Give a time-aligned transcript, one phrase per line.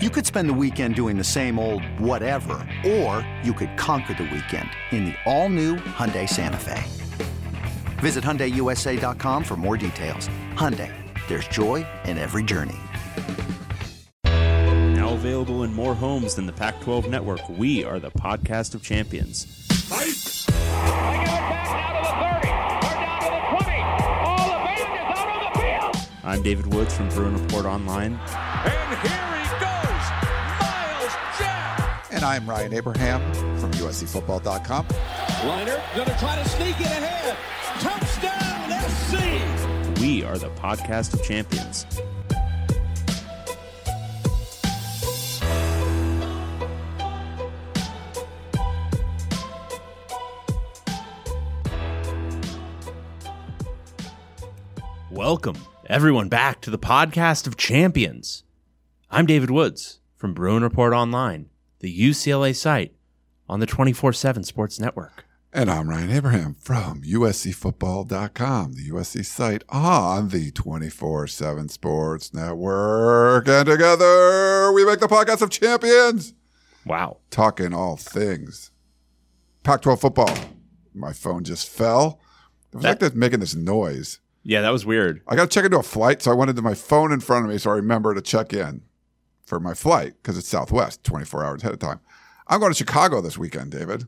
[0.00, 4.30] You could spend the weekend doing the same old whatever, or you could conquer the
[4.32, 6.84] weekend in the all-new Hyundai Santa Fe.
[7.98, 10.28] Visit HyundaiUSA.com for more details.
[10.54, 10.94] Hyundai,
[11.26, 12.78] there's joy in every journey.
[14.22, 18.84] Now available in more homes than the Pac 12 network, we are the podcast of
[18.84, 19.66] champions.
[19.88, 20.46] They give it
[21.26, 22.52] back now to the 30,
[22.86, 23.82] or down to the 20.
[24.22, 26.08] All the band is out on the field.
[26.22, 28.12] I'm David Woods from Bruin Report Online.
[28.14, 29.27] And here
[32.18, 33.20] And I'm Ryan Abraham
[33.60, 34.86] from USCFootball.com.
[34.86, 37.36] Leinart gonna try to sneak it ahead.
[37.78, 40.00] Touchdown, SC.
[40.00, 41.86] We are the podcast of champions.
[55.12, 55.56] Welcome,
[55.86, 58.42] everyone, back to the podcast of champions.
[59.08, 61.48] I'm David Woods from Bruin Report Online,
[61.80, 62.94] the UCLA site
[63.48, 65.24] on the 24 7 Sports Network.
[65.52, 73.48] And I'm Ryan Abraham from USCFootball.com, the USC site on the 24 7 Sports Network.
[73.48, 76.34] And together we make the podcast of champions,
[76.86, 77.18] Wow.
[77.30, 78.70] talking all things
[79.62, 80.34] Pac 12 football.
[80.94, 82.20] My phone just fell.
[82.72, 84.20] It was like That- this, making this noise.
[84.42, 85.20] Yeah, that was weird.
[85.28, 87.44] I got to check into a flight, so I went into my phone in front
[87.44, 88.82] of me so I remember to check in
[89.48, 92.00] for my flight because it's Southwest, 24 hours ahead of time.
[92.46, 94.06] I'm going to Chicago this weekend, David.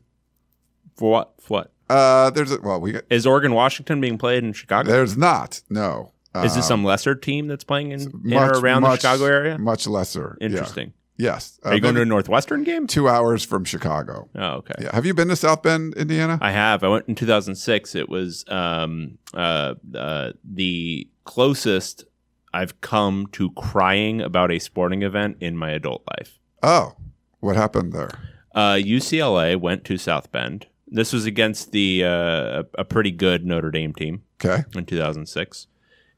[0.97, 1.33] For what?
[1.41, 1.73] For what?
[1.89, 4.91] Uh, there's a, well, we got, Is Oregon Washington being played in Chicago?
[4.91, 6.13] there's not, no.
[6.37, 9.25] Is this Uh, some lesser team that's playing in, in or around much- the Chicago
[9.25, 9.59] area?
[9.59, 10.37] Much lesser.
[10.41, 10.47] Yeah.
[10.47, 10.93] Interesting.
[11.17, 11.59] Yes.
[11.65, 12.87] Are you going to a Northwestern game?
[12.87, 14.31] two hours from Chicago?
[14.37, 14.75] Oh, okay.
[14.81, 14.95] Yeah.
[14.95, 16.39] Have you been to South Bend, Indiana?
[16.41, 16.83] I have.
[16.85, 17.95] I went in 2006.
[17.95, 22.05] It was um, uh, uh, the closest
[22.53, 26.39] I've come to crying about a sporting event in my adult life.
[26.63, 26.95] oh,
[27.41, 28.11] what happened there?
[28.55, 30.67] Uh, UCLA went to South Bend.
[30.89, 34.23] This was against the uh, a pretty good Notre Dame team.
[34.45, 34.65] Okay.
[34.77, 35.67] in 2006,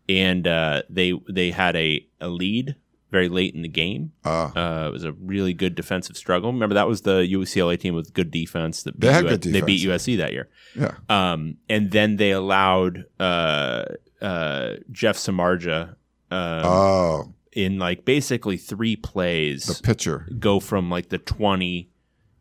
[0.08, 2.76] and uh, they they had a, a lead
[3.10, 4.12] very late in the game.
[4.24, 6.50] Uh, Uh, it was a really good defensive struggle.
[6.52, 9.42] Remember that was the UCLA team with good defense that beat They had US good
[9.52, 9.86] they beat.
[9.86, 10.48] USC that year.
[10.74, 10.94] yeah.
[11.10, 13.84] Um, and then they allowed uh,
[14.22, 15.96] uh, Jeff Samardzija
[16.32, 20.26] um, Oh, in like basically three plays the pitcher.
[20.38, 21.90] go from like the 20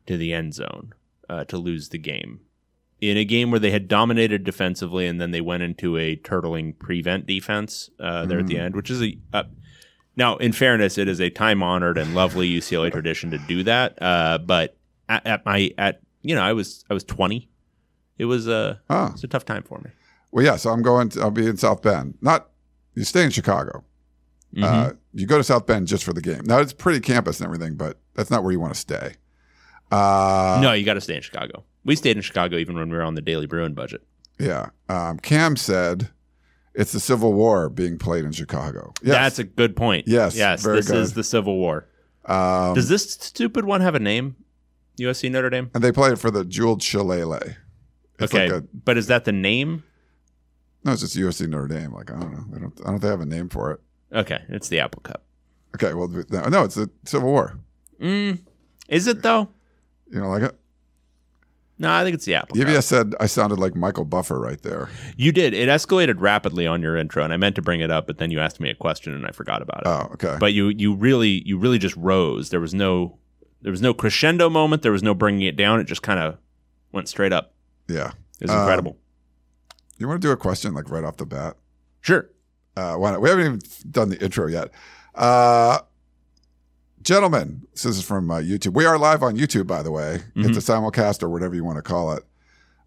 [0.08, 0.94] to the end zone
[1.30, 2.40] uh, to lose the game.
[3.02, 6.78] In a game where they had dominated defensively, and then they went into a turtling
[6.78, 9.18] prevent defense uh, there at the end, which is a.
[9.34, 9.44] Uh,
[10.16, 14.00] now, in fairness, it is a time honored and lovely UCLA tradition to do that.
[14.00, 14.78] Uh, but
[15.10, 17.50] at, at my at you know I was I was twenty.
[18.20, 19.10] It was a Oh.
[19.14, 19.90] it's a tough time for me.
[20.32, 20.56] Well, yeah.
[20.58, 21.10] So I'm going.
[21.10, 22.20] To, I'll be in South Bend.
[22.22, 22.51] Not
[22.96, 23.84] you stay in Chicago.
[24.56, 24.64] Mm-hmm.
[24.64, 26.42] Uh, you go to South Bend just for the game.
[26.44, 29.16] Now it's pretty campus and everything, but that's not where you want to stay.
[29.92, 31.64] Uh, no, you got to stay in Chicago.
[31.84, 34.02] We stayed in Chicago even when we were on the Daily Bruin budget.
[34.40, 34.70] Yeah.
[34.90, 36.10] Um, Cam said
[36.74, 38.94] it's the Civil War being played in Chicago.
[39.02, 39.16] Yes.
[39.16, 40.08] That's a good point.
[40.08, 40.64] Yes, yes.
[40.64, 41.88] this is the Civil War.
[42.26, 44.36] um, Does this stupid one have a name?
[45.00, 45.72] USC Notre Dame.
[45.74, 47.56] and they play it for the Jeweled Shillelagh.
[48.20, 49.84] It's okay, like a, but is that the name?
[50.84, 51.94] No, it's just USC Notre Dame.
[51.94, 52.46] Like I don't know.
[52.52, 52.74] They don't.
[52.82, 53.80] I don't think they have a name for it.
[54.14, 55.24] Okay, it's the Apple Cup.
[55.76, 55.94] Okay.
[55.94, 57.58] Well, no, no it's the Civil War.
[58.02, 58.40] Mm,
[58.90, 59.50] is it though?
[60.12, 60.58] You know, like it.
[61.78, 62.84] No, I think it's the Apple Cup.
[62.84, 64.90] said I sounded like Michael Buffer right there.
[65.18, 65.56] You did.
[65.56, 68.30] It escalated rapidly on your intro, and I meant to bring it up, but then
[68.30, 69.88] you asked me a question, and I forgot about it.
[69.88, 70.38] Oh, okay.
[70.40, 72.52] But you, you really, you really just rose.
[72.52, 73.18] There was no,
[73.64, 74.84] there was no crescendo moment.
[74.84, 75.80] There was no bringing it down.
[75.80, 76.38] It just kind of
[76.92, 77.54] went straight up.
[77.88, 78.12] yeah.
[78.40, 78.98] It was Um, incredible.
[80.02, 81.58] You want to do a question like right off the bat?
[82.02, 82.28] Sure.
[82.76, 83.22] Uh, why not?
[83.22, 83.60] We haven't even
[83.92, 84.72] done the intro yet.
[85.14, 85.78] Uh,
[87.04, 88.74] gentlemen, this is from uh, YouTube.
[88.74, 90.22] We are live on YouTube, by the way.
[90.36, 92.24] It's a simulcast or whatever you want to call it.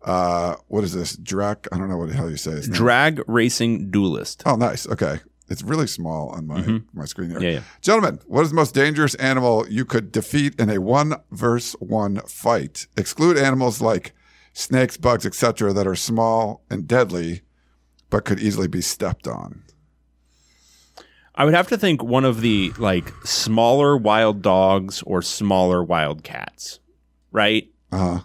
[0.02, 1.16] Uh, what is this?
[1.16, 1.68] Drac?
[1.70, 2.50] I don't know what the hell you say.
[2.50, 2.68] his.
[2.68, 4.42] Drag racing duelist.
[4.44, 4.88] Oh, nice.
[4.88, 5.20] Okay.
[5.48, 7.40] It's really small on my, my screen there.
[7.40, 7.60] Yeah, yeah.
[7.80, 12.16] Gentlemen, what is the most dangerous animal you could defeat in a one versus one
[12.26, 12.88] fight?
[12.96, 14.14] Exclude animals like
[14.54, 17.42] snakes, bugs, etc., that are small and deadly,
[18.08, 19.62] but could easily be stepped on.
[21.34, 26.22] I would have to think one of the like smaller wild dogs or smaller wild
[26.22, 26.78] cats,
[27.32, 27.68] right?
[27.90, 28.20] Uh huh.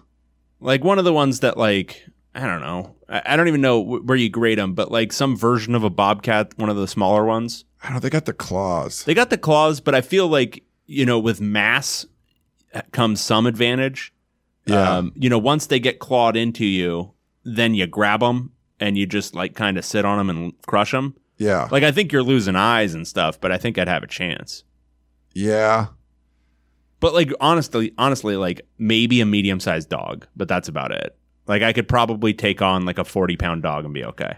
[0.61, 2.05] Like one of the ones that like
[2.35, 2.95] I don't know.
[3.09, 5.83] I, I don't even know wh- where you grade them, but like some version of
[5.83, 7.65] a bobcat, one of the smaller ones.
[7.81, 7.99] I don't know.
[8.01, 9.03] They got the claws.
[9.05, 12.05] They got the claws, but I feel like you know with mass
[12.91, 14.13] comes some advantage.
[14.65, 14.97] Yeah.
[14.97, 17.13] Um, you know, once they get clawed into you,
[17.43, 20.91] then you grab them and you just like kind of sit on them and crush
[20.91, 21.15] them.
[21.37, 21.67] yeah.
[21.71, 24.63] Like I think you're losing eyes and stuff, but I think I'd have a chance.
[25.33, 25.87] yeah.
[27.01, 31.15] But like honestly, honestly, like maybe a medium sized dog, but that's about it.
[31.47, 34.33] Like I could probably take on like a forty pound dog and be okay.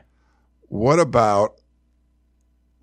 [0.67, 1.55] What about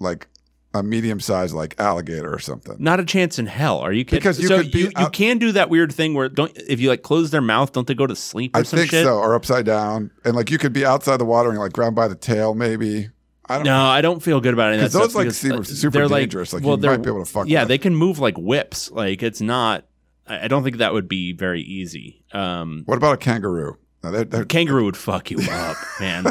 [0.00, 0.26] like
[0.74, 2.76] a medium sized like alligator or something?
[2.78, 3.78] Not a chance in hell.
[3.78, 4.18] Are you kidding?
[4.18, 6.78] Because you so could be you, you can do that weird thing where don't if
[6.80, 9.04] you like close their mouth, don't they go to sleep or I think shit?
[9.04, 11.96] so, or upside down, and like you could be outside the water and like ground
[11.96, 13.08] by the tail, maybe.
[13.50, 13.64] I don't.
[13.64, 16.52] No, I don't feel good about 'Cause those, stuff like, because, seem uh, super dangerous.
[16.52, 17.68] Like, you they're- might be able to fuck Yeah, with.
[17.68, 18.90] they can move like whips.
[18.90, 19.86] Like it's not.
[20.26, 22.24] I I don't think that would be very easy.
[22.34, 23.78] Um, What about a kangaroo?
[24.04, 26.26] No, they're, they're, kangaroo would fuck you up, man.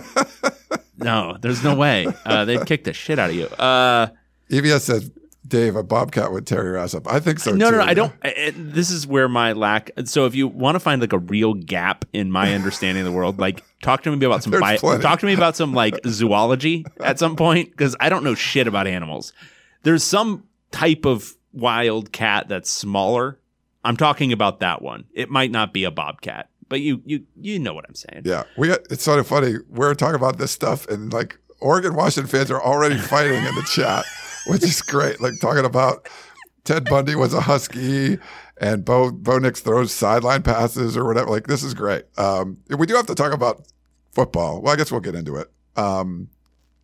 [0.98, 2.07] no, there's no way.
[2.25, 3.45] Uh, they'd kick the shit out of you.
[3.48, 4.07] Uh,
[4.49, 5.11] EVS says,
[5.47, 7.07] Dave, a bobcat would tear your ass up.
[7.07, 7.51] I think so.
[7.51, 7.77] no, no, too.
[7.77, 8.13] no, I don't.
[8.23, 9.91] I- this is where my lack.
[10.05, 13.17] So if you want to find like a real gap in my understanding of the
[13.17, 16.85] world, like talk to me about some bio, talk to me about some like zoology
[16.99, 19.31] at some point because I don't know shit about animals.
[19.83, 23.39] There's some type of wild cat that's smaller.
[23.85, 25.05] I'm talking about that one.
[25.13, 28.23] It might not be a bobcat, but you you you know what I'm saying.
[28.25, 28.71] Yeah, we.
[28.89, 29.55] It's sort of funny.
[29.69, 33.65] We're talking about this stuff, and like Oregon Washington fans are already fighting in the
[33.73, 34.03] chat,
[34.49, 35.19] which is great.
[35.21, 36.07] Like talking about
[36.63, 38.17] Ted Bundy was a husky,
[38.59, 41.29] and Bo Bo Nix throws sideline passes or whatever.
[41.29, 42.05] Like this is great.
[42.17, 43.65] Um, we do have to talk about
[44.11, 44.61] football.
[44.61, 45.51] Well, I guess we'll get into it.
[45.75, 46.29] Um,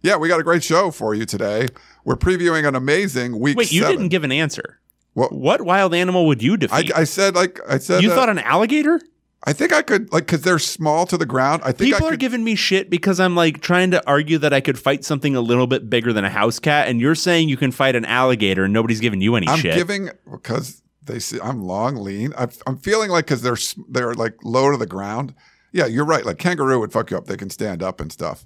[0.02, 1.68] yeah, we got a great show for you today.
[2.06, 3.58] We're previewing an amazing week.
[3.58, 3.98] Wait, you seven.
[3.98, 4.80] didn't give an answer.
[5.14, 6.92] What- What wild animal would you I, defeat?
[6.96, 8.04] I said like I said.
[8.04, 9.00] you uh, thought an alligator?
[9.46, 11.62] I think I could like because they're small to the ground.
[11.66, 14.38] I think People I are could, giving me shit because I'm like trying to argue
[14.38, 17.16] that I could fight something a little bit bigger than a house cat, and you're
[17.16, 19.56] saying you can fight an alligator, and nobody's giving you any shit.
[19.56, 19.76] I'm shit.
[19.76, 22.34] giving because they see I'm long, lean.
[22.38, 23.58] I'm, I'm feeling like because they're
[23.90, 25.36] they're like low to the ground.
[25.74, 26.26] Yeah, you're right.
[26.26, 27.26] Like kangaroo would fuck you up.
[27.26, 28.46] They can stand up and stuff.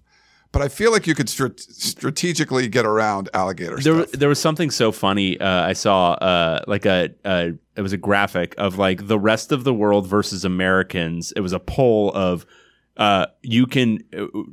[0.57, 4.11] But I feel like you could strat- strategically get around alligator there, stuff.
[4.13, 5.39] there was something so funny.
[5.39, 9.51] Uh, I saw uh, like a, a it was a graphic of like the rest
[9.51, 11.31] of the world versus Americans.
[11.35, 12.47] It was a poll of
[12.97, 13.99] uh, you can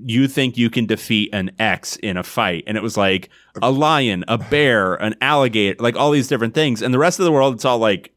[0.05, 3.31] you think you can defeat an X in a fight, and it was like
[3.63, 6.83] a lion, a bear, an alligator, like all these different things.
[6.83, 8.13] And the rest of the world, it's all like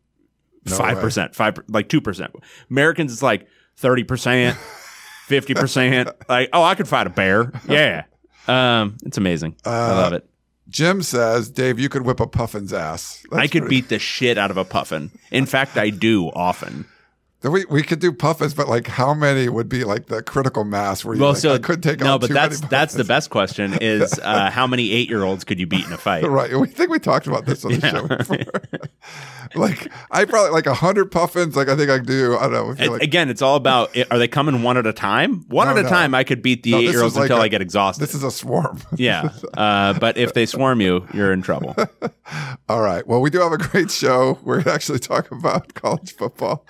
[0.65, 2.35] five percent, five like two percent.
[2.69, 3.47] Americans, it's like
[3.77, 4.57] thirty percent,
[5.27, 6.09] fifty percent.
[6.29, 7.51] Like, oh, I could fight a bear.
[7.67, 8.03] Yeah,
[8.47, 9.55] um, it's amazing.
[9.65, 10.27] I love it.
[10.69, 13.23] Jim says, Dave, you could whip a puffin's ass.
[13.31, 15.11] That's I could pretty- beat the shit out of a puffin.
[15.31, 16.85] In fact, I do often.
[17.43, 21.05] We, we could do puffins, but like how many would be like the critical mass
[21.05, 23.77] where you Well, like, so I could take no, but that's that's the best question
[23.81, 26.23] is uh, how many eight year olds could you beat in a fight?
[26.27, 26.51] Right.
[26.59, 28.37] We think we talked about this on the show before.
[29.55, 31.55] like I probably like a hundred puffins.
[31.55, 32.35] Like I think I do.
[32.37, 32.71] I don't know.
[32.71, 35.45] I feel A- like Again, it's all about are they coming one at a time?
[35.47, 35.89] One No, at a no.
[35.89, 38.03] time, I could beat the No, eight year olds like until a- I get exhausted.
[38.03, 38.79] this is a swarm.
[38.95, 41.75] yeah, uh, but if they swarm you, you're in trouble.
[42.67, 43.05] All right.
[43.07, 44.39] Well, we do have a great show.
[44.43, 46.65] We're actually talking about college football.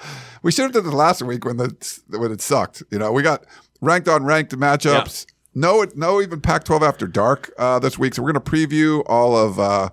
[0.48, 1.76] We should have done this last week when the
[2.08, 2.82] when it sucked.
[2.90, 3.44] You know, we got
[3.82, 5.26] ranked on ranked matchups.
[5.54, 8.14] No, no, even Pac-12 after dark uh, this week.
[8.14, 9.90] So we're going to preview all of uh,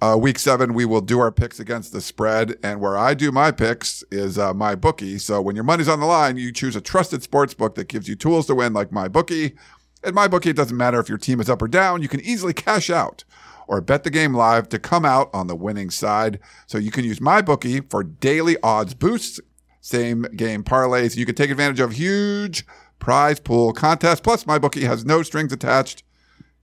[0.00, 0.72] uh, week seven.
[0.72, 4.38] We will do our picks against the spread, and where I do my picks is
[4.38, 5.18] uh, my bookie.
[5.18, 8.08] So when your money's on the line, you choose a trusted sports book that gives
[8.08, 9.54] you tools to win, like my bookie.
[10.02, 12.00] At my bookie, it doesn't matter if your team is up or down.
[12.00, 13.24] You can easily cash out
[13.66, 16.40] or bet the game live to come out on the winning side.
[16.66, 19.40] So you can use my bookie for daily odds boosts,
[19.84, 21.14] same game parlays.
[21.14, 22.64] You can take advantage of huge
[22.98, 24.20] prize pool contests.
[24.20, 26.02] Plus, my bookie has no strings attached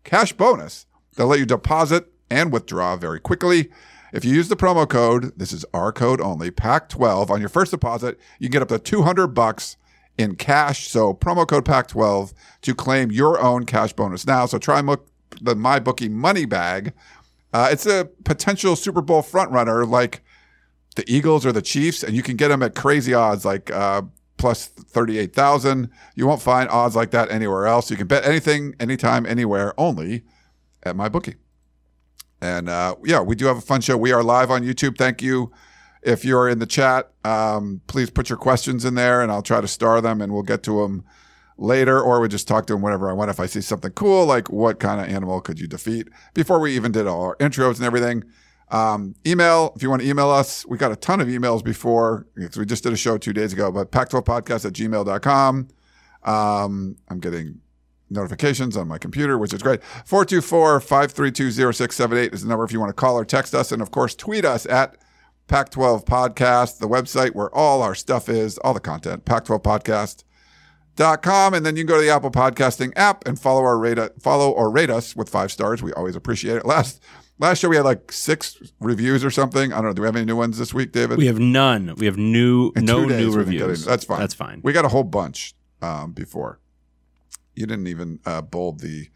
[0.04, 0.88] cash bonus.
[1.16, 3.70] They'll let you deposit and withdraw very quickly.
[4.12, 7.70] If you use the promo code, this is our code only, PAC12 on your first
[7.70, 9.78] deposit, you can get up to 200 bucks
[10.18, 10.88] in cash.
[10.88, 14.48] So promo code PAC12 to claim your own cash bonus now.
[14.48, 14.98] So try mo-
[15.40, 16.92] the MyBookie money bag.
[17.54, 20.24] Uh, it's a potential Super Bowl front runner like
[20.96, 24.02] the Eagles or the Chiefs, and you can get them at crazy odds like uh,
[24.38, 25.90] plus 38,000.
[26.16, 27.92] You won't find odds like that anywhere else.
[27.92, 30.24] You can bet anything, anytime, anywhere, only
[30.84, 31.36] at my bookie.
[32.42, 33.96] And uh, yeah, we do have a fun show.
[33.96, 34.98] We are live on YouTube.
[34.98, 35.52] Thank you.
[36.02, 39.62] If you're in the chat, um, please put your questions in there and I'll try
[39.62, 41.06] to star them and we'll get to them
[41.60, 43.30] later or we just talk to them whenever I want.
[43.30, 46.76] If I see something cool, like what kind of animal could you defeat before we
[46.76, 48.24] even did all our intros and everything.
[48.72, 52.26] Um, email, if you want to email us, we got a ton of emails before
[52.36, 55.68] because we just did a show two days ago, but pac12podcast at gmail.com.
[56.24, 57.60] Um, I'm getting
[58.10, 59.82] notifications on my computer, which is great.
[60.08, 63.74] 424-532-0678 is the number if you want to call or text us.
[63.74, 64.96] And of course, tweet us at
[65.48, 71.54] Pac12 Podcast, the website where all our stuff is, all the content, Pac12podcast.com.
[71.54, 74.50] And then you can go to the Apple Podcasting app and follow our rate, follow
[74.52, 75.84] or rate us with five stars.
[75.84, 76.66] We always appreciate it.
[76.66, 77.02] Last
[77.42, 79.74] last year we had like six reviews or something.
[79.74, 79.94] I don't know.
[79.94, 81.18] Do we have any new ones this week, David?
[81.18, 81.96] We have none.
[81.98, 83.86] We have new In no new we didn't get reviews.
[83.86, 84.20] That's fine.
[84.20, 84.62] That's fine.
[84.64, 86.60] We got a whole bunch um, before.
[87.56, 89.10] You didn't even uh, bold the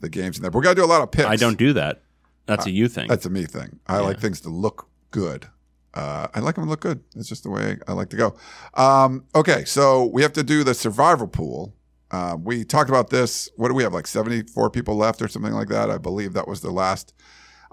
[0.00, 0.50] the games in there.
[0.50, 1.28] But we got to do a lot of picks.
[1.28, 2.02] I don't do that.
[2.46, 3.08] That's a you thing.
[3.08, 3.80] That's a me thing.
[3.86, 5.48] I like things to look good.
[5.94, 7.02] Uh, I like them to look good.
[7.16, 8.36] It's just the way I like to go.
[8.74, 11.74] Um, okay, so we have to do the survival pool.
[12.10, 13.48] Uh, we talked about this.
[13.56, 13.94] What do we have?
[13.94, 15.90] Like 74 people left or something like that.
[15.90, 17.14] I believe that was the last.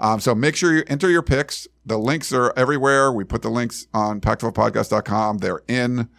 [0.03, 1.65] Um, so make sure you enter your picks.
[1.85, 3.11] The links are everywhere.
[3.11, 5.37] We put the links on pac12podcast.com.
[5.37, 6.09] They're in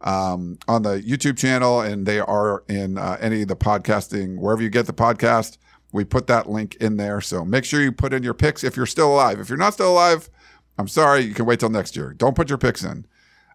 [0.00, 4.60] um, on the YouTube channel and they are in uh, any of the podcasting, wherever
[4.60, 5.56] you get the podcast.
[5.92, 7.20] We put that link in there.
[7.20, 9.38] So make sure you put in your picks if you're still alive.
[9.38, 10.28] If you're not still alive,
[10.76, 12.12] I'm sorry, you can wait till next year.
[12.12, 13.06] Don't put your picks in.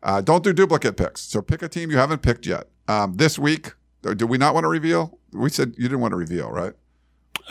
[0.01, 1.21] Uh, don't do duplicate picks.
[1.21, 2.69] So pick a team you haven't picked yet.
[2.87, 3.73] Um, this week,
[4.05, 5.19] uh, do we not want to reveal?
[5.33, 6.73] We said you didn't want to reveal, right?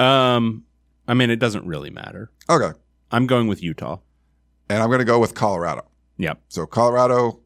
[0.01, 0.65] um,
[1.13, 2.31] I mean, it doesn't really matter.
[2.49, 2.71] Okay.
[3.11, 3.99] I'm going with Utah.
[4.71, 5.87] And I'm going to go with Colorado.
[6.17, 6.41] Yep.
[6.49, 7.41] So Colorado,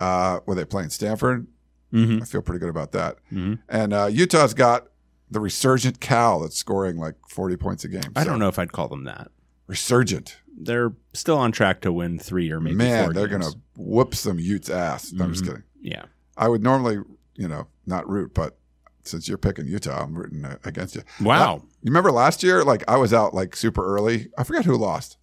[0.00, 1.46] uh, were they playing Stanford?
[1.92, 2.22] Mm-hmm.
[2.22, 3.18] I feel pretty good about that.
[3.30, 3.58] Mhm.
[3.68, 4.86] And uh, Utah's got
[5.30, 8.12] the resurgent Cal that's scoring like 40 points a game.
[8.16, 9.30] I don't know if I'd call them that.
[9.66, 10.38] Resurgent.
[10.58, 14.38] They're still on track to win three or maybe Man, they're going to whoop some
[14.38, 15.12] Utes ass.
[15.12, 15.48] No, I'm just Mhm.
[15.48, 15.62] kidding.
[15.82, 16.04] Yeah.
[16.38, 17.00] I would normally,
[17.34, 18.56] you know, not root, but
[19.06, 21.02] since you're picking Utah, I'm rooting uh, against you.
[21.20, 21.56] Wow.
[21.56, 22.64] Uh, you remember last year?
[22.64, 24.28] Like I was out like super early.
[24.38, 25.16] I forget who lost.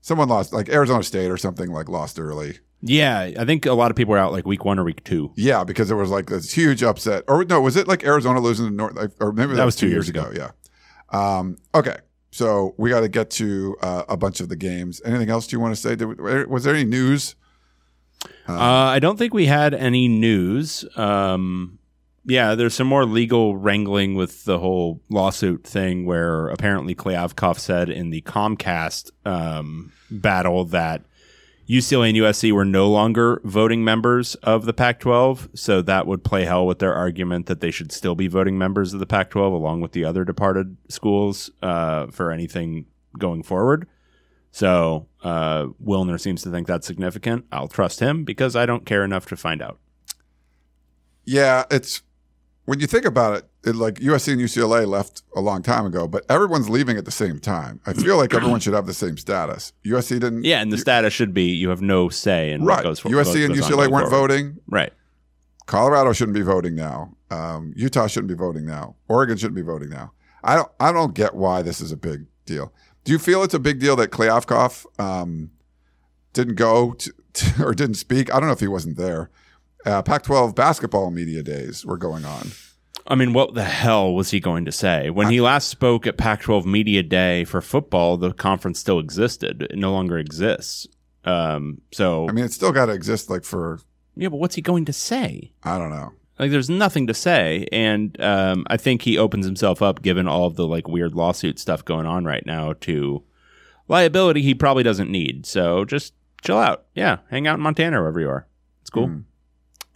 [0.00, 2.58] Someone lost, like Arizona State or something, like lost early.
[2.84, 5.32] Yeah, I think a lot of people were out like week one or week two.
[5.36, 7.22] Yeah, because there was like this huge upset.
[7.28, 8.96] Or no, was it like Arizona losing to North?
[8.96, 10.32] like, Or maybe that, was two years ago.
[10.34, 10.50] Yeah.
[11.10, 11.98] Um, okay,
[12.32, 15.00] so we got to get to uh, a bunch of the games.
[15.04, 15.94] Anything else do you want to say?
[15.94, 17.36] Did, was there any news?
[18.48, 20.84] Uh, I don't think we had any news.
[20.96, 21.78] Um,
[22.24, 27.88] yeah, there's some more legal wrangling with the whole lawsuit thing where apparently Kliavkoff said
[27.90, 31.02] in the Comcast um, battle that
[31.68, 35.50] UCLA and USC were no longer voting members of the Pac 12.
[35.54, 38.92] So that would play hell with their argument that they should still be voting members
[38.94, 42.86] of the Pac 12 along with the other departed schools uh, for anything
[43.18, 43.88] going forward.
[44.50, 47.46] So uh, Wilner seems to think that's significant.
[47.50, 49.78] I'll trust him because I don't care enough to find out.
[51.24, 52.02] Yeah, it's
[52.64, 56.06] when you think about it, it, like USC and UCLA left a long time ago,
[56.06, 57.80] but everyone's leaving at the same time.
[57.86, 59.72] I feel like everyone should have the same status.
[59.84, 60.44] USC didn't.
[60.44, 62.76] Yeah, and the status should be you have no say in right.
[62.76, 64.28] what goes for, USC and UCLA weren't forward.
[64.28, 64.58] voting.
[64.68, 64.92] Right.
[65.66, 67.16] Colorado shouldn't be voting now.
[67.30, 68.96] Um, Utah shouldn't be voting now.
[69.08, 70.12] Oregon shouldn't be voting now.
[70.44, 70.70] I don't.
[70.80, 72.72] I don't get why this is a big deal.
[73.04, 75.50] Do you feel it's a big deal that Kliavkoff um,
[76.32, 78.32] didn't go to, to, or didn't speak?
[78.32, 79.30] I don't know if he wasn't there.
[79.84, 82.52] Uh, Pac-12 basketball media days were going on.
[83.06, 85.10] I mean, what the hell was he going to say?
[85.10, 89.62] When he last spoke at Pac 12 Media Day for football, the conference still existed.
[89.70, 90.86] It no longer exists.
[91.24, 93.28] Um, so, I mean, it's still got to exist.
[93.28, 93.80] Like for
[94.16, 95.52] yeah, but what's he going to say?
[95.64, 96.12] I don't know.
[96.38, 97.66] Like, there's nothing to say.
[97.72, 101.58] And um, I think he opens himself up, given all of the like weird lawsuit
[101.58, 103.22] stuff going on right now, to
[103.88, 105.46] liability he probably doesn't need.
[105.46, 106.86] So just chill out.
[106.94, 108.46] Yeah, hang out in Montana wherever you are.
[108.80, 109.08] It's cool.
[109.08, 109.24] Mm.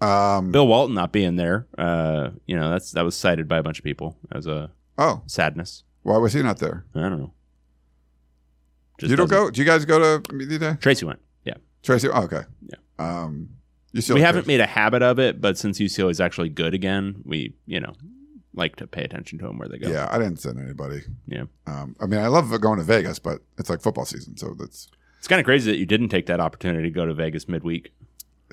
[0.00, 3.62] Um, Bill Walton not being there, uh, you know, that's that was cited by a
[3.62, 5.84] bunch of people as a oh, sadness.
[6.02, 6.84] why was he not there?
[6.94, 7.32] I don't know.
[8.98, 9.50] Just you don't doesn't- go?
[9.50, 10.74] Do you guys go to media day?
[10.80, 11.20] Tracy went.
[11.44, 12.08] Yeah, Tracy?
[12.08, 12.42] Oh, okay.
[12.66, 12.76] Yeah.
[12.98, 13.50] Um,
[13.92, 17.54] we haven't made a habit of it, but since UCLA is actually good again, we
[17.66, 17.94] you know
[18.54, 19.88] like to pay attention to them where they go.
[19.88, 21.02] Yeah, I didn't send anybody.
[21.26, 21.44] yeah.
[21.66, 24.88] Um, I mean, I love going to Vegas, but it's like football season, so that's.
[25.18, 27.92] It's kind of crazy that you didn't take that opportunity to go to Vegas midweek.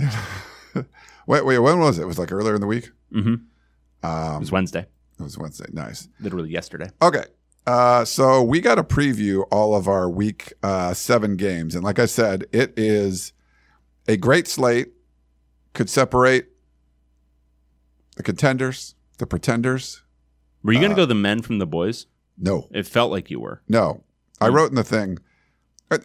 [1.27, 2.03] Wait, wait, when was it?
[2.03, 2.91] It was like earlier in the week.
[3.13, 3.33] Mm-hmm.
[3.33, 4.85] It Um, was Wednesday,
[5.19, 5.65] it was Wednesday.
[5.71, 6.09] Nice.
[6.19, 6.89] literally yesterday.
[7.01, 7.23] Okay.
[7.65, 11.75] Uh, so we got to preview all of our week uh, seven games.
[11.75, 13.31] And like I said, it is
[14.07, 14.89] a great slate.
[15.73, 16.47] Could separate
[18.17, 20.03] the contenders, the pretenders.
[20.61, 22.05] Were you going to Uh, go the men from the boys?
[22.37, 23.61] No, It felt like you were.
[23.67, 24.03] no.
[24.41, 24.55] I Hmm.
[24.55, 25.19] wrote in the thing.
[25.89, 26.01] Can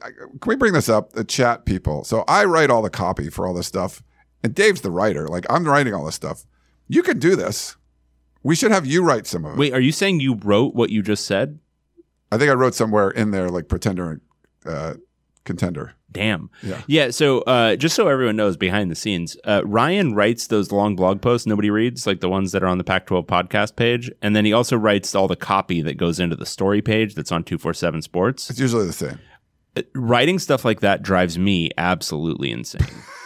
[0.46, 1.12] we bring this up?
[1.14, 2.04] The chat people.
[2.04, 4.02] So I write all the copy for all this stuff,
[4.42, 5.28] and Dave's the writer.
[5.28, 6.45] Like I'm writing all this stuff.
[6.88, 7.76] You can do this.
[8.42, 9.59] We should have you write some of it.
[9.59, 11.59] Wait, are you saying you wrote what you just said?
[12.30, 14.21] I think I wrote somewhere in there like pretender and
[14.64, 14.95] uh,
[15.45, 15.95] contender.
[16.11, 16.50] Damn.
[16.62, 16.83] Yeah.
[16.87, 17.11] Yeah.
[17.11, 21.21] So, uh, just so everyone knows behind the scenes, uh, Ryan writes those long blog
[21.21, 24.11] posts nobody reads, like the ones that are on the Pac 12 podcast page.
[24.23, 27.30] And then he also writes all the copy that goes into the story page that's
[27.30, 28.49] on 247 Sports.
[28.49, 29.18] It's usually the same.
[29.76, 32.87] Uh, Writing stuff like that drives me absolutely insane.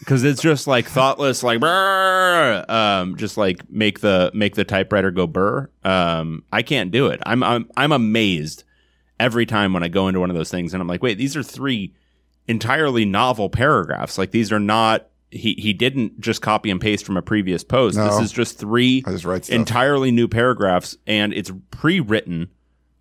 [0.00, 5.10] Because it's just like thoughtless, like brr, um, just like make the make the typewriter
[5.10, 5.70] go burr.
[5.82, 7.20] Um, I can't do it.
[7.24, 8.64] I'm I'm I'm amazed
[9.18, 11.36] every time when I go into one of those things and I'm like, wait, these
[11.36, 11.94] are three
[12.46, 14.18] entirely novel paragraphs.
[14.18, 17.96] Like these are not he he didn't just copy and paste from a previous post.
[17.96, 18.04] No.
[18.06, 22.50] This is just three just entirely new paragraphs and it's pre-written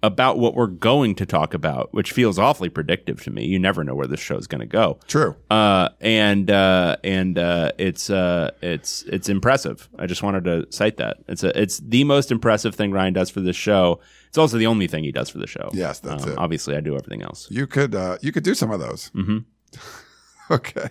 [0.03, 3.45] about what we're going to talk about, which feels awfully predictive to me.
[3.45, 4.99] You never know where this show's going to go.
[5.07, 5.35] True.
[5.49, 9.89] Uh, and uh, and uh, it's uh, it's it's impressive.
[9.97, 11.17] I just wanted to cite that.
[11.27, 13.99] It's a it's the most impressive thing Ryan does for this show.
[14.27, 15.69] It's also the only thing he does for the show.
[15.73, 16.37] Yes, that's Um, it.
[16.37, 17.47] Obviously, I do everything else.
[17.49, 19.07] You could uh, you could do some of those.
[19.15, 19.39] hmm
[20.51, 20.89] Okay.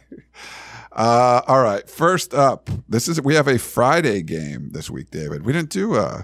[0.91, 1.89] Uh, all right.
[1.89, 5.45] First up, this is we have a Friday game this week, David.
[5.45, 6.23] We didn't do uh,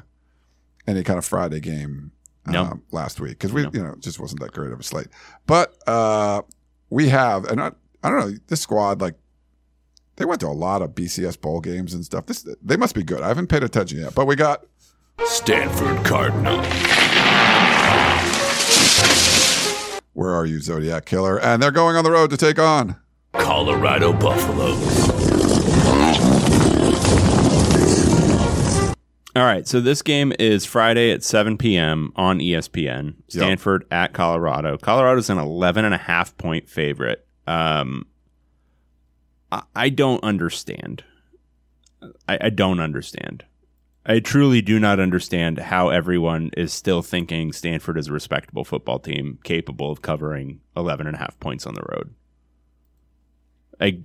[0.87, 2.13] any kind of Friday game
[2.51, 2.63] No.
[2.65, 5.09] um, last week because we, you know, just wasn't that great of a slate.
[5.47, 6.43] But uh,
[6.91, 9.15] we have, and I, I don't know, this squad like
[10.17, 12.27] they went to a lot of BCS bowl games and stuff.
[12.27, 13.23] This they must be good.
[13.23, 14.65] I haven't paid attention yet, but we got
[15.25, 16.59] Stanford Cardinal.
[20.13, 21.41] where are you, Zodiac Killer?
[21.41, 22.97] And they're going on the road to take on.
[23.33, 25.09] Colorado Buffaloes.
[29.39, 32.13] All right, so this game is Friday at 7 p.m.
[32.17, 33.15] on ESPN.
[33.29, 34.77] Stanford at Colorado.
[34.79, 37.25] Colorado's an 11 and a half point favorite.
[37.47, 38.07] Um,
[39.53, 41.05] I, I don't understand.
[42.29, 43.45] I, I don't understand.
[44.05, 48.99] I truly do not understand how everyone is still thinking Stanford is a respectable football
[48.99, 52.13] team capable of covering 11 and a half points on the road.
[53.81, 54.03] I,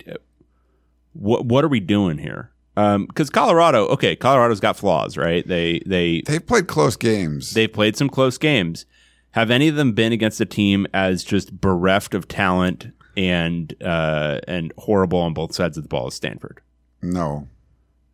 [1.13, 2.52] what what are we doing here?
[2.75, 5.47] Because Colorado, okay, Colorado's got flaws, right?
[5.47, 7.53] They they They've played close games.
[7.53, 8.85] they've played some close games.
[9.31, 12.87] Have any of them been against a team as just bereft of talent
[13.17, 16.61] and uh, and horrible on both sides of the ball as Stanford?
[17.01, 17.47] no.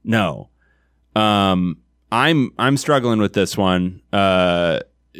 [0.03, 0.49] No.
[1.15, 1.77] Um,
[2.11, 4.01] I'm I'm struggling with this one.
[4.13, 4.79] Uh,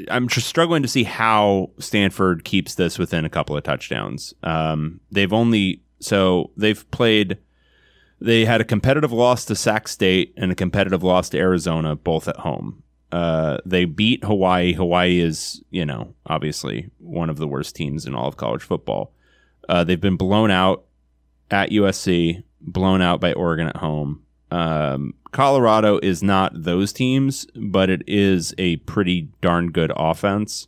[0.09, 4.33] I'm just struggling to see how Stanford keeps this within a couple of touchdowns.
[4.43, 7.37] Um, they've only so they've played.
[8.21, 12.27] They had a competitive loss to Sac State and a competitive loss to Arizona, both
[12.27, 12.83] at home.
[13.11, 14.73] Uh, they beat Hawaii.
[14.73, 19.13] Hawaii is, you know, obviously one of the worst teams in all of college football.
[19.67, 20.83] Uh, they've been blown out
[21.49, 24.23] at USC, blown out by Oregon at home.
[24.51, 30.67] Um, Colorado is not those teams, but it is a pretty darn good offense.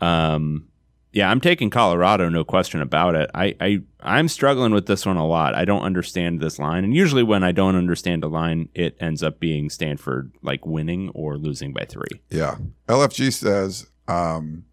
[0.00, 0.68] Um,
[1.12, 3.30] yeah, I'm taking Colorado, no question about it.
[3.34, 5.54] I, I I'm struggling with this one a lot.
[5.54, 9.22] I don't understand this line, and usually when I don't understand a line, it ends
[9.22, 12.20] up being Stanford like winning or losing by three.
[12.30, 12.56] Yeah.
[12.88, 14.64] LFG says, um,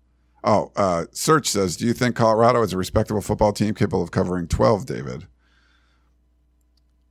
[0.43, 4.11] oh, uh, Search says, do you think Colorado is a respectable football team capable of
[4.11, 5.27] covering 12, David?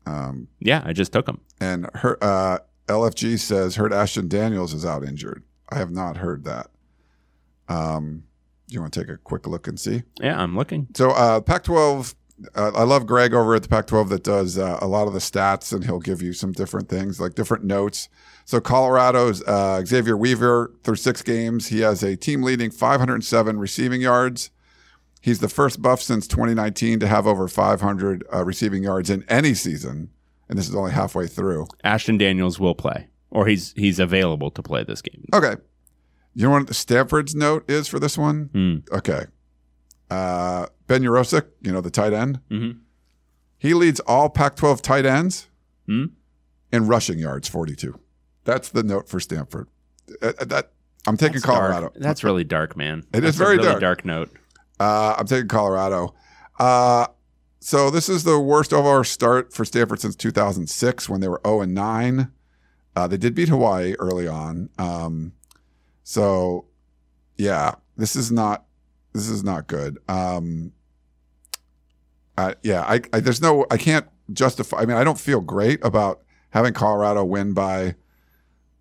[0.06, 1.40] Um, Yeah, I just took them.
[1.60, 2.58] and her, uh,
[2.88, 5.42] LFG says, heard Ashton Daniels is out injured.
[5.70, 6.66] I have not heard that.
[7.68, 8.24] Um,
[8.68, 10.02] you want to take a quick look and see?
[10.20, 10.88] Yeah, I'm looking.
[10.94, 12.14] So, uh, Pac 12,
[12.54, 15.12] uh, I love Greg over at the Pac 12 that does uh, a lot of
[15.12, 18.08] the stats and he'll give you some different things, like different notes.
[18.44, 24.00] So, Colorado's uh, Xavier Weaver, through six games, he has a team leading 507 receiving
[24.00, 24.50] yards.
[25.20, 29.54] He's the first buff since 2019 to have over 500 uh, receiving yards in any
[29.54, 30.10] season.
[30.50, 31.66] And this is only halfway through.
[31.82, 35.24] Ashton Daniels will play, or he's he's available to play this game.
[35.32, 35.54] Okay.
[36.34, 38.50] You know what the Stanford's note is for this one?
[38.52, 38.94] Hmm.
[38.96, 39.24] Okay.
[40.10, 42.40] Uh, ben Yurosek, you know, the tight end.
[42.50, 42.78] Mhm.
[43.58, 45.48] He leads all Pac 12 tight ends
[45.86, 46.06] Hmm?
[46.72, 47.98] in rushing yards, 42.
[48.44, 49.68] That's the note for Stanford.
[50.22, 50.72] Uh, uh, that
[51.06, 51.80] I'm taking That's Colorado.
[51.82, 51.94] Dark.
[51.98, 53.04] That's really dark, man.
[53.12, 53.80] It is That's a very really dark.
[53.80, 54.30] dark note.
[54.80, 56.14] Uh, I'm taking Colorado.
[56.58, 57.06] Uh,
[57.60, 61.60] so this is the worst overall start for Stanford since 2006 when they were 0
[61.62, 62.30] and 9.
[62.96, 64.68] Uh, they did beat Hawaii early on.
[64.78, 65.32] Um,
[66.04, 66.66] so
[67.36, 68.64] yeah, this is not
[69.12, 69.98] this is not good.
[70.08, 70.72] Um,
[72.36, 74.78] uh, yeah, I, I there's no I can't justify.
[74.78, 77.96] I mean, I don't feel great about having Colorado win by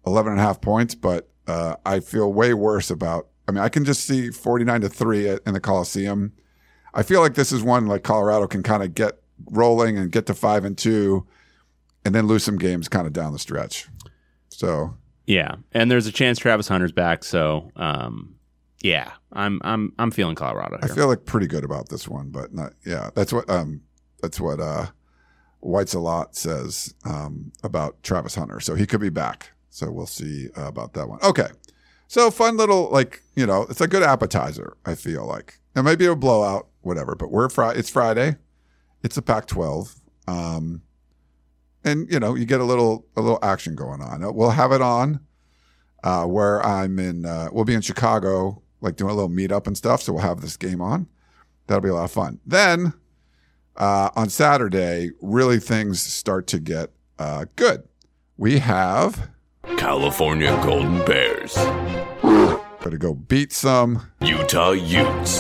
[0.06, 3.30] 11 and a half points, but uh, I feel way worse about.
[3.48, 6.34] I mean, I can just see 49 to three in the Coliseum.
[6.94, 9.20] I feel like this is one like Colorado can kind of get
[9.52, 11.26] rolling and get to five and two,
[12.06, 13.88] and then lose some games kind of down the stretch.
[14.50, 18.36] So Yeah, and there's a chance Travis Hunter's back, so um,
[18.82, 22.54] yeah, I'm I'm I'm feeling Colorado I feel like pretty good about this one, but
[22.54, 22.74] not.
[22.86, 23.82] Yeah, that's what um,
[24.22, 24.88] that's what uh,
[25.62, 28.60] White's a lot says um, about Travis Hunter.
[28.60, 29.52] So he could be back.
[29.70, 31.20] So we'll see uh, about that one.
[31.24, 31.48] Okay,
[32.08, 34.76] so fun little like you know it's a good appetizer.
[34.86, 37.16] I feel like it might be a blowout, whatever.
[37.16, 37.80] But we're Friday.
[37.80, 38.36] It's Friday.
[39.02, 40.00] It's a Pac-12.
[40.28, 40.82] Um,
[41.84, 44.22] and you know you get a little a little action going on.
[44.34, 45.20] We'll have it on
[46.04, 47.26] uh, where I'm in.
[47.26, 50.02] Uh, we'll be in Chicago like doing a little meetup and stuff.
[50.02, 51.08] So we'll have this game on.
[51.68, 52.40] That'll be a lot of fun.
[52.46, 52.94] Then
[53.78, 57.88] uh, on Saturday, really things start to get uh, good.
[58.38, 59.30] We have
[59.78, 61.56] California Golden Bears.
[61.56, 64.12] got to go beat some.
[64.22, 65.40] Utah Utes.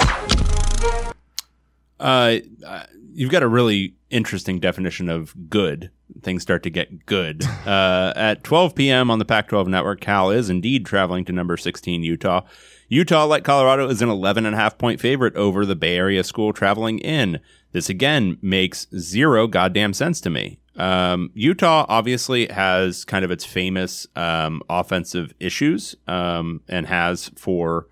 [1.99, 5.91] Uh, uh, you've got a really interesting definition of good.
[6.21, 7.43] Things start to get good.
[7.63, 9.09] Uh, at 12 p.m.
[9.09, 12.41] on the Pac 12 network, Cal is indeed traveling to number 16, Utah.
[12.89, 16.25] Utah, like Colorado, is an 11 and a half point favorite over the Bay Area
[16.25, 17.39] school traveling in.
[17.71, 20.59] This again makes zero goddamn sense to me.
[20.75, 27.87] Um, Utah obviously has kind of its famous um, offensive issues um, and has for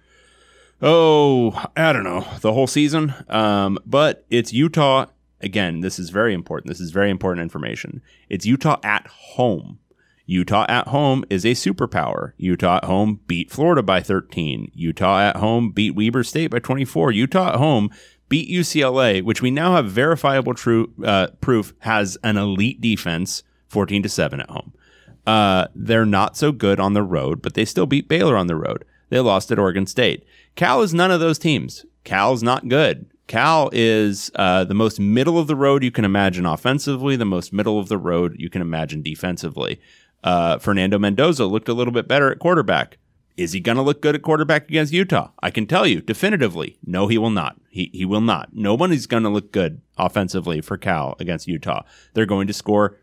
[0.82, 3.14] oh, I don't know, the whole season.
[3.30, 5.08] Um, but it's Utah.
[5.42, 6.70] Again, this is very important.
[6.70, 8.02] This is very important information.
[8.30, 9.80] It's Utah at home.
[10.26, 12.34] Utah at home is a superpower.
[12.38, 14.72] Utah at home beat Florida by 13.
[14.74, 17.12] Utah at home beat Weber State by 24.
[17.12, 17.90] Utah at home
[18.30, 24.04] beat UCLA, which we now have verifiable true uh, proof has an elite defense, 14
[24.04, 24.74] to 7 at home.
[25.28, 28.56] Uh, they're not so good on the road, but they still beat Baylor on the
[28.56, 28.86] road.
[29.10, 30.24] They lost at Oregon State.
[30.56, 31.86] Cal is none of those teams.
[32.04, 33.10] Cal's not good.
[33.28, 37.54] Cal is uh, the most middle of the road you can imagine offensively, the most
[37.54, 39.80] middle of the road you can imagine defensively.
[40.24, 42.98] Uh, Fernando Mendoza looked a little bit better at quarterback.
[43.38, 45.32] Is he going to look good at quarterback against Utah?
[45.42, 47.56] I can tell you definitively, no, he will not.
[47.70, 48.50] He, he will not.
[48.54, 51.84] Nobody's going to look good offensively for Cal against Utah.
[52.14, 52.98] They're going to score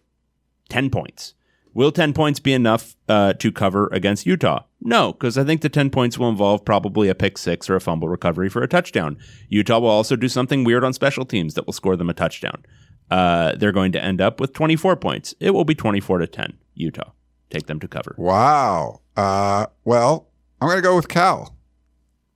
[0.69, 1.35] 10 points.
[1.73, 4.65] Will 10 points be enough uh, to cover against Utah?
[4.81, 7.81] No, because I think the 10 points will involve probably a pick six or a
[7.81, 9.19] fumble recovery for a touchdown.
[9.49, 12.65] Utah will also do something weird on special teams that will score them a touchdown.
[13.11, 15.35] Uh, they're going to end up with 24 points.
[15.41, 16.59] It will be 24 to 10.
[16.75, 17.11] Utah.
[17.51, 18.15] Take them to cover.
[18.19, 19.01] Wow.
[19.17, 20.29] Uh, well,
[20.61, 21.57] I'm going to go with Cal,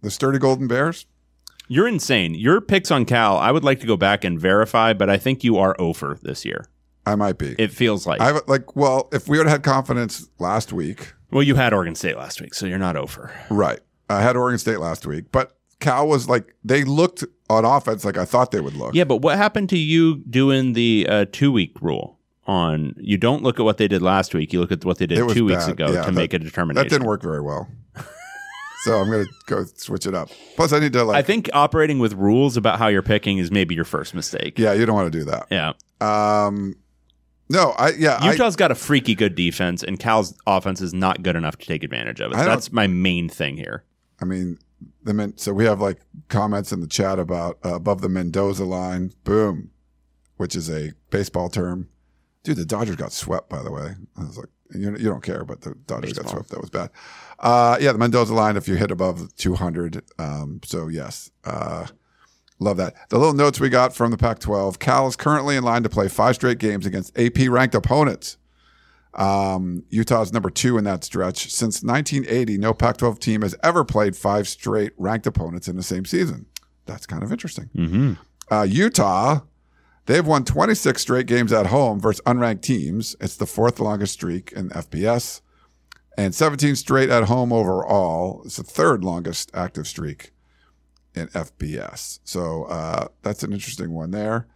[0.00, 1.06] the sturdy Golden Bears.
[1.68, 2.34] You're insane.
[2.34, 5.44] Your picks on Cal, I would like to go back and verify, but I think
[5.44, 6.66] you are over this year.
[7.06, 7.54] I might be.
[7.58, 8.20] It feels like.
[8.20, 8.76] I like.
[8.76, 12.40] Well, if we would have had confidence last week, well, you had Oregon State last
[12.40, 13.32] week, so you're not over.
[13.50, 13.80] right?
[14.08, 18.16] I had Oregon State last week, but Cal was like they looked on offense like
[18.16, 18.94] I thought they would look.
[18.94, 22.18] Yeah, but what happened to you doing the uh, two week rule?
[22.46, 24.52] On you don't look at what they did last week.
[24.52, 25.72] You look at what they did It was two weeks bad.
[25.72, 26.88] ago Yeah, to that- make a determination.
[26.88, 27.68] That didn't work very well.
[28.82, 30.28] so I'm going to go switch it up.
[30.56, 31.16] Plus, I need to like.
[31.16, 34.58] I think operating with rules about how you're picking is maybe your first mistake.
[34.58, 35.46] yeah, you don't want to do that.
[35.50, 35.72] Yeah.
[36.00, 36.74] Um,
[37.52, 41.22] no, I yeah, I, Utah's got a freaky good defense, and Cal's offense is not
[41.22, 42.36] good enough to take advantage of it.
[42.36, 43.84] I don't- That's my main thing here.
[44.20, 44.58] I mean,
[45.02, 48.64] the men, so we have like comments in the chat about uh, above the Mendoza
[48.64, 49.70] line, boom,
[50.36, 51.88] which is a baseball term.
[52.44, 53.94] Dude, the Dodgers got swept, by the way.
[54.16, 56.48] I was like, you, you don't care, but the Dodgers got swept.
[56.48, 56.90] That was bad.
[57.38, 60.02] Uh, yeah, the Mendoza line, if you hit above 200.
[60.18, 61.86] Um, so, yes, uh,
[62.62, 62.94] love that.
[63.10, 65.88] The little notes we got from the Pac 12 Cal is currently in line to
[65.88, 68.36] play five straight games against AP ranked opponents.
[69.14, 71.50] Um, Utah's number two in that stretch.
[71.50, 75.82] Since 1980, no Pac 12 team has ever played five straight ranked opponents in the
[75.82, 76.46] same season.
[76.86, 77.68] That's kind of interesting.
[77.76, 78.12] Mm-hmm.
[78.50, 79.40] Uh, Utah,
[80.06, 83.14] they've won 26 straight games at home versus unranked teams.
[83.20, 85.42] It's the fourth longest streak in FBS,
[86.16, 88.42] and 17 straight at home overall.
[88.44, 90.32] It's the third longest active streak
[91.14, 92.20] in FBS.
[92.24, 94.46] So uh, that's an interesting one there.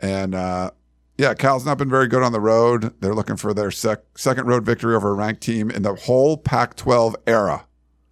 [0.00, 0.70] And uh,
[1.18, 2.94] yeah, Cal's not been very good on the road.
[3.00, 6.36] They're looking for their sec- second road victory over a ranked team in the whole
[6.36, 7.66] Pac 12 era.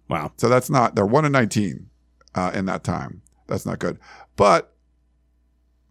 [0.07, 0.31] Wow.
[0.37, 1.89] So that's not, they're 1 and 19
[2.35, 3.21] uh, in that time.
[3.47, 3.99] That's not good.
[4.35, 4.73] But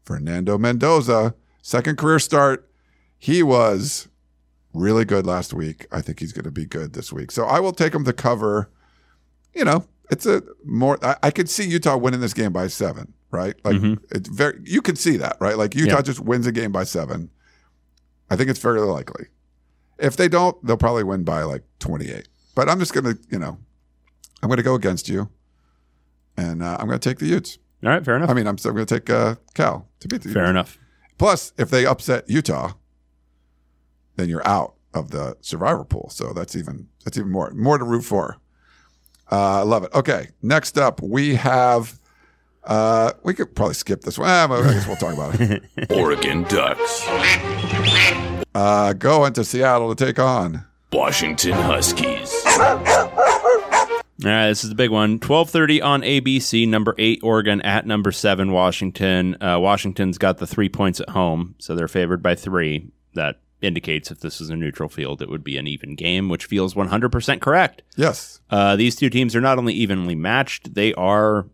[0.04, 2.70] Fernando Mendoza, second career start,
[3.18, 4.08] he was
[4.72, 5.86] really good last week.
[5.92, 7.30] I think he's going to be good this week.
[7.30, 8.70] So I will take him to cover.
[9.54, 13.14] You know, it's a more, I, I could see Utah winning this game by seven,
[13.30, 13.54] right?
[13.64, 13.98] Like, Mhm.
[14.10, 15.56] it's very, you could see that, right?
[15.56, 16.02] Like, Utah Yeah.
[16.02, 17.30] just wins a game by seven.
[18.30, 19.26] I think it's fairly likely.
[19.98, 22.28] If they don't, they'll probably win by like 28.
[22.54, 23.58] But I'm just going to, you know,
[24.42, 25.28] I'm going to go against you.
[26.36, 27.58] And uh, I'm going to take the Utes.
[27.84, 28.04] All right.
[28.04, 28.30] Fair enough.
[28.30, 30.50] I mean, I'm still going to take uh, Cal to beat the fair Utes.
[30.50, 30.78] enough.
[31.18, 32.72] Plus, if they upset Utah,
[34.16, 36.08] then you're out of the survivor pool.
[36.10, 38.38] So that's even that's even more more to root for.
[39.30, 39.90] Uh, I love it.
[39.94, 41.98] Okay, next up we have.
[42.64, 44.28] Uh, we could probably skip this one.
[44.28, 45.62] Ah, I guess we'll talk about it.
[45.90, 47.06] Oregon Ducks.
[48.54, 50.64] Uh, going to Seattle to take on.
[50.92, 52.34] Washington Huskies.
[54.22, 55.18] All right, this is the big one.
[55.18, 56.68] Twelve thirty on ABC.
[56.68, 59.40] Number eight Oregon at number seven Washington.
[59.42, 62.90] Uh, Washington's got the three points at home, so they're favored by three.
[63.14, 66.46] That indicates if this is a neutral field, it would be an even game, which
[66.46, 67.82] feels 100% correct.
[67.96, 68.40] Yes.
[68.50, 71.46] Uh, these two teams are not only evenly matched, they are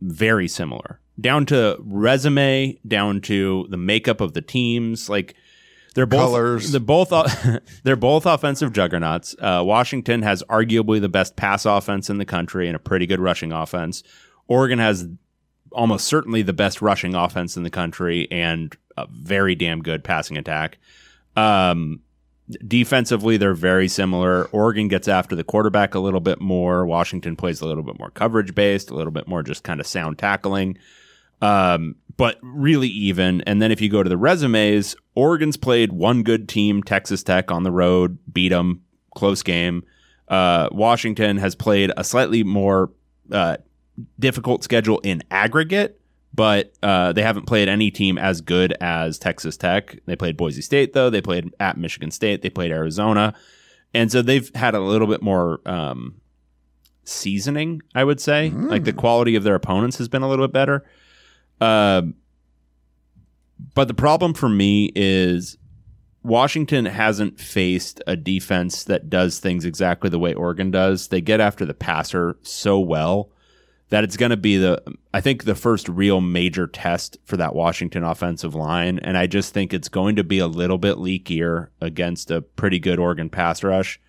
[0.00, 1.00] very similar.
[1.20, 5.08] Down to resume, down to the makeup of the teams.
[5.08, 5.34] Like
[5.94, 6.70] they're both Colors.
[6.70, 7.10] they're both
[7.82, 9.34] they're both offensive juggernauts.
[9.40, 13.18] Uh, Washington has arguably the best pass offense in the country and a pretty good
[13.18, 14.04] rushing offense.
[14.46, 15.08] Oregon has
[15.72, 20.36] almost certainly the best rushing offense in the country and a very damn good passing
[20.36, 20.78] attack.
[21.38, 22.00] Um,
[22.66, 24.46] defensively, they're very similar.
[24.46, 26.86] Oregon gets after the quarterback a little bit more.
[26.86, 29.86] Washington plays a little bit more coverage based, a little bit more just kind of
[29.86, 30.78] sound tackling.
[31.40, 33.42] Um, but really even.
[33.42, 37.52] And then if you go to the resumes, Oregon's played one good team, Texas Tech
[37.52, 38.82] on the road, beat them,
[39.14, 39.84] close game.
[40.26, 42.90] Uh, Washington has played a slightly more
[43.30, 43.58] uh,
[44.18, 45.97] difficult schedule in aggregate,
[46.38, 49.98] but uh, they haven't played any team as good as Texas Tech.
[50.06, 51.10] They played Boise State, though.
[51.10, 52.42] They played at Michigan State.
[52.42, 53.34] They played Arizona.
[53.92, 56.20] And so they've had a little bit more um,
[57.02, 58.50] seasoning, I would say.
[58.68, 60.84] Like the quality of their opponents has been a little bit better.
[61.60, 62.14] Um,
[63.74, 65.58] but the problem for me is
[66.22, 71.08] Washington hasn't faced a defense that does things exactly the way Oregon does.
[71.08, 73.32] They get after the passer so well
[73.90, 74.82] that it's going to be the
[75.14, 79.54] I think the first real major test for that Washington offensive line and I just
[79.54, 83.62] think it's going to be a little bit leakier against a pretty good Oregon pass
[83.62, 84.00] rush.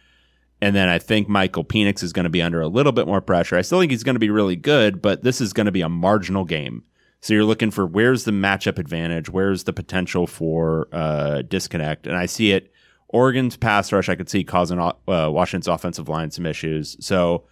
[0.62, 3.22] And then I think Michael Penix is going to be under a little bit more
[3.22, 3.56] pressure.
[3.56, 5.82] I still think he's going to be really good, but this is going to be
[5.82, 6.84] a marginal game.
[7.22, 12.16] So you're looking for where's the matchup advantage, where's the potential for uh, disconnect, and
[12.16, 12.72] I see it.
[13.10, 16.96] Oregon's pass rush, I could see causing uh, Washington's offensive line some issues.
[17.00, 17.46] So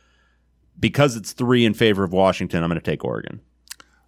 [0.80, 3.42] because it's three in favor of Washington, I'm going to take Oregon.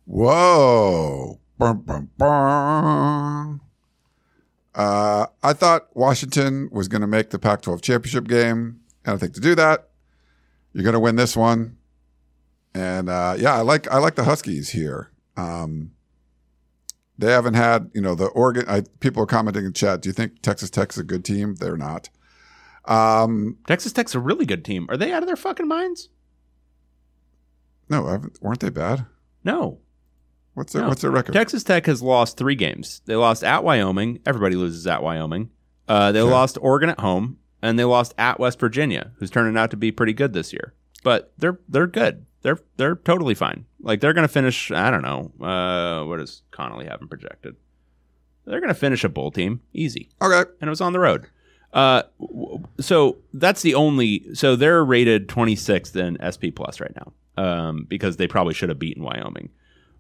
[0.06, 1.40] Whoa.
[1.58, 3.62] Bum, bum, bum.
[4.76, 8.80] Uh, I thought Washington was going to make the Pac 12 championship game.
[9.06, 9.90] I don't think to do that.
[10.74, 11.78] You're going to win this one.
[12.74, 15.12] And uh, yeah, I like I like the Huskies here.
[15.36, 15.92] Um,
[17.18, 18.66] they haven't had, you know, the Oregon.
[18.68, 20.02] I, people are commenting in chat.
[20.02, 21.56] Do you think Texas Tech's a good team?
[21.56, 22.10] They're not.
[22.86, 24.88] Um, Texas Tech's a really good team.
[24.90, 26.10] Are they out of their fucking minds?
[27.90, 29.06] No, weren't they bad?
[29.44, 29.80] No.
[30.54, 30.90] What's their No.
[30.90, 31.34] What's their record?
[31.34, 33.02] Texas Tech has lost three games.
[33.06, 34.20] They lost at Wyoming.
[34.26, 35.50] Everybody loses at Wyoming.
[35.88, 39.72] Uh, they lost Oregon at home, and they lost at West Virginia, who's turning out
[39.72, 40.74] to be pretty good this year.
[41.04, 42.26] But they're they're good.
[42.42, 43.66] They're they're totally fine.
[43.82, 44.72] Like they're going to finish.
[44.72, 45.32] I don't know.
[45.46, 47.56] Uh, what does Connelly have them projected?
[48.46, 50.50] They're going to finish a bowl team easy okay.
[50.60, 51.28] and it was on the road.
[51.72, 54.34] Uh, w- so that's the only.
[54.34, 58.80] So they're rated 26th in SP Plus right now, um, because they probably should have
[58.80, 59.50] beaten Wyoming.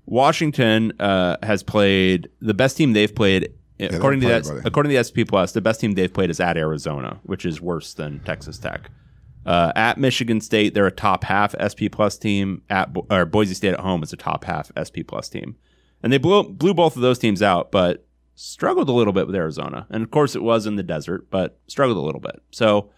[0.06, 3.54] Washington uh, has played the best team they've played.
[3.78, 6.40] they according to that, according to the SP Plus, the best team they've played is
[6.40, 8.92] at Arizona, which is worse than Texas Tech.
[9.46, 12.62] Uh, at Michigan State, they're a top half SP Plus team.
[12.70, 15.56] At Bo- or Boise State at home is a top half SP Plus team,
[16.04, 19.36] and they blew blew both of those teams out, but struggled a little bit with
[19.36, 19.88] Arizona.
[19.90, 22.42] And of course, it was in the desert, but struggled a little bit.
[22.52, 22.90] So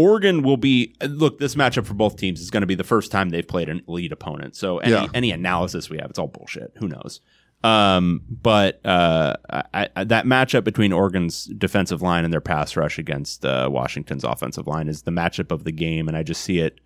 [0.00, 1.38] Oregon will be look.
[1.38, 3.82] This matchup for both teams is going to be the first time they've played an
[3.88, 4.56] elite opponent.
[4.56, 5.06] So any Yeah.
[5.14, 6.72] any analysis we have, it's all bullshit.
[6.76, 7.20] Who knows?
[7.62, 9.34] Um, but uh,
[9.74, 14.24] I, I, that matchup between Oregon's defensive line and their pass rush against uh, Washington's
[14.24, 16.80] offensive line is the matchup of the game, and I just see it.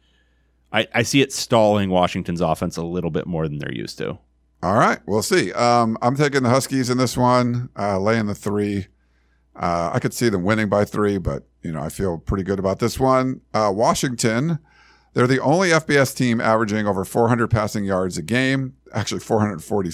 [0.72, 4.18] I, I see it stalling Washington's offense a little bit more than they're used to.
[4.64, 5.52] All right, we'll see.
[5.52, 8.88] Um, I'm taking the Huskies in this one, uh, laying the three.
[9.56, 12.58] Uh, I could see them winning by three, but you know I feel pretty good
[12.58, 13.40] about this one.
[13.52, 14.58] Uh, Washington,
[15.12, 19.20] they're the only FBS team averaging over 400 passing yards a game, actually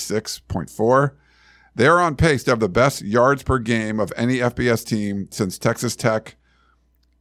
[0.08, 1.12] 446.4.
[1.74, 5.28] They are on pace to have the best yards per game of any FBS team
[5.30, 6.36] since Texas Tech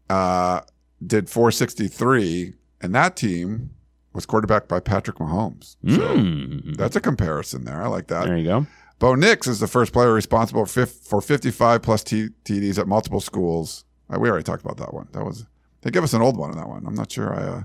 [0.10, 0.62] uh,
[1.06, 3.72] did 463, and that team
[4.14, 5.76] was quarterbacked by Patrick Mahomes.
[5.88, 6.76] So Mm.
[6.78, 7.82] that's a comparison there.
[7.82, 8.26] I like that.
[8.26, 8.68] There you go.
[9.00, 13.86] Bo Nix is the first player responsible for, 55 plus T- TDs at multiple schools.
[14.10, 15.08] Uh, we already talked about that one.
[15.14, 15.46] That was
[15.82, 16.86] they give us an old one on that one.
[16.86, 17.64] I'm not sure I uh,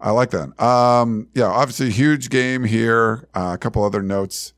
[0.00, 0.60] I like that.
[0.62, 3.28] Um, yeah, obviously huge game here.
[3.34, 4.52] Uh, a couple other notes.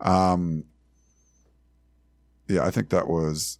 [0.00, 0.64] Um,
[2.48, 3.58] yeah, I think that was.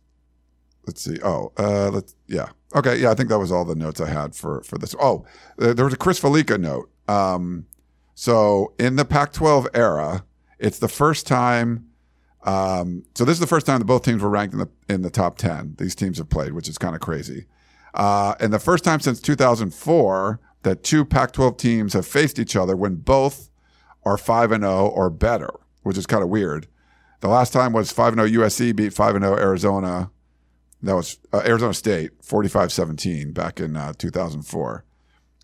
[0.86, 1.18] Let's see.
[1.22, 2.48] Oh, uh, let's yeah.
[2.74, 4.94] Okay, yeah, I think that was all the notes I had for for this.
[5.00, 5.24] Oh,
[5.56, 6.90] there was a Chris Fallica note.
[7.06, 7.66] Um,
[8.14, 10.24] so in the Pac-12 era,
[10.58, 11.86] it's the first time.
[12.44, 15.02] Um, so this is the first time that both teams were ranked in the in
[15.02, 15.74] the top ten.
[15.78, 17.46] These teams have played, which is kind of crazy.
[17.94, 22.76] Uh, and the first time since 2004 that two Pac-12 teams have faced each other
[22.76, 23.50] when both
[24.04, 25.50] are five and zero or better,
[25.82, 26.66] which is kind of weird.
[27.20, 30.10] The last time was five and zero USC beat five and zero Arizona
[30.82, 34.84] That was uh, Arizona State, 45-17 back in uh, 2004.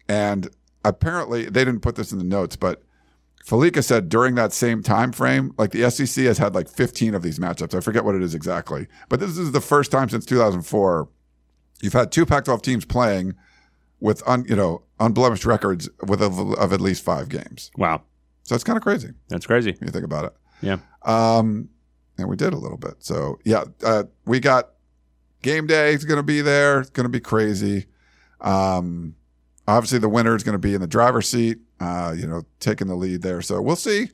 [0.09, 0.48] And
[0.85, 2.83] apparently they didn't put this in the notes, but
[3.44, 7.22] Fallica said during that same time frame, like the SEC has had like 15 of
[7.22, 7.74] these matchups.
[7.76, 11.09] I forget what it is exactly, but this is the first time since 2004
[11.83, 13.35] you've had two Pac-12 teams playing
[14.00, 17.70] with un, you know unblemished records with of, of at least five games.
[17.76, 18.02] Wow,
[18.44, 19.72] So it's kind of crazy that's crazy.
[19.72, 20.33] when you think about it.
[20.62, 20.78] Yeah.
[21.02, 21.68] Um,
[22.16, 22.94] and we did a little bit.
[23.00, 24.70] So yeah, uh, we got
[25.42, 26.80] game day is going to be there.
[26.80, 27.87] It's going to be crazy.
[28.40, 29.16] Um,
[29.68, 32.87] obviously the winner is going to be in the driver's seat, uh, you know, taking
[32.88, 33.42] the lead there.
[33.42, 34.09] So we'll see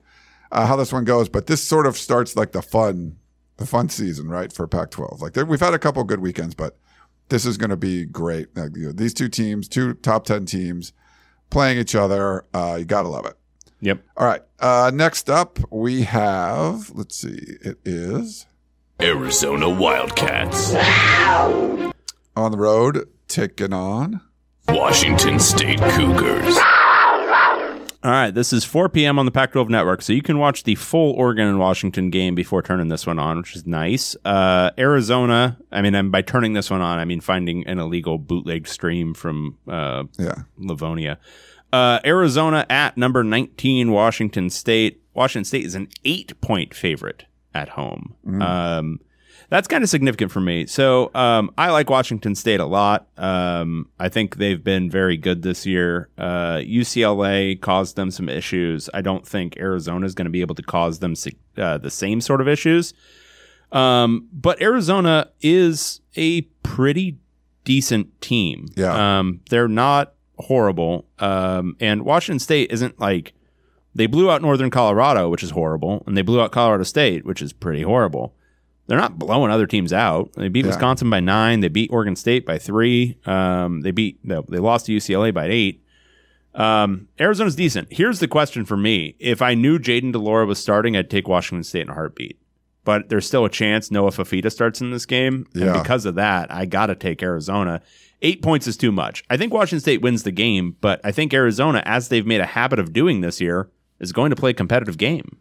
[0.50, 1.28] uh, how this one goes.
[1.28, 3.16] But this sort of starts like the fun,
[3.58, 4.52] the fun season, right?
[4.52, 5.20] For Pac-12.
[5.20, 6.76] Like there, we've had a couple good weekends, but
[7.28, 8.56] this is going to be great.
[8.56, 10.92] Like, you know, these two teams, two top 10 teams
[11.48, 12.44] playing each other.
[12.52, 13.36] Uh, you got to love it.
[13.80, 14.02] Yep.
[14.16, 14.42] All right.
[14.58, 18.46] Uh, next up, we have, let's see, it is
[19.00, 20.74] Arizona Wildcats.
[22.36, 24.20] on the road taking on.
[24.68, 26.58] Washington State Cougars.
[28.02, 29.18] All right, this is 4 p.m.
[29.18, 32.62] on the Pac-12 network, so you can watch the full Oregon and Washington game before
[32.62, 34.16] turning this one on, which is nice.
[34.24, 38.16] Uh, Arizona, I mean, and by turning this one on, I mean finding an illegal
[38.16, 40.34] bootleg stream from uh, Yeah.
[40.56, 41.18] Livonia.
[41.74, 45.02] Uh, Arizona at number 19, Washington State.
[45.12, 48.14] Washington State is an eight-point favorite at home.
[48.40, 49.00] Um,
[49.50, 50.66] that's kind of significant for me.
[50.66, 53.08] So um, I like Washington State a lot.
[53.18, 56.08] Um, I think they've been very good this year.
[56.16, 58.88] Uh, UCLA caused them some issues.
[58.94, 61.14] I don't think Arizona is going to be able to cause them
[61.58, 62.94] uh, the same sort of issues.
[63.72, 67.18] Um, but Arizona is a pretty
[67.64, 68.66] decent team.
[68.76, 69.18] Yeah.
[69.18, 71.06] Um, they're not horrible.
[71.18, 73.32] Um, and Washington State isn't like
[73.96, 77.42] they blew out Northern Colorado, which is horrible, and they blew out Colorado State, which
[77.42, 78.34] is pretty horrible.
[78.90, 80.32] They're not blowing other teams out.
[80.32, 80.72] They beat Yeah.
[80.72, 81.60] Wisconsin by nine.
[81.60, 83.16] They beat Oregon State by three.
[83.24, 85.84] Um, they beat no, they lost to UCLA by eight.
[86.56, 87.86] Um, Arizona's decent.
[87.92, 91.28] Here's the question for me: If I knew Jayden de Laura was starting, I'd take
[91.28, 92.36] Washington State in a heartbeat.
[92.84, 95.74] But there's still a chance Noah Fifita starts in this game, Yeah.
[95.74, 97.82] and because of that, I got to take Arizona.
[98.22, 99.22] Eight points is too much.
[99.30, 102.46] I think Washington State wins the game, but I think Arizona, as they've made a
[102.46, 105.36] habit of doing this year, is going to play a competitive game.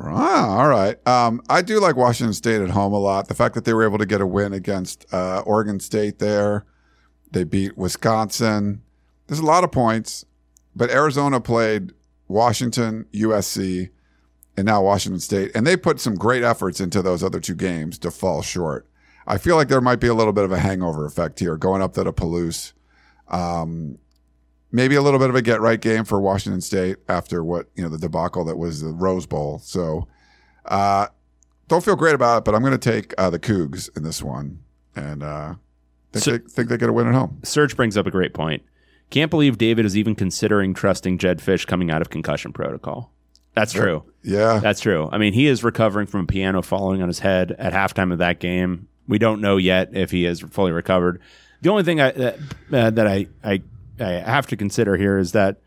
[0.00, 1.06] Ah, all right.
[1.06, 3.28] Um, I do like Washington State at home a lot.
[3.28, 6.64] The fact that they were able to get a win against uh, Oregon State there,
[7.32, 8.82] they beat Wisconsin.
[9.26, 10.24] There's a lot of points,
[10.74, 11.92] but Arizona played
[12.28, 13.90] Washington, USC,
[14.56, 17.98] and now Washington State, and they put some great efforts into those other two games
[17.98, 18.86] to fall short.
[19.26, 21.82] I feel like there might be a little bit of a hangover effect here going
[21.82, 22.72] up to the Palouse.
[23.28, 23.98] Um,
[24.70, 27.82] maybe a little bit of a get right game for Washington State after what you
[27.82, 29.58] know the debacle that was the Rose Bowl.
[29.60, 30.06] So
[30.66, 31.08] uh,
[31.68, 34.22] don't feel great about it, but I'm going to take uh, the Cougs in this
[34.22, 34.60] one,
[34.96, 35.54] and uh,
[36.12, 37.40] think, So- they, think they get a win at home.
[37.44, 38.62] Serge brings up a great point.
[39.10, 43.10] Can't believe David is even considering trusting Jedd Fisch coming out of concussion protocol.
[43.54, 44.04] That's true.
[44.22, 45.08] Yeah, That's true.
[45.10, 48.18] I mean, he is recovering from a piano falling on his head at halftime of
[48.18, 48.86] that game.
[49.08, 51.20] We don't know yet if he is fully recovered.
[51.62, 52.38] The only thing I, that,
[52.70, 53.62] uh, that I, I
[54.00, 55.60] I have to consider here is that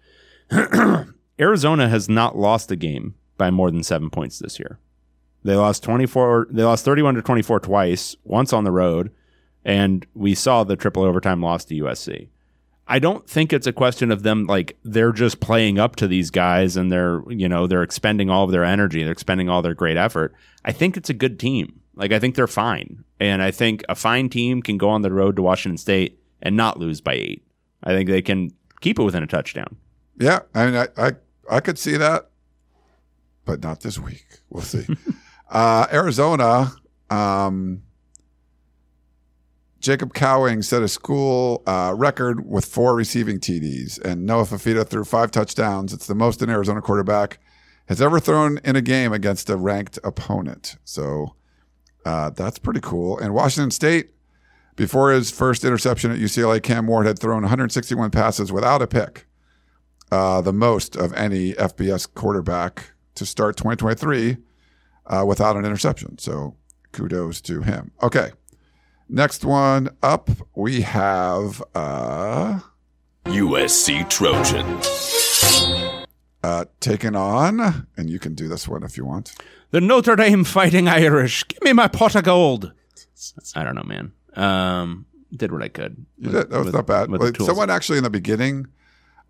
[1.39, 4.80] Arizona has not lost a game by more than seven points this year.
[5.44, 6.48] They lost twenty four.
[6.52, 8.15] They lost thirty one to twenty four twice.
[8.24, 9.12] Once on the road,
[9.65, 12.30] and we saw the triple overtime loss to USC.
[12.88, 16.30] I don't think it's a question of them like they're just playing up to these
[16.30, 19.74] guys and they're you know they're expending all of their energy, they're expending all their
[19.74, 20.34] great effort.
[20.65, 21.80] I think it's a good team.
[21.96, 25.12] Like I think they're fine, and I think a fine team can go on the
[25.12, 27.44] road to Washington State and not lose by eight.
[27.84, 29.76] I think they can keep it within a touchdown.
[30.20, 30.39] yeah.
[30.54, 31.12] I mean, I, I
[31.50, 32.30] I could see that,
[33.46, 34.26] but not this week.
[34.50, 34.86] We'll see.
[35.50, 36.72] uh, Arizona.
[37.10, 37.84] Um,
[39.82, 45.04] Jacob Cowing set a school uh, record with four receiving TDs, and Noah Fifita threw
[45.04, 45.91] five touchdowns.
[45.91, 47.39] It's the most an Arizona quarterback
[47.88, 50.78] has ever thrown in a game against a ranked opponent.
[50.86, 51.36] So
[52.06, 53.17] uh, that's pretty cool.
[53.17, 54.12] And Washington State,
[54.76, 59.28] before his first interception at UCLA, Cam Ward had thrown 161 passes without a pick,
[60.12, 64.38] uh, the most of any FBS quarterback to start 2023
[65.08, 66.17] uh, without an interception.
[66.17, 66.56] So
[66.92, 67.92] kudos to him.
[68.02, 68.32] Okay.
[69.10, 72.60] Next one up, we have uh,
[73.26, 74.88] USC Trojans.
[76.44, 79.36] uh, taken on, and you can do this one if you want.
[79.72, 81.48] The Notre Dame Fighting Irish.
[81.48, 82.72] Give me my pot of gold.
[83.56, 84.13] I don't know, man.
[84.36, 85.06] Um,
[85.36, 86.06] did what I could.
[86.17, 86.50] You with- did.
[86.52, 87.10] That was with- not bad.
[87.10, 88.67] Like, someone actually in the beginning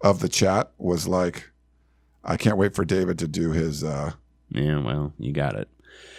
[0.01, 1.51] of the chat was like,
[2.23, 3.83] I can't wait for David to do his.
[3.83, 4.13] Uh,
[4.49, 5.69] Yeah, well, you got it.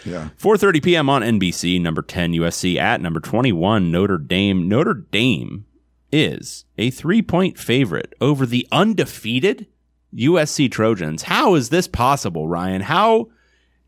[0.05, 0.30] Yeah.
[0.39, 1.09] 4:30 p.m.
[1.09, 1.80] on NBC.
[1.80, 4.68] Number 10 USC at number 21 Notre Dame.
[4.68, 5.64] Notre Dame
[6.11, 9.66] is a three-point favorite over the undefeated
[10.14, 11.22] USC Trojans.
[11.24, 12.83] How is this possible, Ryan?
[12.83, 13.28] How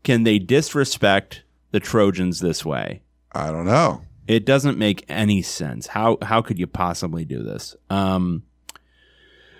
[0.03, 3.01] can they disrespect the Trojans this way?
[3.31, 4.01] I don't know.
[4.27, 5.87] It doesn't make any sense.
[5.87, 7.75] How how could you possibly do this?
[7.89, 8.43] Um,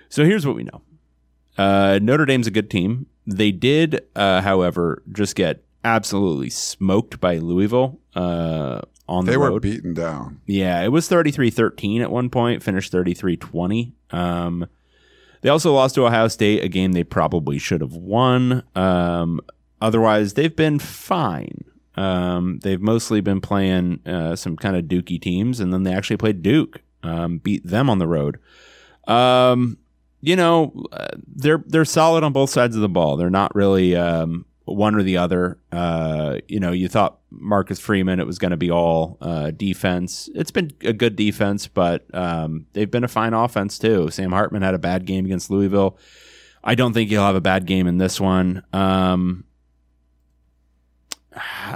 [0.08, 0.82] so here's what we know.
[1.56, 3.06] Uh, Notre Dame's a good team.
[3.26, 9.62] They did, uh, however, just get absolutely smoked by Louisville uh, on the road.
[9.62, 10.40] They were beaten down.
[10.46, 13.92] Yeah, it was 33-13 at one point, finished 33-20.
[14.10, 14.66] Um,
[15.40, 18.62] they also lost to Ohio State, a game they probably should have won.
[18.74, 19.40] Um,
[19.80, 21.64] otherwise, they've been fine.
[21.96, 26.18] Um, they've mostly been playing uh, some kind of dookie teams, and then they actually
[26.18, 28.38] played Duke, um, beat them on the road.
[29.06, 29.78] Um,
[30.20, 33.16] you know, uh, they're they're solid on both sides of the ball.
[33.16, 35.58] They're not really um, one or the other.
[35.72, 40.28] Uh, you know, you thought Marcus Freeman it was going to be all uh, defense.
[40.34, 44.10] It's been a good defense, but um, they've been a fine offense too.
[44.10, 45.96] Sam Hartman had a bad game against Louisville.
[46.64, 48.64] I don't think he'll have a bad game in this one.
[48.72, 49.44] Um,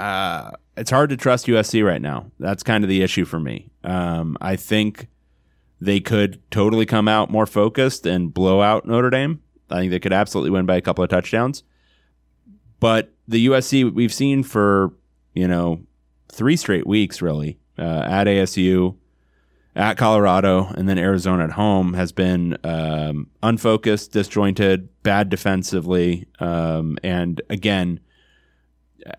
[0.00, 2.30] uh, it's hard to trust USC right now.
[2.38, 3.70] That's kind of the issue for me.
[3.84, 5.08] Um, I think
[5.80, 9.42] they could totally come out more focused and blow out Notre Dame.
[9.68, 11.62] I think they could absolutely win by a couple of touchdowns.
[12.80, 14.94] But the USC we've seen for
[15.34, 15.82] you know
[16.28, 18.96] three straight weeks really uh, at ASU,
[19.76, 26.98] at Colorado, and then Arizona at home has been um, unfocused, disjointed, bad defensively, um,
[27.02, 28.00] and again,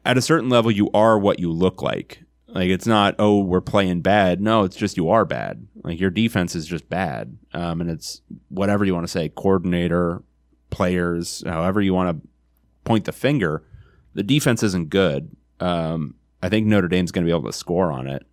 [0.06, 2.24] at a certain level, you are what you look like.
[2.48, 4.42] Like it's not oh we're playing bad.
[4.42, 5.68] No, it's just you are bad.
[5.84, 10.22] Like your defense is just bad, um, and it's whatever you want to say, coordinator,
[10.70, 12.28] players, however you want to
[12.84, 13.64] point the finger.
[14.14, 15.34] The defense isn't good.
[15.62, 18.26] Um, I think Notre Dame's going to be able to score on it.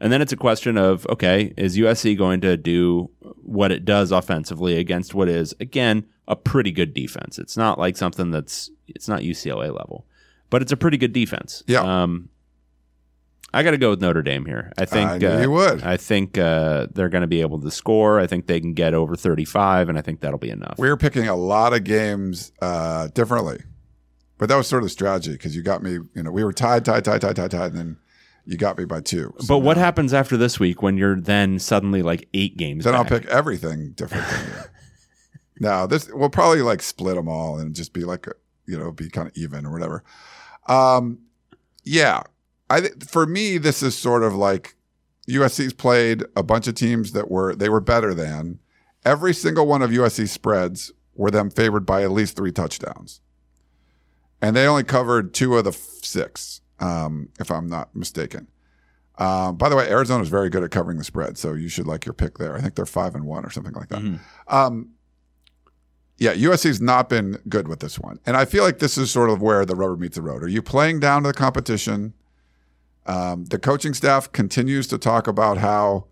[0.00, 4.10] And then it's a question of okay, is USC going to do what it does
[4.10, 7.38] offensively against what is again a pretty good defense?
[7.38, 10.06] It's not like something that's it's not UCLA level,
[10.50, 11.62] but it's a pretty good defense.
[11.66, 11.80] Yeah.
[11.80, 12.28] Um,
[13.52, 14.72] I got to go with Notre Dame here.
[14.78, 15.82] I think I knew uh, you would.
[15.82, 18.20] I think uh, they're going to be able to score.
[18.20, 20.76] I think they can get over 35, and I think that'll be enough.
[20.78, 23.62] We're picking a lot of games uh, differently,
[24.38, 25.98] but that was sort of the strategy because you got me.
[26.14, 27.96] You know, we were tied, tied, tied, tied, tied, tied, and then
[28.44, 29.34] you got me by two.
[29.40, 32.84] So but what happens after this week when you're then suddenly like eight games?
[32.84, 34.26] Then I'll pick everything different
[35.60, 38.26] now this we'll probably like split them all and just be like,
[38.66, 40.02] you know, be kind of even or whatever.
[40.66, 41.20] Um,
[41.84, 42.22] yeah,
[42.68, 44.74] I th- for me this is sort of like
[45.28, 48.58] USC's played a bunch of teams that were they were better than.
[49.04, 53.20] Every single one of USC's spreads were them favored by at least three touchdowns,
[54.42, 58.48] and they only covered two of the f- six, um, if I'm not mistaken.
[59.18, 62.06] Um, by the way, Arizona's very good at covering the spread, so you should like
[62.06, 62.56] your pick there.
[62.56, 64.02] I think they're five and one or something like that.
[64.48, 64.90] Um,
[66.20, 69.30] yeah, USC's not been good with this one, and I feel like this is sort
[69.30, 70.44] of where the rubber meets the road.
[70.44, 72.12] Are you playing down to the competition?
[73.06, 76.04] Um, the coaching staff continues to talk about how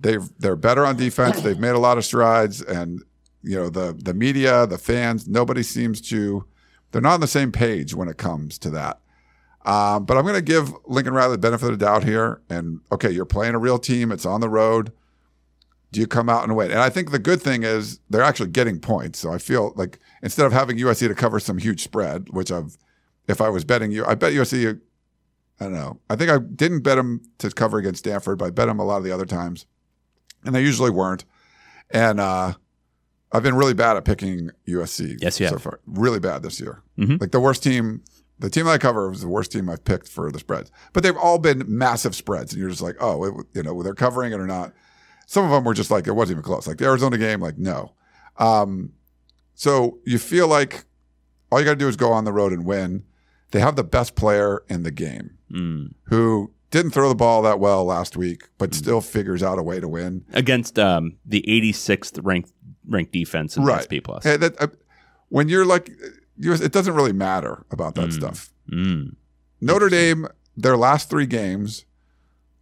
[0.00, 1.42] they've they're better on defense.
[1.42, 3.02] They've made a lot of strides, and
[3.42, 6.46] you know the the media, the fans, nobody seems to.
[6.90, 9.00] They're not on the same page when it comes to that.
[9.66, 12.40] Um, but I'm going to give Lincoln Riley the benefit of the doubt here.
[12.48, 14.12] And okay, you're playing a real team.
[14.12, 14.92] It's on the road.
[15.94, 16.72] Do you come out and win?
[16.72, 19.20] And I think the good thing is they're actually getting points.
[19.20, 22.76] So I feel like instead of having USC to cover some huge spread, which I've,
[23.28, 24.80] if I was betting you, I bet USC.
[25.60, 26.00] I don't know.
[26.10, 28.84] I think I didn't bet them to cover against Stanford, but I bet them a
[28.84, 29.66] lot of the other times,
[30.44, 31.24] and they usually weren't.
[31.90, 32.54] And uh,
[33.30, 35.18] I've been really bad at picking USC.
[35.22, 35.62] Yes, so have.
[35.62, 35.78] far.
[35.86, 36.82] Really bad this year.
[36.98, 37.20] Mhm.
[37.20, 38.02] Like the worst team,
[38.40, 40.72] the team that I cover was the worst team I've picked for the spreads.
[40.92, 43.94] But they've all been massive spreads, and you're just like, oh, it, you know, they're
[43.94, 44.72] covering it or not.
[45.26, 46.66] Some of them were just like it wasn't even close.
[46.66, 47.92] Like the Arizona game, like no.
[48.38, 48.92] Um,
[49.54, 50.84] so you feel like
[51.50, 53.04] all you got to do is go on the road and win.
[53.52, 55.94] They have the best player in the game Mm.
[56.04, 59.78] who didn't throw the ball that well last week, but still figures out a way
[59.78, 60.24] to win.
[60.32, 62.50] against um, the 86th ranked
[62.88, 64.24] ranked defense in the SP plus.
[64.24, 64.66] Hey, that, uh,
[65.28, 65.90] when you're like,
[66.36, 68.52] you it doesn't really matter about that stuff.
[68.72, 69.14] Mm.
[69.60, 71.84] Notre Dame, their last three games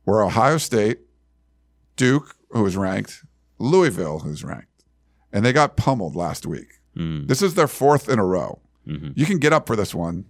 [0.05, 0.99] were Ohio State,
[1.97, 3.25] Duke, who was ranked,
[3.59, 4.85] Louisville, who's ranked,
[5.33, 6.81] and they got pummeled last week.
[6.97, 7.29] Mm.
[7.29, 8.61] This is their fourth in a row.
[8.87, 9.13] Mhm.
[9.17, 10.27] You can get up for this one.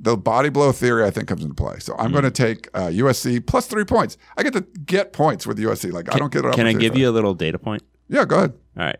[0.00, 1.80] The body blow theory, I think, comes into play.
[1.80, 1.96] So.
[1.98, 4.16] I'm going to take uh, USC plus three points.
[4.36, 5.90] I get to get points with USC.
[5.92, 6.52] Like I don't get it.
[6.54, 7.82] Can I give you a little data point?
[8.08, 8.52] Yeah, go ahead.
[8.76, 8.98] All right.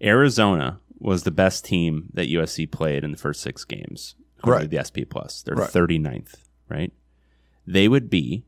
[0.00, 4.14] Arizona was the best team that USC played in the first six games.
[4.44, 4.70] Right.
[4.70, 5.42] the SP Plus.
[5.42, 5.68] They're Right.
[5.70, 6.36] 39th,
[6.68, 6.92] right?
[7.66, 8.44] They would be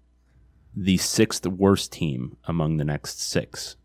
[0.75, 3.77] the sixth worst team among the next six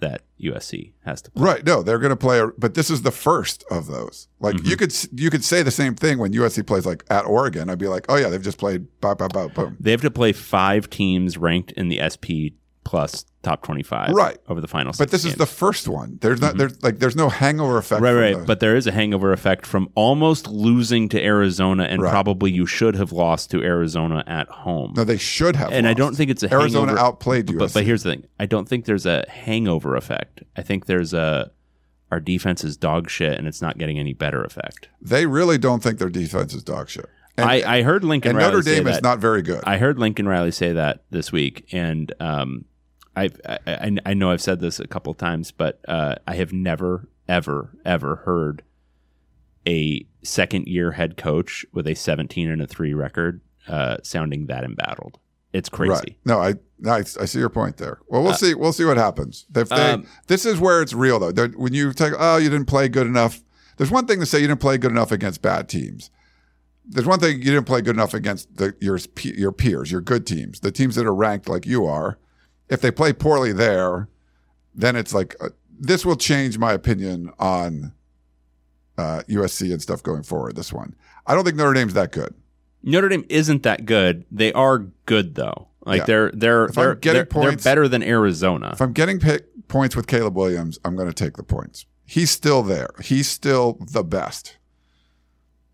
[0.00, 1.42] that USC has to play.
[1.44, 1.64] Right.
[1.66, 4.28] No, they're going to play, a, but this is the first of those.
[4.38, 4.66] Like Mm-hmm.
[4.66, 7.68] you could you could say the same thing when USC plays like at Oregon.
[7.68, 8.86] I'd be like, oh yeah, they've just played.
[9.00, 9.76] Boom.
[9.80, 12.54] They have to play five teams ranked in the SP
[12.88, 14.38] Plus top 25 Right.
[14.48, 16.16] over the final But this is the first one.
[16.22, 18.00] There's not there's like there's no hangover effect.
[18.00, 18.46] Right, right.
[18.46, 22.10] But there is a hangover effect from almost losing to Arizona, and Right.
[22.10, 24.94] probably you should have lost to Arizona at home.
[24.96, 25.70] no, they should have.
[25.70, 27.06] and I don't think it's a Arizona hangover.
[27.06, 27.58] outplayed USC.
[27.58, 30.42] But, but here's the thing: I don't think there's a hangover effect.
[30.56, 31.50] I think there's a
[32.10, 34.88] our defense is dog shit, and it's not getting any better effect.
[35.02, 37.04] they really don't think their defense is dog shit.
[37.36, 39.62] And, I, I heard Lincoln and Riley Notre say Dame is that- not very good.
[39.64, 42.64] I heard Lincoln Riley say that this week, and um,
[43.22, 43.30] I,
[43.66, 47.08] I I know I've said this a couple of times, but uh, I have never
[47.28, 48.62] ever ever heard
[49.66, 54.64] a second year head coach with a 17 and a three record uh, sounding that
[54.64, 55.18] embattled.
[55.52, 55.90] It's crazy.
[55.92, 56.16] Right.
[56.24, 56.54] No, I,
[56.86, 57.98] I I see your point there.
[58.08, 58.54] Well, we'll see.
[58.54, 59.46] We'll see what happens.
[59.54, 61.32] If they, Um, this is where it's real though.
[61.32, 63.40] They're- When you take, oh, you didn't play good enough.
[63.78, 66.10] There's one thing to say you didn't play good enough against bad teams.
[66.84, 70.26] There's one thing you didn't play good enough against the, your your peers, your good
[70.26, 72.18] teams, the teams that are ranked like you are.
[72.68, 74.08] If they play poorly there,
[74.74, 75.48] then it's like uh,
[75.78, 77.92] this will change my opinion on
[78.96, 80.56] uh, USC and stuff going forward.
[80.56, 80.94] This one,
[81.26, 82.34] I don't think Notre Dame's that good.
[82.82, 84.24] Notre Dame isn't that good.
[84.30, 85.68] They are good though.
[85.84, 86.04] Like Yeah.
[86.06, 88.70] they're they're If I'm they're, getting they're, they're better than Arizona.
[88.72, 91.86] If I'm getting pick, points with Caleb Williams, I'm going to take the points.
[92.04, 92.88] He's still there.
[93.02, 94.56] He's still the best.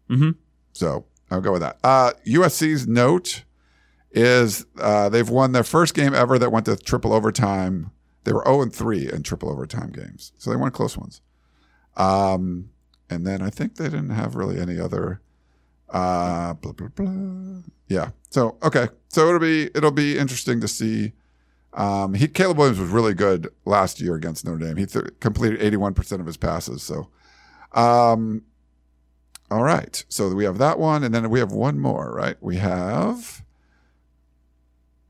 [0.09, 0.30] hmm
[0.72, 1.78] So I'll go with that.
[1.84, 3.45] Uh, USC's note
[4.15, 7.91] is uh, they've won their first game ever that went to triple overtime.
[8.23, 10.33] They were 0 and 3 in triple overtime games.
[10.39, 11.21] So they won close ones.
[11.97, 12.71] Um,
[13.11, 15.21] and then I think they didn't have really any other
[15.91, 17.61] uh blah blah blah.
[17.89, 18.11] Yeah.
[18.31, 18.89] So okay.
[19.09, 21.12] So it'll be it'll be interesting to see.
[21.75, 24.77] Um, he Caleb Williams was really good last year against Notre Dame.
[24.77, 26.83] He th- completed 81% of his passes.
[26.83, 27.09] So
[27.73, 28.43] um
[29.51, 30.05] all right.
[30.09, 32.37] So we have that one, and then we have one more, right?
[32.41, 33.43] We have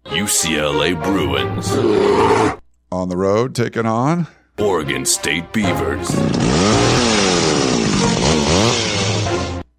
[0.06, 1.70] UCLA Bruins,
[2.92, 4.26] on the road taking on.
[4.58, 6.10] Oregon State Beavers.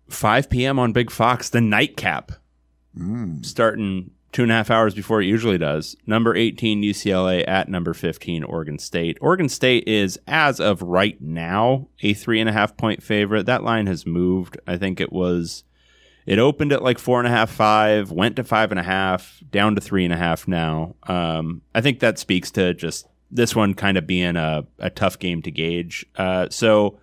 [0.10, 0.80] 5 p.m.
[0.80, 2.32] on Big Fox, the nightcap,
[2.98, 3.46] Mm.
[3.46, 5.96] starting two and a half hours before it usually does.
[6.08, 9.18] Number 18 UCLA at number 15 Oregon State.
[9.22, 13.46] Oregon State is, as of right now, a three and a half point favorite.
[13.46, 14.58] That line has moved.
[14.66, 15.64] I think it was.
[16.26, 19.42] It opened at like four and a half, five, went to five and a half,
[19.52, 20.96] down to three and a half now.
[21.04, 25.20] Um, I think that speaks to just this one kind of being a, a tough
[25.20, 26.06] game to gauge.
[26.16, 27.00] Uh, so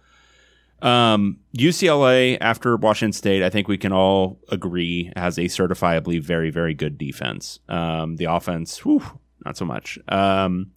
[0.82, 6.50] um, UCLA after Washington State, I think we can all agree has a certifiably very,
[6.50, 7.60] very good defense.
[7.68, 9.02] Um, the offense, whew,
[9.44, 9.98] not so much.
[10.08, 10.72] Um,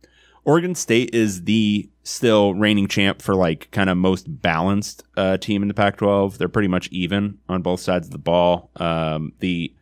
[0.46, 5.62] Oregon State is the still reigning champ for like kind of most balanced uh, team
[5.64, 6.38] in the Pac-12.
[6.38, 8.70] They're pretty much even on both sides of the ball.
[8.76, 9.74] Um, the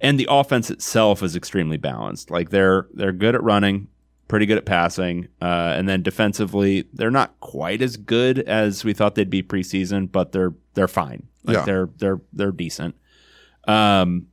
[0.00, 2.30] and the offense itself is extremely balanced.
[2.30, 3.86] Like they're they're good at running,
[4.28, 8.92] pretty good at passing, uh, and then defensively they're not quite as good as we
[8.92, 11.28] thought they'd be preseason, but they're they're fine.
[11.44, 11.64] Like Yeah.
[11.64, 12.96] they're they're they're decent.
[13.68, 14.26] Um,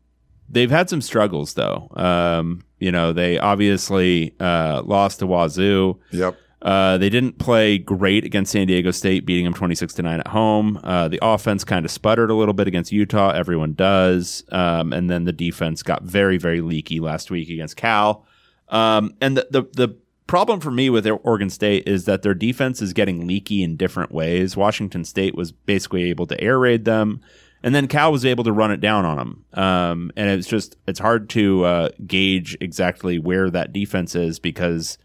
[0.50, 1.90] they've had some struggles though.
[1.96, 6.00] Um, you know, they obviously uh, lost to Wazoo.
[6.12, 6.38] Yep.
[6.62, 10.28] Uh, they didn't play great against San Diego State, beating them 26 to 9 at
[10.28, 10.80] home.
[10.84, 13.30] Uh, the offense kind of sputtered a little bit against Utah.
[13.30, 14.44] Everyone does.
[14.52, 18.26] Um, and then the defense got very, very leaky last week against Cal.
[18.70, 22.34] Um, and the, the, the problem for me with their Oregon State is that their
[22.34, 24.58] defense is getting leaky in different ways.
[24.58, 27.22] Washington State was basically able to air raid them.
[27.64, 29.46] And then Cal was able to run it down on them.
[29.54, 34.98] Um, and it's just, it's hard to uh, gauge exactly where that defense is because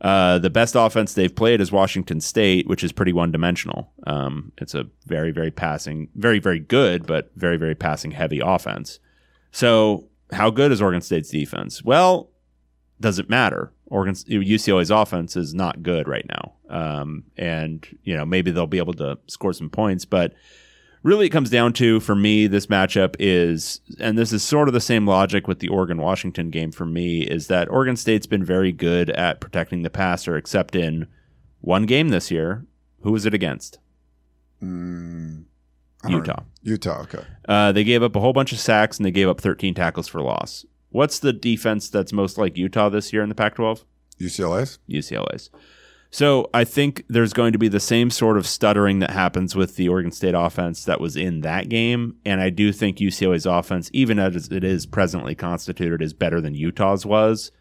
[0.00, 3.90] uh, the best offense they've played is Washington State, which is pretty one dimensional.
[4.06, 9.00] Um, it's a very, very passing, very, very good, but very, very passing heavy offense.
[9.50, 11.82] So, how good is Oregon State's defense?
[11.82, 12.30] Well,
[13.00, 13.72] does it matter?
[13.86, 18.78] Oregon UCLA's offense is not good right now, um, and you know maybe they'll be
[18.78, 20.34] able to score some points, but
[21.02, 24.74] really it comes down to for me this matchup is and this is sort of
[24.74, 28.44] the same logic with the Oregon Washington game for me is that Oregon State's been
[28.44, 31.06] very good at protecting the passer except in
[31.60, 32.66] one game this year
[33.02, 33.78] who was it against
[34.62, 35.44] Mm,
[36.08, 36.42] Utah.
[36.62, 37.02] Utah.
[37.02, 37.22] Okay.
[37.48, 40.08] uh, they gave up a whole bunch of sacks and they gave up 13 tackles
[40.08, 43.84] for loss what's the defense that's most like Utah this year in the Pac 12
[44.20, 44.80] UCLA's.
[44.90, 45.48] UCLA's
[46.10, 49.76] So I think there's going to be the same sort of stuttering that happens with
[49.76, 53.90] the Oregon State offense that was in that game, and I do think UCLA's offense,
[53.92, 57.52] even as it is presently constituted, is better than Utah's was.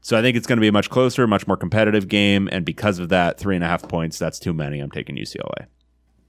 [0.00, 2.64] So I think it's going to be a much closer, much more competitive game, and
[2.64, 4.80] because of that, three and a half points, that's too many.
[4.80, 5.66] I'm taking UCLA.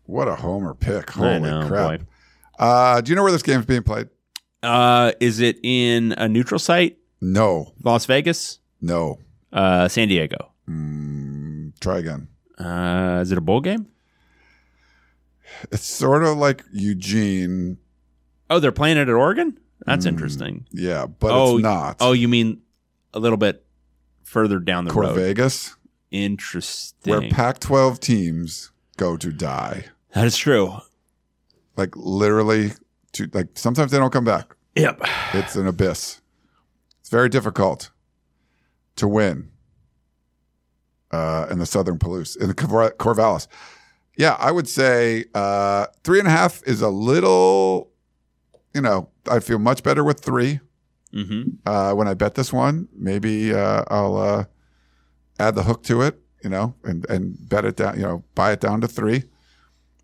[0.06, 1.12] What a homer pick.
[1.12, 2.02] Holy know, crap.
[2.60, 4.10] Uh, do you know where this game's being played?
[4.62, 6.98] Uh, is it in a neutral site?
[7.22, 7.74] No.
[7.82, 8.60] Las Vegas?
[8.82, 9.20] No.
[9.54, 10.52] Uh, San Diego?
[11.82, 12.28] Try again.
[12.58, 13.88] Uh, is it a bowl game?
[15.72, 17.78] It's sort of like Eugene.
[18.50, 19.60] Oh, they're playing it at Oregon.
[19.86, 20.68] That's interesting.
[20.72, 21.98] Yeah, but oh, it's not.
[22.00, 22.62] Oh, you mean
[23.14, 23.66] a little bit
[24.24, 25.18] further down the road?
[25.18, 25.76] Corvegas,
[26.12, 27.12] Interesting.
[27.12, 29.86] where Pac 12 teams go to die.
[30.14, 30.78] that is true.
[31.76, 32.72] Like literally,
[33.14, 34.56] to like sometimes they don't come back.
[34.76, 35.02] Yep.
[35.34, 36.22] It's an abyss.
[37.00, 37.92] It's very difficult
[38.98, 39.50] to win
[41.12, 43.48] uh, in the Southern Palouse, in the Cor- Corvallis.
[44.18, 47.92] Yeah, I would say uh, three and a half is a little,
[48.74, 50.60] you know, I feel much better with three
[51.14, 51.68] Mm-hmm.
[51.68, 52.88] uh, when I bet this one.
[52.96, 54.46] Maybe uh, I'll uh,
[55.40, 58.54] add the hook to it, you know, and, and bet it down, you know, buy
[58.54, 59.24] it down to three.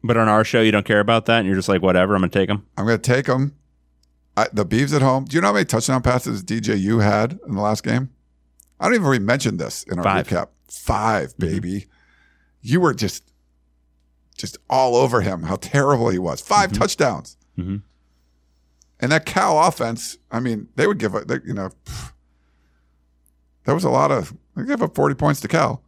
[0.04, 2.14] But on our show, you don't care about that, and you're just like, whatever.
[2.14, 2.66] I'm gonna take them.
[2.78, 3.56] I'm going to take them.
[4.36, 5.24] I, the Beavs at home.
[5.26, 8.10] Do you know how many touchdown passes DJU had in the last game?
[8.80, 10.28] I don't even really mention this in our Five.
[10.28, 10.48] recap.
[10.70, 11.88] 5 baby.
[12.62, 13.24] You were just,
[14.36, 15.44] just all over him.
[15.44, 16.42] How terrible he was.
[16.42, 17.38] 5 touchdowns.
[17.58, 17.82] Mhm.
[19.00, 20.18] And that Cal offense.
[20.32, 22.12] I mean, they would give a, they, you know, pff,
[23.66, 25.84] there was a lot of they gave up 40 points to Cal,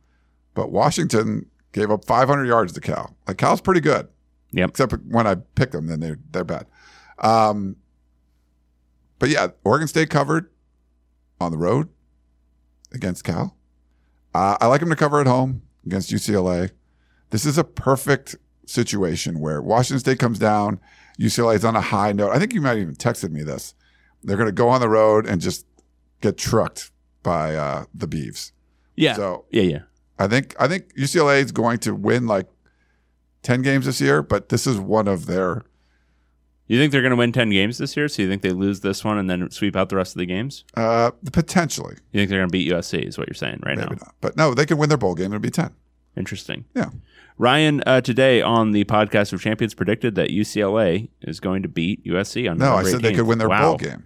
[0.54, 3.16] but Washington gave up 500 yards to Cal.
[3.28, 4.08] Like Cal's pretty good
[4.52, 4.70] Yep.
[4.72, 6.66] except when I pick them, then they're they're bad.
[7.20, 7.76] Um,
[9.18, 10.50] but yeah, Oregon State covered
[11.40, 11.90] on the road
[12.92, 13.56] against Cal.
[14.34, 16.72] Uh, I like them to cover at home against UCLA.
[17.32, 20.80] This is a perfect situation where Washington State comes down,
[21.20, 22.32] UCLA is on a high note.
[22.32, 23.74] I think you might have even texted me this.
[24.24, 25.66] They're going to go on the road and just
[26.22, 26.92] get trucked
[27.24, 28.52] by uh, the Beavs.
[28.96, 29.16] Yeah.
[29.16, 29.64] So yeah.
[29.64, 29.80] Yeah.
[30.18, 32.48] I think I think UCLA is going to win like
[33.44, 35.64] ten games this year, but this is one of their.
[36.70, 38.08] You think they're gonna win ten games this year?
[38.08, 40.26] So you think they lose this one and then sweep out the rest of the
[40.26, 40.64] games?
[40.76, 43.06] Uh, potentially, You think they're gonna beat USC?
[43.06, 43.98] Is what you're saying right maybe now?
[44.06, 45.28] not, but no, they can win their bowl game.
[45.34, 45.72] It'll be ten.
[46.16, 46.66] Interesting.
[46.76, 46.90] Yeah,
[47.38, 52.04] Ryan uh, today on the podcast of champions predicted that UCLA is going to beat
[52.06, 53.70] USC on no, I said they could win their Wow.
[53.70, 54.04] bowl game.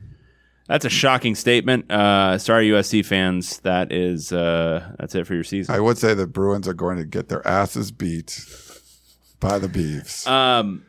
[0.68, 1.91] That's a shocking statement.
[1.91, 3.59] Uh, sorry, USC fans.
[3.59, 5.76] That is uh, that's it for your season.
[5.76, 8.45] I would say the Bruins are going to get their asses beat
[9.41, 10.26] by the Beavs.
[10.28, 10.86] um,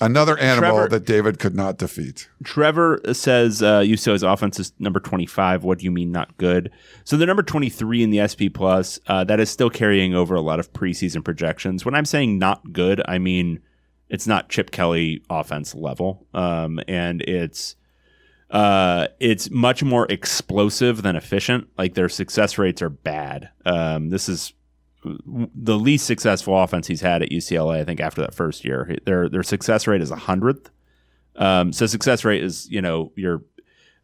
[0.00, 2.28] Another animal Trevor- that David could not defeat.
[2.44, 5.64] Trevor says uh, UCLA's offense is number 25.
[5.64, 6.70] What do you mean not good?
[7.04, 10.40] So the number 23 in the SP Plus, uh, that is still carrying over a
[10.40, 11.84] lot of preseason projections.
[11.84, 13.60] When I'm saying not good, I mean
[14.08, 17.76] it's not Chip Kelly offense level, um, and it's
[18.50, 21.68] uh, it's much more explosive than efficient.
[21.76, 23.50] Like their success rates are bad.
[23.66, 24.54] Um, this is
[25.26, 27.80] the least successful offense he's had at UCLA.
[27.80, 30.70] I think after that first year, their their success rate is a hundredth.
[31.36, 33.42] Um, so success rate is you know your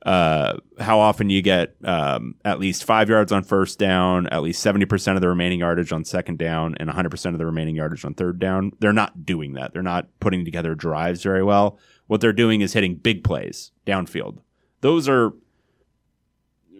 [0.05, 4.63] uh, how often you get um, at least five yards on first down, at least
[4.63, 7.47] seventy percent of the remaining yardage on second down, and one hundred percent of the
[7.47, 8.73] remaining yardage on third down.
[8.81, 9.73] They're not doing that.
[9.73, 11.79] They're not putting together drives very well.
[12.07, 14.39] What they're doing is hitting big plays downfield.
[14.83, 15.33] Those are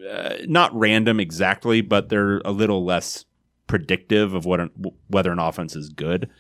[0.09, 3.25] uh, not random exactly, but they're a little less
[3.67, 4.71] predictive of what an,
[5.09, 6.31] whether an offense is good.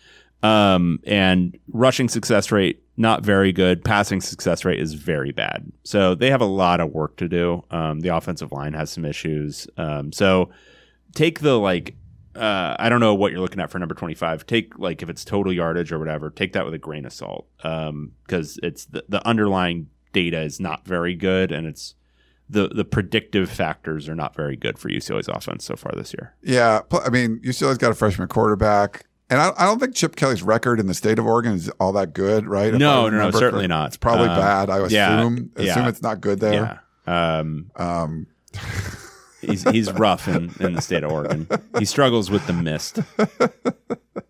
[0.43, 3.83] Um, and rushing success rate not very good.
[3.85, 5.73] Passing success rate is very bad.
[5.83, 7.65] So they have a lot of work to do.
[7.71, 9.67] Um, the offensive line has some issues.
[9.77, 10.51] Um, so
[11.15, 11.97] take the like.
[12.37, 14.45] Uh, I don't know what you're looking at for number 25.
[14.47, 17.47] Take like if it's total yardage or whatever, take that with a grain of salt.
[17.63, 21.95] Um, because it's the, the underlying data is not very good and it's
[22.49, 26.35] the the predictive factors are not very good for UCLA's offense so far this year.
[26.43, 30.43] Yeah, I mean UCLA's got a freshman quarterback, and I, I don't think Chip Kelly's
[30.43, 32.75] record in the state of Oregon is all that good, right?
[32.75, 33.89] If No, no, no, certainly not.
[33.89, 34.71] It's probably Um, bad.
[34.71, 35.89] I yeah, assume assume yeah.
[35.89, 36.81] it's not good there.
[37.07, 37.39] Yeah.
[37.39, 38.27] Um, Um,
[39.41, 41.49] he's he's rough in, in the state of Oregon.
[41.79, 43.01] He struggles with the mist.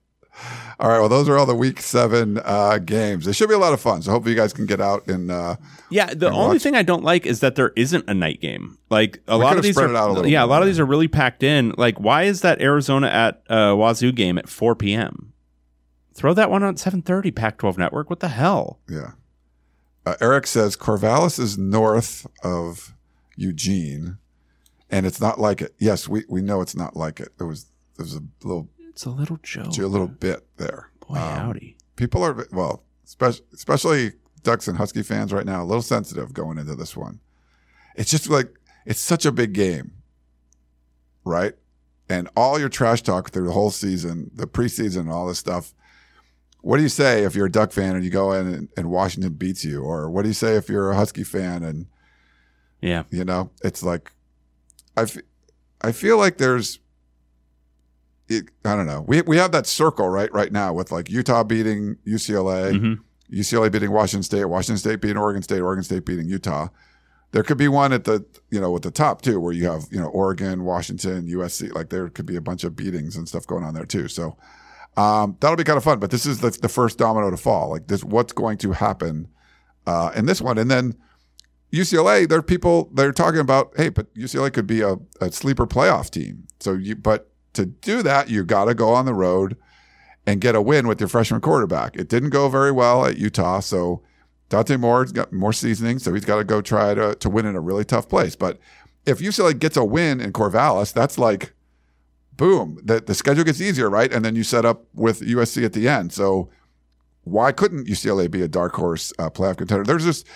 [0.80, 0.98] all right.
[0.98, 3.26] Well, those are all the week seven uh, games.
[3.26, 4.02] It should be a lot of fun.
[4.02, 5.56] So hopefully you guys can get out and uh,
[5.90, 6.62] Yeah, the only watch.
[6.62, 8.78] thing I don't like is that there isn't a night game.
[8.90, 10.56] Like a We lot of these are a yeah, a more.
[10.56, 11.74] lot of these are really packed in.
[11.78, 15.32] Like why is that Arizona at uh, Wazoo game at 4 p.m.?
[16.14, 18.08] Throw that one on 7:30 Pac-12 network.
[18.10, 18.80] What the hell?
[18.88, 19.12] yeah.
[20.06, 22.92] Uh, Eric says Corvallis is north of
[23.36, 24.18] Eugene,
[24.90, 25.74] and it's not like it.
[25.78, 27.30] Yes, we we know it's not like it.
[27.40, 27.66] It was
[27.96, 29.76] there's a little It's a little joke.
[29.76, 30.90] a little bit there.
[31.06, 31.76] Boy, um, howdy.
[31.96, 36.58] People are well, especially, especially Ducks and Husky fans right now, a little sensitive going
[36.58, 37.20] into this one.
[37.96, 38.48] It's just like
[38.86, 39.92] it's such a big game,
[41.24, 41.54] right?
[42.08, 45.74] And all your trash talk through the whole season, the preseason, and all this stuff.
[46.60, 48.90] What do you say if you're a Duck fan and you go in and, and
[48.90, 51.86] Washington beats you, or what do you say if you're a Husky fan and
[52.80, 53.04] Yeah.
[53.10, 54.12] you know, it's like
[54.96, 55.18] I, f-
[55.82, 56.78] I feel like there's
[58.28, 59.02] it, I don't know.
[59.06, 62.98] We we have that circle right right now with like Utah beating UCLA, Mhm.
[63.30, 66.68] UCLA beating Washington State, Washington State beating Oregon State, Oregon State beating Utah.
[67.32, 69.86] There could be one at the you know at the top too, where you have
[69.90, 71.72] you know Oregon, Washington, USC.
[71.74, 74.08] Like there could be a bunch of beatings and stuff going on there too.
[74.08, 74.36] So
[74.96, 75.98] um, that'll be kind of fun.
[75.98, 77.70] But this is the, the first domino to fall.
[77.70, 79.26] Like this, what's going to happen
[79.86, 80.94] uh, in this one, and then
[81.72, 85.66] UCLA, there are people they're talking about, hey, but UCLA could be a, a sleeper
[85.66, 86.44] playoff team.
[86.60, 89.56] So you, but to do that, you got to go on the road
[90.26, 91.96] and get a win with your freshman quarterback.
[91.96, 94.02] It didn't go very well at Utah, so
[94.48, 97.56] Dante Moore's got more seasoning, so he's got to go try to to win in
[97.56, 98.36] a really tough place.
[98.36, 98.58] But
[99.06, 101.52] if UCLA gets a win in Corvallis, that's like
[102.36, 104.12] boom, the the schedule gets easier, right?
[104.12, 106.12] And then you set up with USC at the end.
[106.12, 106.50] So
[107.24, 109.84] why couldn't UCLA be a dark horse uh, playoff contender?
[109.84, 110.26] There's just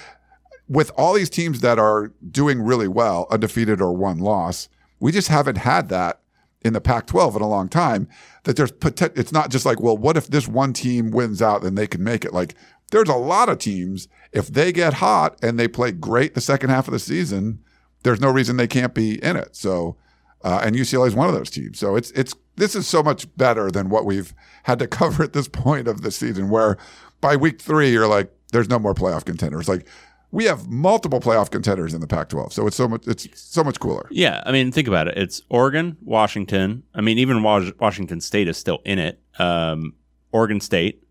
[0.68, 4.68] with all these teams that are doing really well, undefeated or one loss,
[5.00, 6.20] we just haven't had that
[6.62, 8.09] in the Pac-12 in a long time.
[8.44, 11.64] That there's poten- it's not just like, well, what if this one team wins out
[11.64, 12.32] and they can make it?
[12.32, 12.54] Like
[12.90, 16.70] there's a lot of teams if they get hot and they play great the second
[16.70, 17.62] half of the season,
[18.02, 19.54] there's no reason they can't be in it.
[19.56, 19.96] So,
[20.42, 21.78] uh, and UCLA is one of those teams.
[21.78, 24.34] So it's it's this is so much better than what we've
[24.64, 26.76] had to cover at this point of the season, where
[27.20, 29.68] by week three you're like, there's no more playoff contenders.
[29.68, 29.86] Like
[30.31, 33.81] we have multiple playoff contenders in the Pac-12, so it's so much it's so much
[33.81, 34.07] cooler.
[34.11, 35.16] Yeah, I mean, think about it.
[35.16, 36.83] It's Oregon, Washington.
[36.95, 39.20] I mean, even Washington State is still in it.
[39.39, 39.95] Um,
[40.33, 41.03] Oregon State,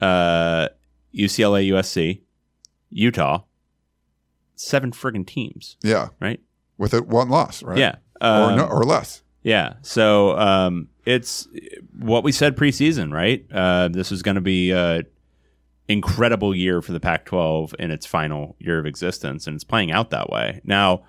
[0.00, 0.68] uh,
[1.14, 2.20] UCLA, USC,
[2.90, 3.42] Utah.
[4.54, 6.40] Seven friggin' teams, Yeah, right?
[6.78, 7.78] with it one loss, right?
[7.78, 9.22] Yeah, or Um, no, or less.
[9.42, 9.74] Yeah.
[9.82, 11.48] So um, it's
[11.98, 13.44] what we said preseason, right?
[13.52, 15.02] Uh, this is going to be a
[15.88, 20.10] incredible year for the Pac-12 in its final year of existence, and it's playing out
[20.10, 20.60] that way.
[20.64, 21.04] Now,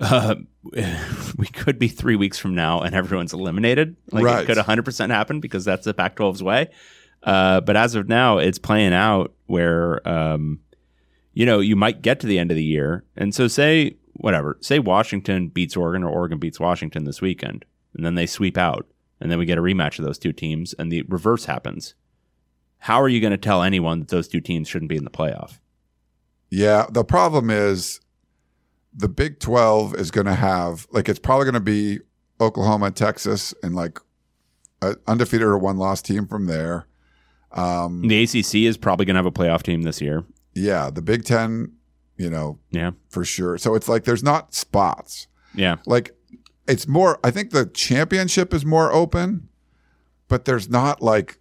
[0.00, 0.36] uh,
[1.36, 3.96] we could be three weeks from now and everyone's eliminated.
[4.12, 4.42] Like Right.
[4.42, 6.68] it could 100% happen because that's the Pac-12's way.
[7.22, 10.60] Uh, but as of now, it's playing out where, um,
[11.32, 13.04] you know, you might get to the end of the year.
[13.16, 18.04] And so say, whatever, say Washington beats Oregon or Oregon beats Washington this weekend, and
[18.06, 18.86] then they sweep out,
[19.20, 21.94] and then we get a rematch of those two teams, and the reverse happens.
[22.78, 25.10] How are you going to tell anyone that those two teams shouldn't be in the
[25.10, 25.58] playoff?
[26.50, 28.00] Yeah, the problem is
[28.94, 31.98] the Big 12 is going to have like it's probably going to be
[32.40, 33.98] Oklahoma, Texas, and like
[34.82, 36.86] an undefeated or one loss team from there.
[37.52, 40.24] Um, The ACC is probably going to have a playoff team this year.
[40.54, 41.72] yeah, the Big 10,
[42.16, 42.92] you know, Yeah.
[43.08, 43.58] for sure.
[43.58, 45.26] So it's like there's not spots.
[45.54, 45.76] Yeah.
[45.86, 46.12] Like
[46.68, 49.48] it's more I think the championship is more open,
[50.28, 51.38] but there's not like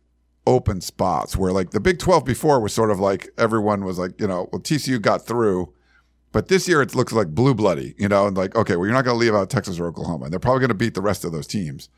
[0.47, 4.19] open spots where like the Big 12 before was sort of like everyone was like,
[4.19, 5.73] you know, well TCU got through,
[6.31, 8.93] but this year it looks like blue bloody, you know, and like okay, well you're
[8.93, 10.25] not going to leave out Texas or Oklahoma.
[10.25, 11.89] And they're probably going to beat the rest of those teams.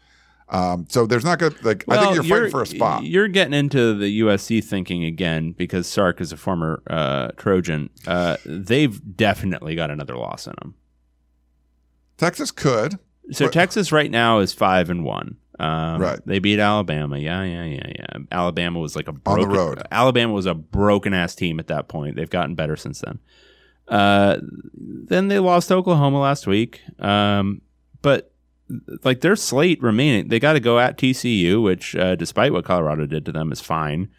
[0.49, 3.03] Um, so there's not going to like I think you're fighting for a spot.
[3.03, 7.89] You're getting into the USC thinking again because Sark is a former uh, Trojan.
[8.07, 10.75] Uh, they've definitely got another loss in them.
[12.17, 12.97] Texas could.
[13.31, 15.35] So But- Texas right now is five and one.
[15.59, 16.19] Um, Right.
[16.25, 17.17] They beat Alabama.
[17.17, 18.17] Yeah, yeah, yeah, yeah.
[18.31, 19.81] Alabama was like a On the broken, road.
[19.91, 22.15] Alabama was a broken ass team at that point.
[22.15, 23.19] They've gotten better since then.
[23.87, 24.37] Uh,
[24.73, 26.81] then they lost to Oklahoma last week.
[26.99, 27.61] Um,
[28.01, 28.31] but
[29.03, 33.05] like their slate remaining, they got to go at TCU, which uh, despite what Colorado
[33.05, 34.09] did to them is fine.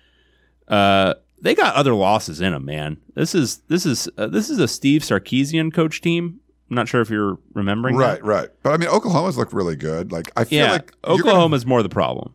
[0.67, 2.97] Uh, they got other losses in them, man.
[3.15, 6.41] This is this is uh, this is a Steve Sarkisian coach team.
[6.71, 8.23] I'm not sure if you're remembering that.
[8.23, 8.49] Right, right.
[8.63, 10.13] But I mean Oklahoma's looked really good.
[10.13, 12.35] Like I feel Yeah, like you're gonna- Oklahoma's more the problem.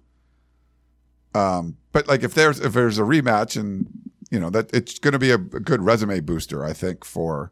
[1.35, 3.87] Um, but like if there's if there's a rematch and
[4.29, 7.51] you know that it's going to be a, a good resume booster, I think for.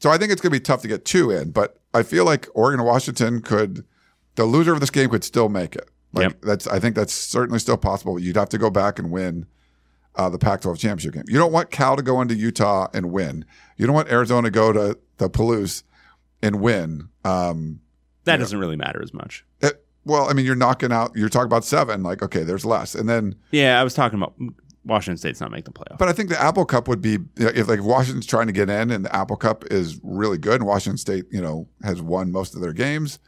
[0.00, 2.24] So I think it's going to be tough to get two in, but I feel
[2.24, 3.84] like Oregon and Washington could,
[4.34, 5.88] the loser of this game could still make it.
[6.12, 6.40] Like Yep.
[6.42, 8.18] that's I think that's certainly still possible.
[8.18, 9.46] You'd have to go back and win
[10.16, 11.24] uh, the Pac-12 championship game.
[11.28, 13.44] You don't want Cal to go into Utah and win.
[13.76, 15.84] You don't want Arizona to go to the Palouse
[16.42, 17.08] and win.
[17.24, 17.80] Um,
[18.24, 19.44] That doesn't really matter as much.
[19.60, 21.12] it- well, I mean, you're knocking out.
[21.14, 22.02] You're talking about seven.
[22.02, 24.34] Like, okay, there's less, and then Yeah, I was talking about
[24.84, 25.98] Washington State's not making the playoff.
[25.98, 28.90] But I think the Apple Cup would be if like Washington's trying to get in,
[28.90, 32.54] and the Apple Cup is really good, and Washington State, you know, has won most
[32.56, 33.18] of their games.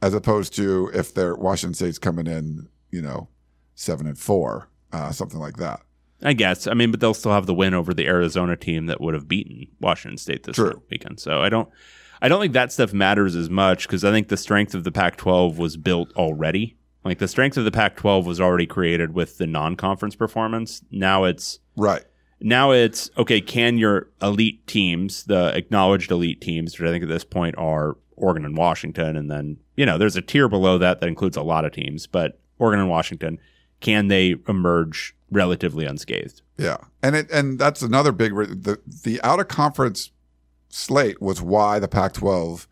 [0.00, 3.28] as opposed to if they're Washington State's coming in, you know,
[3.76, 5.80] seven and four, uh, something like that.
[6.24, 6.66] I guess.
[6.66, 9.28] I mean, but they'll still have the win over the Arizona team that would have
[9.28, 10.82] beaten Washington State this True.
[10.90, 11.20] weekend.
[11.20, 11.68] So I don't,
[12.22, 14.92] I don't think that stuff matters as much because I think the strength of the
[14.92, 16.76] Pac-12 was built already.
[17.04, 20.82] Like the strength of the Pac-12 was already created with the non-conference performance.
[20.92, 22.04] Now it's Right.
[22.40, 23.40] now it's okay.
[23.40, 27.96] Can your elite teams, the acknowledged elite teams, which I think at this point are
[28.14, 31.42] Oregon and Washington, and then you know there's a tier below that that includes a
[31.42, 33.40] lot of teams, but Oregon and Washington,
[33.80, 36.40] can they emerge relatively unscathed?
[36.56, 40.11] Yeah, and it and that's another big re- the the out of conference
[40.72, 42.66] slate was why the Pac-12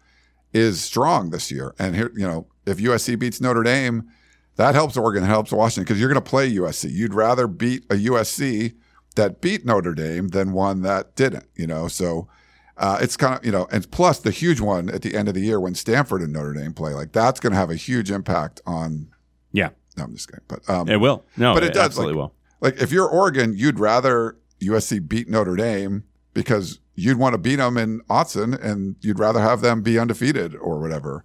[0.52, 1.74] is strong this year.
[1.78, 4.08] And here, you know, if USC beats Notre Dame,
[4.56, 6.90] that helps Oregon, helps Washington because you're going to play USC.
[6.90, 8.74] You'd rather beat a USC
[9.16, 11.46] that beat Notre Dame than one that didn't.
[11.54, 12.28] You know, so.
[12.76, 15.34] Uh, it's kind of, you know, and plus the huge one at the end of
[15.34, 18.10] the year when Stanford and Notre Dame play, like that's going to have a huge
[18.10, 19.08] impact on.
[19.52, 21.22] Yeah, No, I'm just kidding, but um, it will.
[21.36, 22.34] No, But it does, absolutely like- will.
[22.62, 27.56] like if you're Oregon, you'd rather USC beat Notre Dame because you'd want to beat
[27.56, 31.24] them in Autzen and you'd rather have them be undefeated or whatever,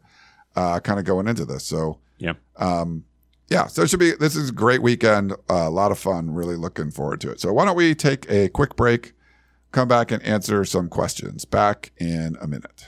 [0.56, 1.64] uh, kind of going into this.
[1.66, 2.34] So, Yeah.
[2.58, 3.04] um,
[3.50, 5.36] yeah, so it should be, this is a great weekend, uh,
[5.68, 7.40] a lot of fun, really looking forward to it.
[7.40, 9.14] So why don't we take a quick break,
[9.72, 12.88] come back and answer some questions back in a minute.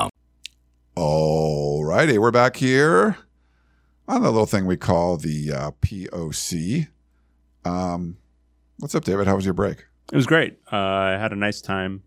[1.03, 3.17] All righty, we're back here
[4.07, 6.89] on the little thing we call the uh, POC.
[7.65, 8.17] Um,
[8.77, 9.25] what's up, David?
[9.25, 9.87] How was your break?
[10.13, 10.59] It was great.
[10.71, 12.03] Uh, I had a nice time.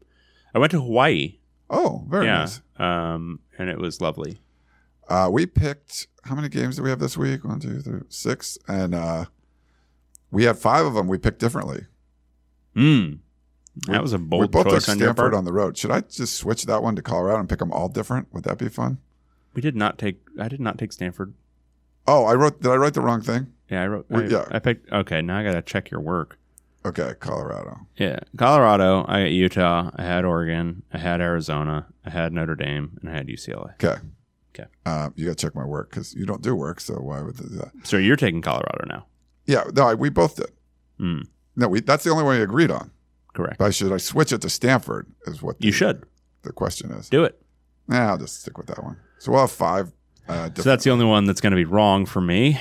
[0.55, 1.39] I went to Hawaii.
[1.69, 2.61] Oh, very yeah, nice.
[2.77, 4.39] um, and it was lovely.
[5.09, 7.45] Uh, we picked how many games do we have this week?
[7.45, 9.25] One, two, three, six, and uh,
[10.31, 11.09] we had five of them.
[11.09, 11.87] We picked differently.
[12.77, 13.19] Mm.
[13.89, 15.77] That was a we bold both took Stanford on the road.
[15.77, 18.33] Should I just switch that one to Colorado and pick them all different?
[18.33, 18.99] Would that be fun?
[19.55, 20.21] we did not take.
[20.39, 21.35] I did not take Stanford.
[22.07, 22.61] Oh, I wrote.
[22.61, 23.53] Did I write the wrong thing?
[23.71, 24.07] Yeah, I wrote.
[24.09, 24.45] We- I, yeah.
[24.51, 24.91] I picked.
[24.93, 26.39] Okay, now I gotta check your work.
[26.87, 27.87] Okay, Colorado.
[27.97, 29.05] Yeah, Colorado.
[29.09, 29.91] I got Utah.
[29.97, 30.83] I had Oregon.
[30.93, 31.87] I had Arizona.
[32.05, 33.75] I had Notre Dame, and I had UCLA.
[33.83, 33.97] Okay.
[34.55, 34.69] Okay.
[34.87, 36.81] Uh, you got to check my work because you don't do work.
[36.81, 37.73] So why would that?
[37.85, 39.07] So you're taking Colorado now.
[39.47, 39.65] Yeah.
[39.75, 40.51] No, I, we both did.
[40.99, 41.23] Hmm.
[41.57, 41.81] No, we.
[41.81, 42.91] That's the only one we agreed on.
[43.35, 43.59] Correct.
[43.59, 45.07] But should I switch it to Stanford?
[45.27, 46.05] Is what the, You should
[46.43, 47.09] The question is.
[47.11, 47.41] do it.
[47.89, 48.97] Nah, I'll just stick with that one.
[49.19, 49.93] So we'll have five.
[50.27, 52.59] Uh, So that's the only one that's going to be wrong for me.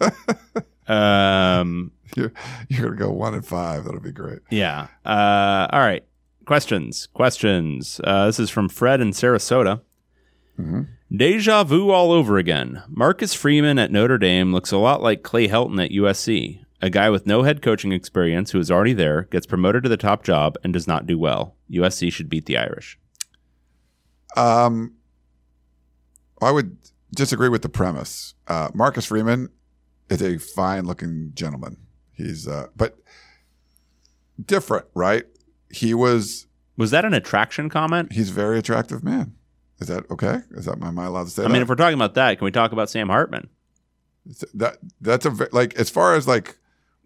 [0.88, 1.92] um.
[2.14, 2.30] You're,
[2.68, 3.84] you're gonna go one and five.
[3.84, 4.40] That'll be great.
[4.50, 4.88] Yeah.
[5.04, 5.66] Uh.
[5.72, 6.04] All right.
[6.44, 7.08] Questions.
[7.14, 8.00] Questions.
[8.04, 9.80] Uh, this is from Fred in Sarasota.
[10.60, 10.88] Mhm.
[11.14, 12.82] Deja vu all over again.
[12.88, 16.61] Marcus Freeman at Notre Dame looks a lot like Clay Helton at USC.
[16.82, 19.96] A guy with no head coaching experience who is already there, gets promoted to the
[19.96, 21.54] top job, and does not do well.
[21.70, 22.98] USC should beat the Irish.
[24.36, 24.94] Um,
[26.40, 26.76] I would
[27.14, 28.34] disagree with the premise.
[28.48, 29.48] Uh, Marcus Freeman
[30.10, 31.76] is a fine-looking gentleman.
[32.12, 32.98] He's, uh, but
[34.44, 35.24] different, right?
[35.70, 36.46] He was.
[36.76, 38.12] Was that an attraction comment?
[38.12, 39.34] He's a very attractive man.
[39.78, 40.40] Is that okay?
[40.52, 41.52] Is that am I allowed to say I that?
[41.52, 43.48] mean, if we're talking about that, can we talk about Sam Hartman?
[44.54, 46.56] that that's a like as far as like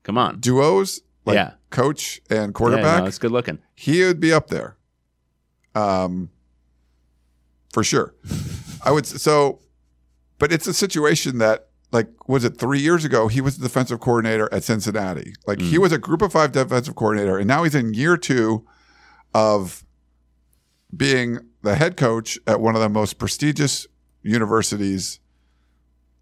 [0.06, 0.38] Come on.
[0.38, 1.54] duos, like Yeah.
[1.70, 3.58] coach and Yeah, quarterback, no, it's good looking.
[3.74, 4.76] he would be up there.
[5.74, 6.30] Um,
[7.72, 8.14] for sure.
[8.84, 9.60] I would so,
[10.38, 13.26] but it's a situation that like was it three years ago?
[13.28, 15.34] He was the defensive coordinator at Cincinnati.
[15.46, 18.64] Like he was a Group of Five defensive coordinator, and now he's in year two
[19.34, 19.84] of
[20.96, 23.86] being the head coach at one of the most prestigious
[24.22, 25.18] universities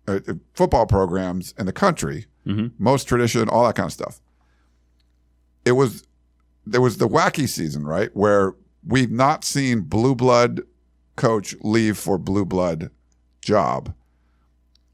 [0.08, 2.26] uh, uh, football programs in the country,
[2.78, 4.20] most tradition, all that kind of stuff.
[5.64, 6.04] It was
[6.66, 8.54] there was the wacky season, right, where
[8.86, 10.62] we've not seen blue blood
[11.16, 12.90] coach leave for blue blood
[13.40, 13.94] job.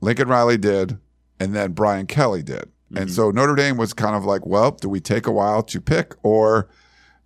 [0.01, 0.99] Lincoln Riley did,
[1.39, 2.71] and then Brian Kelly did.
[2.97, 5.81] And so Notre Dame was kind of like, well, do we take a while to
[5.81, 6.69] pick or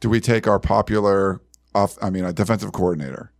[0.00, 1.40] do we take our popular
[1.74, 3.32] off I mean a defensive coordinator?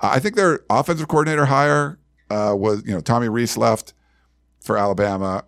[0.00, 1.98] I think their offensive coordinator hire
[2.28, 3.94] uh, was, you know, Tommy Rees left
[4.60, 5.44] for Alabama.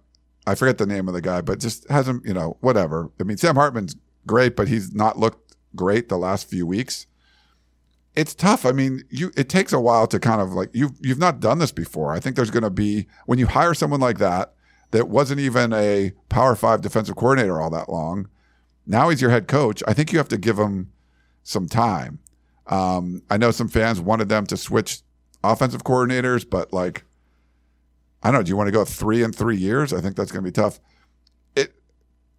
[0.48, 3.10] I forget the name of the guy, but just hasn't, you know, whatever.
[3.20, 3.96] I mean, Sam Hartman's
[4.26, 7.06] great, but he's not looked great the last few weeks.
[8.16, 8.64] It's tough.
[8.64, 11.58] I mean, you it takes a while to kind of like you've you've not done
[11.58, 12.12] this before.
[12.12, 14.54] I think there's going to be when you hire someone like that
[14.90, 18.28] that wasn't even a Power Five defensive coordinator all that long.
[18.86, 19.82] Now he's your head coach.
[19.86, 20.90] I think you have to give him
[21.42, 22.20] some time.
[22.66, 25.00] Um, I know some fans wanted them to switch
[25.44, 27.04] offensive coordinators, but like,
[28.22, 28.42] I don't know.
[28.44, 29.92] Do you want to go three in three years?
[29.92, 30.80] I think that's going to be tough.
[31.54, 31.74] It,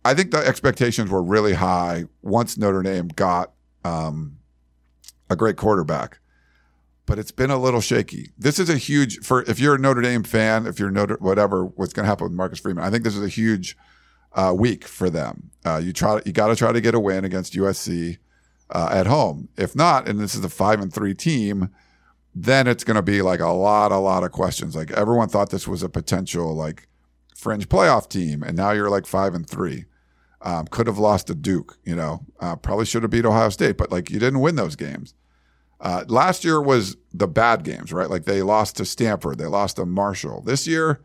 [0.04, 3.54] I think the expectations were really high once Notre Dame got
[3.84, 4.38] um,
[5.30, 6.20] a great quarterback,
[7.06, 8.32] but it's been a little shaky.
[8.38, 11.66] This is a huge for if you're a Notre Dame fan, if you're Notre whatever
[11.66, 12.84] what's going to happen with Marcus Freeman.
[12.84, 13.78] I think this is a huge
[14.34, 15.52] uh, week for them.
[15.66, 18.18] Uh, you try you got to try to get a win against USC
[18.70, 19.50] uh, at home.
[19.58, 21.70] If not, and this is a five and three team,
[22.44, 24.76] then it's going to be like a lot, a lot of questions.
[24.76, 26.88] Like everyone thought this was a potential like
[27.36, 29.86] fringe playoff team, and now you're like five and three.
[30.42, 32.26] Um, could have lost to Duke, you know.
[32.40, 35.14] Uh, probably should have beat Ohio State, but like you didn't win those games.
[35.82, 38.10] Uh, last year was the bad games, right?
[38.10, 40.42] Like they lost to Stanford, they lost to Marshall.
[40.42, 41.02] This year,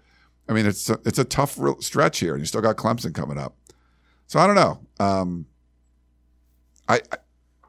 [0.49, 3.39] I mean, it's a, it's a tough stretch here, and you still got Clemson coming
[3.39, 3.57] up.
[4.29, 4.81] So I don't know.
[5.05, 5.47] Um,
[6.89, 7.01] I-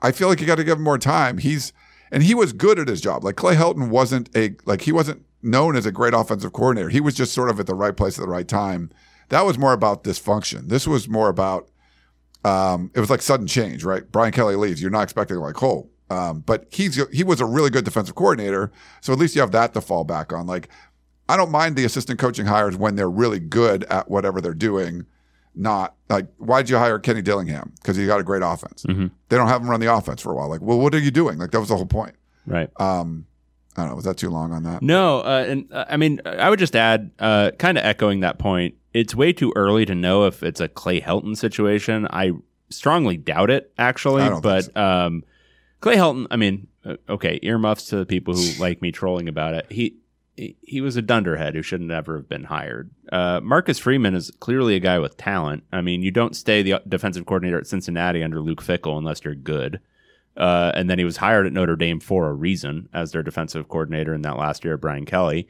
[0.01, 1.39] I feel like you got to give him more time.
[1.39, 1.73] He's
[2.11, 3.23] and he was good at his job.
[3.23, 6.89] Like Clay Helton wasn't a like he wasn't known as a great offensive coordinator.
[6.89, 8.91] He was just sort of at the right place at the right time.
[9.29, 10.69] That was more about dysfunction.
[10.69, 11.69] This was more about
[12.43, 14.09] um, it was like sudden change, right?
[14.11, 14.81] Brian Kelly leaves.
[14.81, 18.71] You're not expecting like, oh, um, but he's he was a really good defensive coordinator,
[19.01, 20.45] so at least you have that to fall back on.
[20.45, 20.69] Like,
[21.27, 25.07] I don't mind the assistant coaching hires when they're really good at whatever they're doing.
[25.55, 27.71] Not like, why'd you hire Kenny Dillingham?
[27.75, 28.83] Because he got a great offense.
[28.83, 30.49] They don't have him run the offense for a while.
[30.49, 31.37] Like, well, what are you doing?
[31.37, 32.15] Like, that was the whole point.
[32.45, 32.69] Right.
[32.77, 33.25] Um,
[33.75, 33.95] I don't know.
[33.95, 34.81] Was that too long on that?
[34.81, 38.37] No, uh, and uh, I mean, I would just add, uh, kind of echoing that
[38.37, 38.75] point.
[38.93, 42.07] It's way too early to know if it's a Clay Helton situation.
[42.09, 42.31] I
[42.69, 44.21] strongly doubt it, actually.
[44.21, 45.23] I don't think but um,
[45.81, 49.53] Clay Helton, I mean, uh, okay, earmuffs to the people who like me trolling about
[49.53, 49.65] it.
[49.69, 49.97] He
[50.37, 52.91] he, was a dunderhead who shouldn't ever have been hired.
[53.11, 55.63] Uh, Marcus Freeman is clearly a guy with talent.
[55.71, 59.35] I mean, you don't stay the defensive coordinator at Cincinnati under Luke Fickell unless you're
[59.35, 59.79] good.
[60.35, 63.69] Uh, and then he was hired at Notre Dame for a reason as their defensive
[63.69, 65.47] coordinator in that last year, Brian Kelly.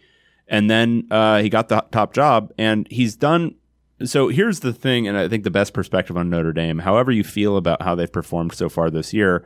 [0.48, 3.56] And then uh, he got the top job, and he's done.
[4.04, 7.24] So here's the thing, and I think the best perspective on Notre Dame, however you
[7.24, 9.44] feel about how they've performed so far this year,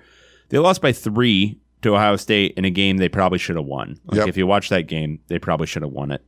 [0.49, 3.99] they lost by three to Ohio State in a game they probably should have won.
[4.05, 4.27] Like Yep.
[4.29, 6.21] if you watch that game, they probably should have won it.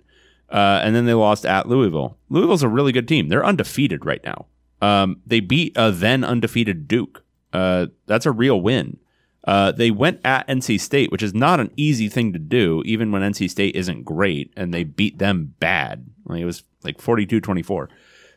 [0.50, 2.18] Uh, and then they lost at Louisville.
[2.30, 3.30] Louisville's a really good team.
[3.30, 4.48] They're undefeated right now.
[4.82, 7.24] Um, they beat a then undefeated Duke.
[7.54, 8.98] Uh, that's a real win.
[9.46, 13.12] Uh, they went at NC State, which is not an easy thing to do, even
[13.12, 16.06] when NC State isn't great, and they beat them bad.
[16.26, 17.90] Like it was like 42 24.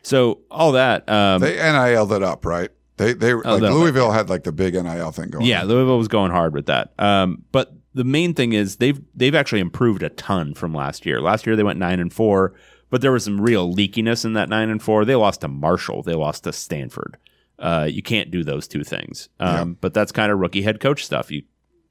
[0.03, 1.09] So, all that.
[1.09, 2.71] Um, They NIL'd it up, right?
[2.97, 5.45] They they like little bit, Louisville had like the big NIL thing going.
[5.45, 5.69] Yeah, on.
[5.69, 6.93] Louisville was going hard with that.
[6.99, 11.21] Um, but the main thing is they've they've actually improved a ton from last year.
[11.21, 12.55] Last year they went nine and four,
[12.91, 15.05] but there was some real leakiness in that nine and four.
[15.05, 16.03] They lost to Marshall.
[16.03, 17.17] They lost to Stanford.
[17.59, 19.29] Uh, you can't do those two things.
[19.39, 21.31] Um, But that's kind of rookie head coach stuff.
[21.31, 21.43] You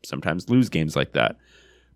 [0.06, 1.38] sometimes lose games like that.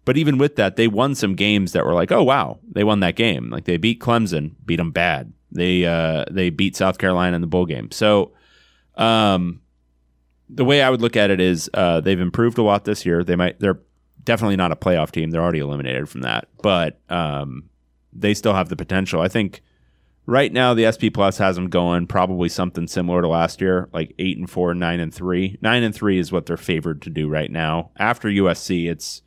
[0.06, 3.02] But even with that, they won some games that were like, oh wow, they won
[3.02, 3.50] that game.
[3.50, 5.34] Like they beat Clemson, beat them bad.
[5.52, 7.92] They uh, they beat South Carolina in the bowl game.
[7.92, 8.32] So,
[8.98, 9.62] um,
[10.50, 13.24] the way I would look at it is uh, they've improved a lot this year.
[13.24, 13.80] They might they're
[14.24, 15.32] definitely not a playoff team.
[15.32, 17.70] They're already eliminated from that, but um,
[18.14, 19.22] they still have the potential.
[19.22, 19.62] I think
[20.26, 24.14] right now the SP Plus has them going probably something similar to last year, like
[24.20, 25.58] eight and four, nine and three.
[25.62, 27.92] Nine and three is what they're favored to do right now.
[27.98, 29.22] After USC, it's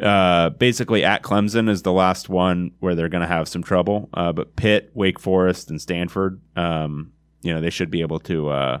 [0.00, 4.08] uh, basically at Clemson is the last one where they're going to have some trouble.
[4.12, 7.12] Uh, but Pitt, Wake Forest, and Stanford, um,
[7.42, 8.80] you know, they should be able to uh,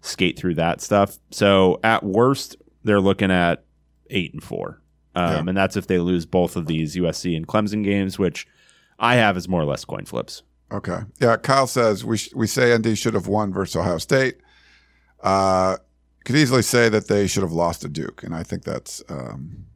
[0.00, 1.18] skate through that stuff.
[1.30, 3.64] So at worst, they're looking at
[4.10, 4.80] eight and four,
[5.14, 5.38] um, Yeah.
[5.48, 8.46] and that's if they lose both of these USC and Clemson games, which
[8.98, 10.42] I have as more or less coin flips.
[10.72, 11.00] Okay.
[11.20, 11.36] Yeah.
[11.36, 14.36] Kyle says we sh- we say ND should have won versus Ohio State.
[15.22, 15.76] Uh,
[16.24, 19.66] could easily say that they should have lost to Duke, and I think that's um,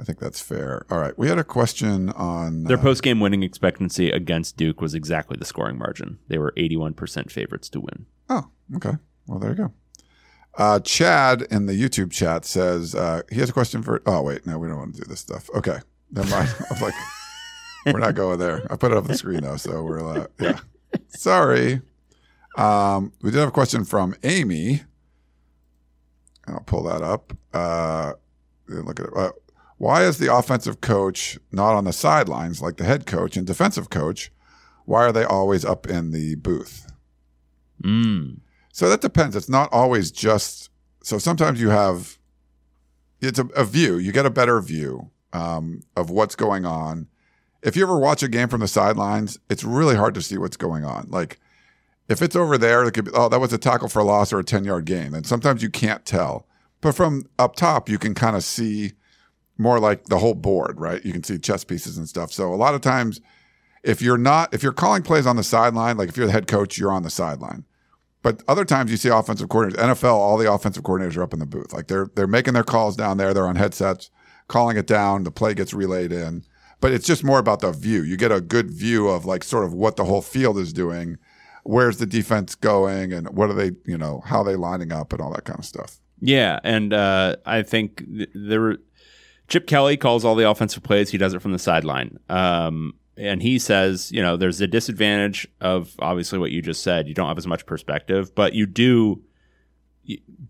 [0.00, 0.86] I think that's fair.
[0.90, 1.16] All right.
[1.18, 5.36] We had a question on Their uh, post game winning expectancy against Duke was exactly
[5.38, 6.18] the scoring margin.
[6.28, 8.06] They were 81% favorites to win.
[8.30, 8.94] Oh, okay.
[9.26, 9.72] Well, there you go.
[10.56, 14.00] Uh, Chad in the YouTube chat says uh, he has a question for.
[14.06, 14.46] Oh, wait.
[14.46, 15.50] No, we don't want to do this stuff.
[15.54, 15.78] Okay.
[16.10, 16.48] Never mind.
[16.58, 16.94] I was like,
[17.86, 18.66] we're not going there.
[18.72, 19.56] I put it up on the screen, though.
[19.56, 20.60] So we're, uh, yeah.
[21.08, 21.82] Sorry.
[22.56, 24.82] Um, we did have a question from Amy.
[26.46, 27.32] I'll pull that up.
[27.52, 28.14] Uh,
[28.66, 29.12] look at it.
[29.14, 29.32] Uh,
[29.80, 33.88] why is the offensive coach not on the sidelines like the head coach and defensive
[33.88, 34.30] coach?
[34.84, 36.92] Why are they always up in the booth?
[37.82, 38.40] Mm.
[38.74, 39.34] So that depends.
[39.34, 40.68] It's not always just.
[41.02, 42.18] So sometimes you have.
[43.22, 43.96] It's a, a view.
[43.96, 47.08] You get a better view um, of what's going on.
[47.62, 50.58] If you ever watch a game from the sidelines, it's really hard to see what's
[50.58, 51.06] going on.
[51.08, 51.40] Like
[52.06, 54.30] if it's over there, it could be, oh, that was a tackle for a loss
[54.30, 55.14] or a 10 yard gain.
[55.14, 56.46] And sometimes you can't tell.
[56.82, 58.92] But from up top, you can kind of see
[59.60, 61.04] more like the whole board, right?
[61.04, 62.32] You can see chess pieces and stuff.
[62.32, 63.20] So a lot of times,
[63.82, 66.46] if you're not, if you're calling plays on the sideline, like if you're the head
[66.46, 67.64] coach, you're on the sideline.
[68.22, 69.76] But other times you see offensive coordinators.
[69.76, 71.72] NFL, all the offensive coordinators are up in the booth.
[71.72, 73.32] Like they're they're making their calls down there.
[73.34, 74.10] They're on headsets,
[74.48, 75.24] calling it down.
[75.24, 76.44] The play gets relayed in.
[76.80, 78.02] But it's just more about the view.
[78.02, 81.18] You get a good view of like sort of what the whole field is doing.
[81.64, 85.12] Where's the defense going, and what are they, you know, how are they lining up,
[85.12, 86.00] and all that kind of stuff.
[86.20, 88.78] Yeah, and uh, I think th- there
[89.50, 91.10] Chip Kelly calls all the offensive plays.
[91.10, 92.18] He does it from the sideline.
[92.28, 97.06] Um, and he says, you know, there's a disadvantage of obviously what you just said.
[97.06, 99.22] You don't have as much perspective, but you do.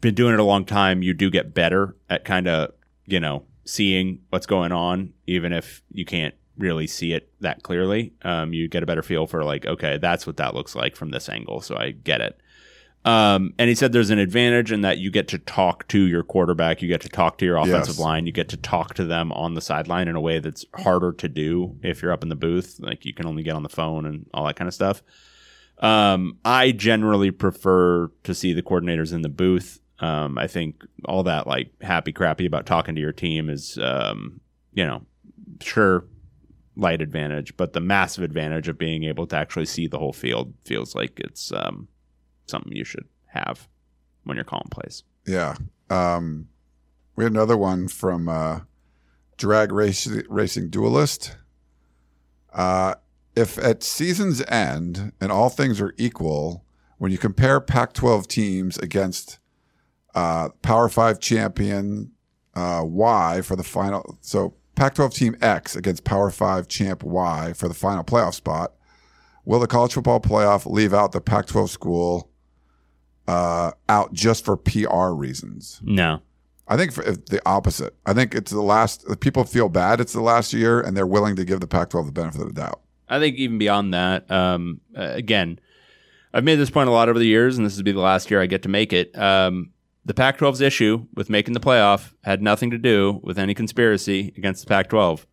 [0.01, 1.03] Been doing it a long time.
[1.03, 2.73] You do get better at kind of,
[3.07, 8.13] you know, seeing what's going on, even if you can't really see it that clearly.
[8.23, 11.11] Um, you get a better feel for like, okay, that's what that looks like from
[11.11, 11.61] this angle.
[11.61, 12.41] So I get it.
[13.03, 16.23] Um, and he said there's an advantage in that you get to talk to your
[16.23, 17.99] quarterback, you get to talk to your offensive Yes.
[17.99, 21.13] line, you get to talk to them on the sideline in a way that's harder
[21.13, 22.79] to do if you're up in the booth.
[22.79, 25.03] Like you can only get on the phone and all that kind of stuff.
[25.79, 29.81] Um, I generally prefer to see the coordinators in the booth.
[30.01, 34.41] Um, I think all that like happy crappy about talking to your team is, um,
[34.75, 35.07] you know,
[35.63, 36.05] sure
[36.77, 40.53] light advantage, but the massive advantage of being able to actually see the whole field
[40.67, 41.89] feels like it's um,
[42.47, 43.69] something you should have
[44.25, 45.05] when you're calling plays.
[45.27, 45.57] Yeah.
[45.89, 46.49] Um,
[47.17, 48.61] we had another one from uh,
[49.37, 51.37] Drag Race, Racing Duelist.
[52.53, 52.95] Uh,
[53.37, 56.65] if at season's end and all things are equal,
[56.99, 59.39] when you compare Pac 12 teams against
[60.15, 62.13] uh, Power 5 champion
[62.55, 67.53] uh, Y for the final, so Pac 12 team X against Power 5 champ Y
[67.55, 68.73] for the final playoff spot,
[69.45, 72.30] will the college football playoff leave out the Pac 12 school
[73.31, 75.81] uh, out just for PR reasons?
[75.85, 76.21] No.
[76.67, 77.95] I think for, the opposite.
[78.07, 79.05] I think it's the last.
[79.21, 80.01] People feel bad.
[80.01, 82.55] It's the last year, and they're willing to give the Pac-12 the benefit of the
[82.55, 82.81] doubt.
[83.09, 85.59] I think even beyond that, um, uh, again,
[86.33, 88.31] I've made this point a lot over the years, and this will be the last
[88.31, 89.17] year I get to make it.
[89.19, 89.71] Um,
[90.05, 94.33] the Pac 12's issue with making the playoff had nothing to do with any conspiracy
[94.37, 95.27] against the Pac 12.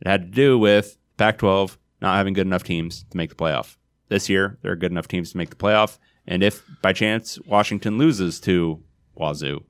[0.00, 3.36] It had to do with Pac 12 not having good enough teams to make the
[3.36, 3.76] playoff.
[4.08, 5.98] This year, there are good enough teams to make the playoff.
[6.26, 8.82] And if by chance Washington loses to
[9.14, 9.64] Wazoo,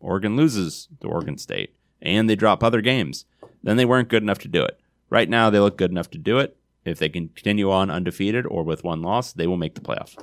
[0.00, 3.24] Oregon loses to Oregon State, and they drop other games,
[3.62, 4.78] then they weren't good enough to do it.
[5.08, 6.56] Right now, they look good enough to do it.
[6.84, 10.16] If they can continue on undefeated or with one loss, they will make the playoff.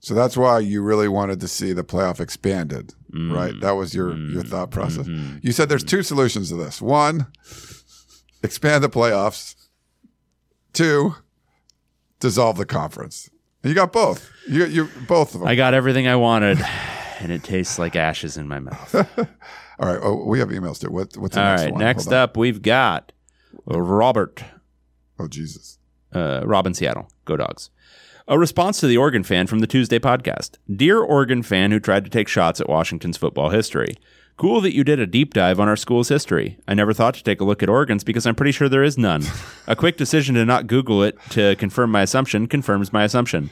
[0.00, 3.32] So that's why you really wanted to see the playoff expanded, mm-hmm.
[3.32, 3.58] right?
[3.60, 4.34] That was your mm-hmm.
[4.34, 5.06] your thought process.
[5.06, 5.38] Mm-hmm.
[5.42, 6.80] You said there's two solutions to this.
[6.80, 7.26] One,
[8.42, 9.56] expand the playoffs.
[10.72, 11.16] Two,
[12.20, 13.30] dissolve the conference.
[13.62, 14.30] You got both.
[14.48, 15.48] You you both of them.
[15.48, 16.58] I got everything I wanted,
[17.20, 18.94] and it tastes like ashes in my mouth.
[19.78, 19.98] All right.
[20.02, 20.90] Oh, we have emails too.
[20.90, 21.80] What, what's the All next right, one?
[21.80, 22.20] next Hold on.
[22.20, 23.12] up, we've got
[23.66, 24.42] Robert,
[25.18, 25.78] Oh Jesus.
[26.14, 27.08] uh, Robin Seattle.
[27.24, 27.70] Go Dogs.
[28.28, 30.56] A response to the Oregon fan from the Tuesday podcast.
[30.74, 33.96] Dear Oregon fan who tried to take shots at Washington's football history.
[34.36, 36.58] Cool that you did a deep dive on our school's history.
[36.68, 38.98] I never thought to take a look at Oregon's because I'm pretty sure there is
[38.98, 39.22] none.
[39.66, 43.50] a quick decision to not Google it to confirm my assumption confirms my assumption.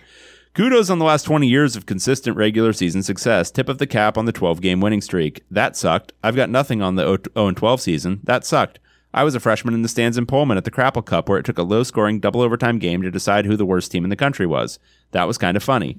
[0.52, 3.51] Kudos on the last 20 years of consistent regular season success.
[3.51, 5.43] Tip of the cap on the 12 game winning streak.
[5.51, 6.12] That sucked.
[6.23, 8.20] I've got nothing on the 0 12 season.
[8.24, 8.78] That sucked.
[9.15, 11.47] I was a freshman in the stands in Pullman at the Crapple Cup where it
[11.47, 14.16] took a low scoring double overtime game to decide who the worst team in the
[14.16, 14.78] country was.
[15.12, 15.98] That was kind of funny.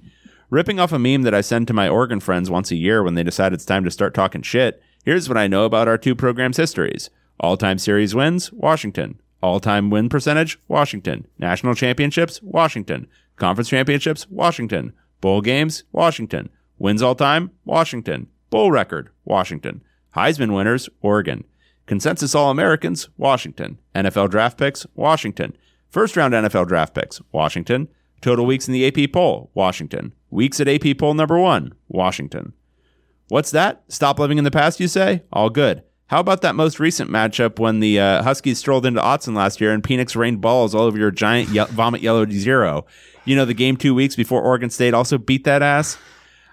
[0.49, 3.15] Ripping off a meme that I send to my Oregon friends once a year when
[3.15, 6.15] they decide it's time to start talking shit, here's what I know about our two
[6.15, 7.09] programs' histories.
[7.39, 9.19] All time series wins, Washington.
[9.41, 11.27] All time win percentage, Washington.
[11.39, 13.07] National championships, Washington.
[13.37, 14.93] Conference championships, Washington.
[15.19, 16.49] Bowl games, Washington.
[16.77, 18.27] Wins all time, Washington.
[18.49, 19.81] Bowl record, Washington.
[20.15, 21.43] Heisman winners, Oregon.
[21.87, 23.79] Consensus All Americans, Washington.
[23.93, 25.55] NFL draft picks, Washington.
[25.89, 27.87] First round NFL draft picks, Washington.
[28.25, 30.11] Total weeks in the AP poll, Washington.
[30.31, 32.53] Weeks at AP poll number one, Washington.
[33.27, 33.83] What's that?
[33.87, 35.21] Stop living in the past, you say?
[35.31, 35.83] All good.
[36.07, 39.71] How about that most recent matchup when the uh, Huskies strolled into Autzen last year
[39.71, 42.87] and Penix rained balls all over your giant ye- vomit yellow zero?
[43.25, 45.99] You know, the game two weeks before Oregon State also beat that ass?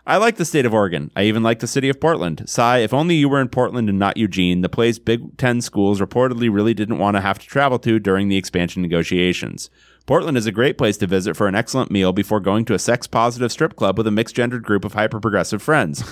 [0.06, 1.10] I like the state of Oregon.
[1.16, 2.42] I even like the city of Portland.
[2.46, 6.00] Cy, if only you were in Portland and not Eugene, the place Big Ten schools
[6.00, 9.70] reportedly really didn't want to have to travel to during the expansion negotiations.
[10.06, 12.78] Portland is a great place to visit for an excellent meal before going to a
[12.78, 16.02] sex positive strip club with a mixed gendered group of hyper progressive friends.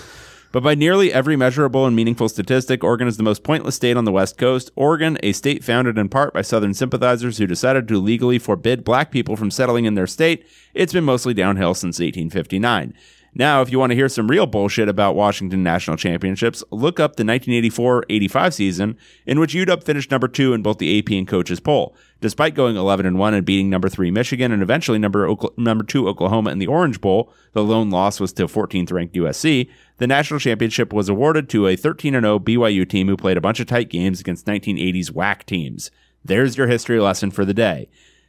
[0.52, 4.04] But by nearly every measurable and meaningful statistic, Oregon is the most pointless state on
[4.04, 4.70] the West Coast.
[4.74, 9.10] Oregon, a state founded in part by Southern sympathizers who decided to legally forbid black
[9.10, 10.44] people from settling in their state,
[10.74, 12.94] it's been mostly downhill since 1859.
[13.32, 17.14] Now, if you want to hear some real bullshit about Washington national championships, look up
[17.14, 21.60] the 1984-85 season in which UW finished number 2 in both the AP and coaches
[21.60, 21.94] poll.
[22.20, 26.06] Despite going 11 and 1 and beating number 3 Michigan and eventually number number 2
[26.06, 29.70] Oklahoma in the Orange Bowl, the lone loss was to 14th ranked USC.
[29.96, 33.40] The national championship was awarded to a 13 and 0 BYU team who played a
[33.40, 35.90] bunch of tight games against 1980s whack teams.
[36.22, 37.88] There's your history lesson for the day.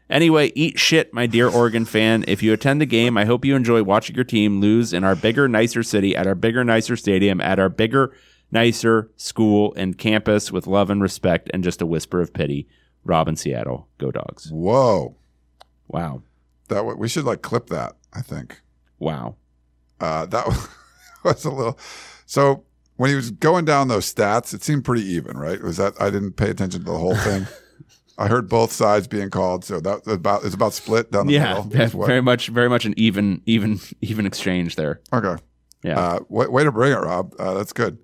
[0.09, 2.23] Anyway, eat shit, my dear Oregon fan.
[2.27, 5.15] If you attend the game, I hope you enjoy watching your team lose in our
[5.15, 8.13] bigger, nicer city, at our bigger, nicer stadium, at our bigger,
[8.51, 12.68] nicer school and campus with love and respect and just a whisper of pity.
[13.03, 13.88] Rob in Seattle.
[13.98, 14.49] Go dogs.
[14.52, 15.15] Whoa.
[15.88, 16.22] Wow.
[16.69, 18.61] That w- we should like clip that, I think.
[18.99, 19.36] Wow.
[19.99, 20.45] Uh, that
[21.23, 21.78] was a little.
[22.26, 22.64] So
[22.98, 25.61] when he was going down those stats, it seemed pretty even, right?
[25.61, 27.48] Was that I didn't pay attention to the whole thing.
[28.18, 31.64] I heard both sides being called, so that about it's about split down the Yeah.
[31.65, 31.90] middle.
[31.99, 35.02] what- Very much, very much an even, even, even exchange there.
[35.11, 35.41] Okay.
[35.84, 35.99] Yeah.
[35.99, 37.34] Uh, way, way to bring it, Rob.
[37.40, 37.98] Uh, that's good.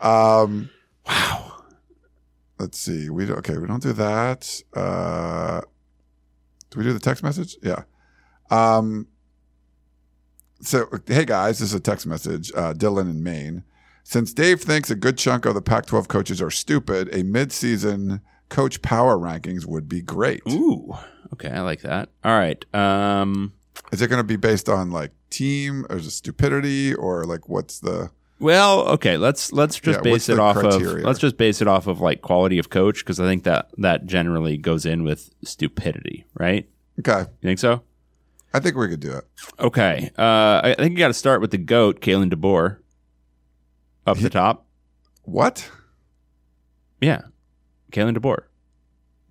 [0.00, 0.70] Um,
[1.06, 1.47] wow.
[2.58, 3.08] Let's see.
[3.10, 3.56] We do- okay.
[3.58, 4.62] We don't do that.
[4.74, 5.60] Uh,
[6.70, 7.56] do we do the text message?
[7.62, 7.82] Yeah.
[8.50, 9.06] Um.
[10.60, 12.50] So hey guys, this is a text message.
[12.54, 13.64] Uh, Dylan in Maine.
[14.02, 18.80] Since Dave thinks a good chunk of the Pac-12 coaches are stupid, a mid-season coach
[18.80, 20.40] power rankings would be great.
[20.48, 20.94] Ooh.
[21.34, 21.50] Okay.
[21.50, 22.08] I like that.
[22.24, 22.64] All right.
[22.74, 23.52] Um,
[23.92, 27.48] Is it going to be based on like team or is it stupidity or like
[27.50, 28.10] what's the?
[28.40, 30.98] Well, okay, let's let's just Yeah, base it off criteria?
[30.98, 33.70] of let's just base it off of like quality of coach because I think that
[33.78, 36.68] that generally goes in with stupidity, right?
[37.00, 37.82] Okay, You think so?
[38.54, 39.24] I think we could do it.
[39.58, 42.78] Okay, uh, I think you got to start with the goat, Kalen DeBoer,
[44.06, 44.66] up the top.
[45.24, 45.70] What?
[47.00, 47.22] Yeah,
[47.92, 48.44] Kalen DeBoer,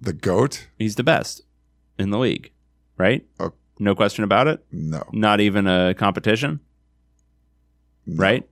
[0.02, 0.68] The goat?
[0.78, 1.42] he's the best
[1.98, 2.52] in the league,
[2.98, 3.26] right?
[3.40, 3.54] Oh.
[3.80, 4.66] No question about it.
[4.72, 5.04] No.
[5.14, 6.60] Not even a competition,
[8.06, 8.22] No.
[8.22, 8.48] right?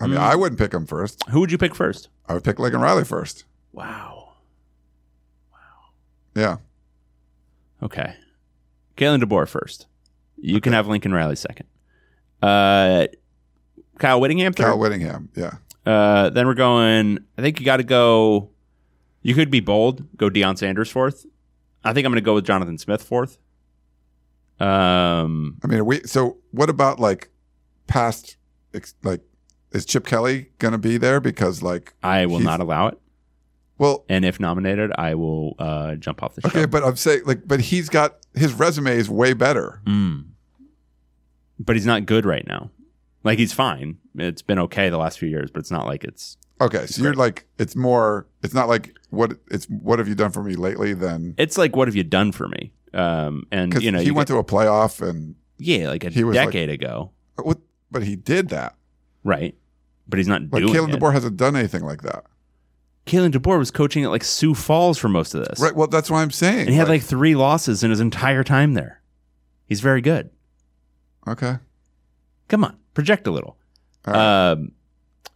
[0.00, 0.22] I mean, Mm.
[0.22, 1.22] I wouldn't pick him first.
[1.30, 2.08] Who would you pick first?
[2.28, 3.44] I would pick Lincoln Riley first.
[3.72, 4.34] Wow.
[5.52, 5.58] Wow.
[6.34, 6.56] Yeah.
[7.82, 8.14] Okay.
[8.96, 9.86] Kalen DeBoer first.
[10.36, 11.66] You can have Lincoln Riley second.
[12.42, 13.06] Uh,
[13.98, 14.64] Kyle Whittingham third.
[14.66, 15.30] Cal Whittingham.
[15.34, 15.54] Yeah.
[15.84, 17.18] uh, then we're going.
[17.36, 18.50] I think you got to go.
[19.22, 20.06] You could be bold.
[20.16, 21.26] Go Deion Sanders fourth.
[21.84, 23.38] I think I'm going to go with Jonathan Smith fourth.
[24.60, 25.58] Um.
[25.64, 26.00] I mean, we.
[26.04, 27.30] So what about like
[27.86, 28.36] past?
[28.74, 29.22] ex- Like,
[29.72, 31.20] is Chip Kelly going to be there?
[31.20, 32.98] Because like, I will He's- not allow it,
[33.78, 36.48] well, and if nominated, I will uh, jump off the show.
[36.48, 39.80] okay, but I'm saying like, but he's got his resume is way better.
[39.86, 40.24] Mm.
[41.60, 42.70] But he's not good right now.
[43.24, 43.98] Like he's fine.
[44.16, 47.14] It's been okay the last few years, but it's not like it's Okay, so you're
[47.14, 48.26] like, it's more.
[48.42, 50.92] It's not like what it's what have you done for me lately?
[50.92, 52.72] Then it's like what have you done for me?
[52.94, 56.08] Um, and you know he you went get- to a playoff and yeah, like a
[56.24, 57.58] was like- decade ago, what?
[57.92, 58.74] But he did that.
[59.24, 59.54] Right?
[60.08, 61.00] But he's not Like doing Kalen it.
[61.00, 62.24] DeBoer hasn't done anything like that.
[63.06, 65.74] Kalen DeBoer was coaching at like Sioux Falls for most of this, Right.
[65.74, 66.60] Well, that's what I'm saying.
[66.60, 69.00] and he had like three losses in his entire time there.
[69.66, 70.30] He's very good.
[71.26, 71.56] okay.
[72.48, 73.58] Come on, project a little.
[74.06, 74.50] All right.
[74.52, 74.72] Um,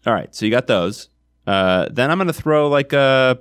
[0.06, 1.08] all right, so you got those.
[1.46, 3.38] Uh, then I'm going to throw like a.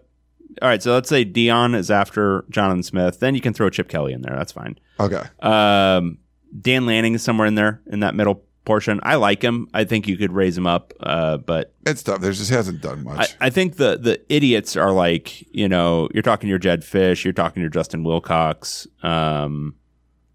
[0.61, 3.19] All right, so let's say Deion is after Jonathan Smith.
[3.21, 4.35] Then you can throw Chip Kelly in there.
[4.35, 4.77] That's fine.
[4.99, 5.23] okay.
[5.39, 6.17] Um,
[6.59, 8.99] Dan Lanning is somewhere in there in that middle portion.
[9.03, 9.67] I like him.
[9.73, 10.93] I think you could raise him up.
[10.99, 12.21] Uh, but It's tough.
[12.21, 13.35] There's just hasn't done much.
[13.41, 17.33] I think the the idiots are like you know you're talking your Jedd Fisch, you're
[17.33, 18.87] talking your Justin Wilcox.
[19.03, 19.75] Um,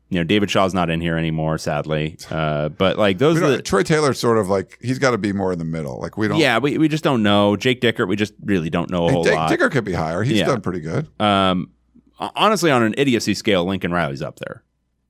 [0.08, 2.16] you know David Shaw's not in here anymore, sadly.
[2.30, 5.32] Uh, but like those are the, Troy Taylor's sort of like he's got to be
[5.32, 6.00] more in the middle.
[6.00, 6.38] Like we don't.
[6.38, 7.56] yeah, we, we just don't know.
[7.56, 9.50] Jake Dickert, we just really don't know a whole lot.
[9.50, 10.22] Dickert could be higher.
[10.22, 10.46] He's Yeah.
[10.46, 11.08] done pretty good.
[11.20, 11.70] Um,
[12.18, 14.62] honestly, on an idiocy scale, Lincoln Riley's up there.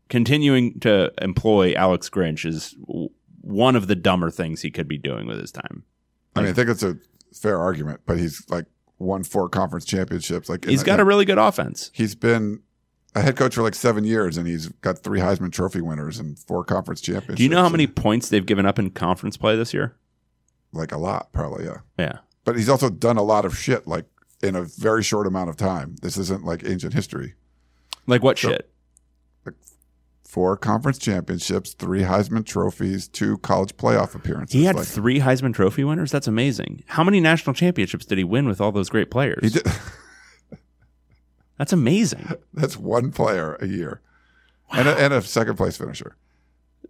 [0.09, 2.77] Continuing to employ Alex Grinch is
[3.41, 5.83] one of the dumber things he could be doing with his time.
[6.37, 6.97] I mean, I think it's a
[7.35, 8.67] fair argument, but he's like
[8.99, 10.49] won four conference championships.
[10.49, 11.91] Like He's got a really good offense.
[11.95, 12.61] he's been
[13.15, 16.39] a head coach for like seven years, and he's got three Heisman Trophy winners and
[16.39, 17.37] four conference championships.
[17.39, 19.97] Do you know how many points they've given up in conference play this year?
[20.73, 21.65] Like a lot, probably.
[21.65, 22.19] Yeah, Yeah.
[22.45, 24.05] but he's also done a lot of shit like
[24.43, 25.97] in a very short amount of time.
[26.03, 27.35] This isn't like ancient history.
[28.07, 28.71] Like what So- shit?
[30.37, 34.53] Four conference championships, three Heisman trophies, two college playoff appearances.
[34.53, 36.11] He had Like, three Heisman Trophy winners.
[36.13, 36.85] That's amazing.
[36.89, 39.39] How many national championships did he win with all those great players?
[39.43, 39.67] he did.
[41.59, 42.33] That's amazing.
[42.53, 44.03] That's one player a year,
[44.73, 46.17] and, a, and a second place finisher.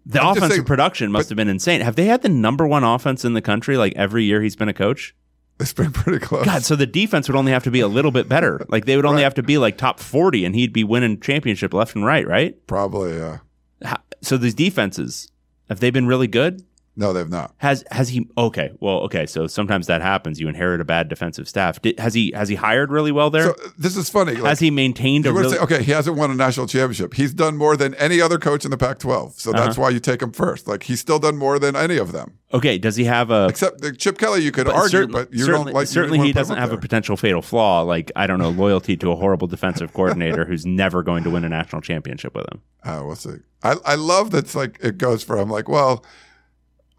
[0.05, 1.82] The I'm offensive saying- production must but- have been insane.
[1.82, 4.68] Have they had the number one offense in the country like every year he's been
[4.68, 5.14] a coach?
[5.60, 6.44] It's been pretty close.
[6.44, 8.64] God, so the defense would only have to be a little bit better.
[8.68, 9.24] Like they would only Right.
[9.24, 12.54] have to be like top 40 and he'd be winning championship left and right, right?
[12.66, 13.20] Probably.
[13.20, 13.38] Uh,
[13.82, 15.30] How, so these defenses,
[15.70, 16.62] have they been really good?
[16.97, 17.55] No, they've not.
[17.59, 20.40] Has has he okay, well, okay, so sometimes that happens.
[20.40, 21.81] You inherit a bad defensive staff.
[21.82, 23.44] Did, has he has he hired really well there?
[23.44, 24.32] So this is funny.
[24.35, 27.14] Like, has he maintained a really say, okay, he hasn't won a national championship.
[27.14, 29.64] He's done more than any other coach in the Pac-12, so Uh-huh.
[29.64, 30.66] that's why you take him first.
[30.66, 33.81] Like he's still done more than any of them, Okay, does he have a except
[33.82, 34.43] the Chip Kelly.
[34.43, 35.86] You could argue, certain- but you certainly, don't like.
[35.89, 38.51] certainly he wanna put him doesn't have a potential fatal flaw like I don't know
[38.51, 42.47] loyalty to a horrible defensive coordinator who's never going to win a national championship with
[42.51, 42.62] him.
[42.85, 43.36] Uh, we'll see.
[43.62, 46.05] I I love that's like it goes from like well,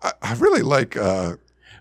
[0.01, 0.95] I, I really like.
[0.97, 1.35] uh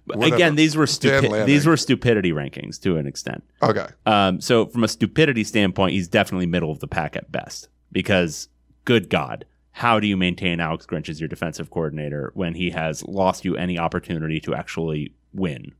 [0.07, 0.35] whatever.
[0.35, 3.43] Again, these were stupi- these were stupidity rankings to an extent.
[3.63, 7.69] Okay, Um, so from a stupidity standpoint, he's definitely middle of the pack at best.
[7.93, 8.49] Because,
[8.85, 13.03] good God, how do you maintain Alex Grinch as your defensive coordinator when he has
[13.05, 15.73] lost you any opportunity to actually win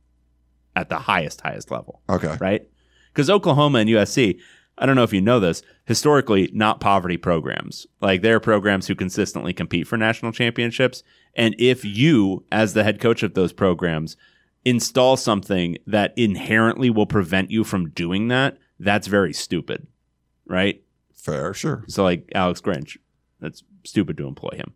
[0.75, 2.01] at the highest, highest level?
[2.09, 2.67] okay, Right?
[3.13, 4.39] Because Oklahoma and USC,
[4.77, 7.87] I don't know if you know this, historically not poverty programs.
[8.01, 11.01] Like they're programs who consistently compete for national championships.
[11.37, 14.17] And if you, as the head coach of those programs,
[14.65, 19.87] install something that inherently will prevent you from doing that, that's very stupid.
[20.45, 20.83] Right?
[21.27, 21.83] fair, sure.
[21.87, 22.97] So like Alex Grinch,
[23.39, 24.73] that's stupid to employ him.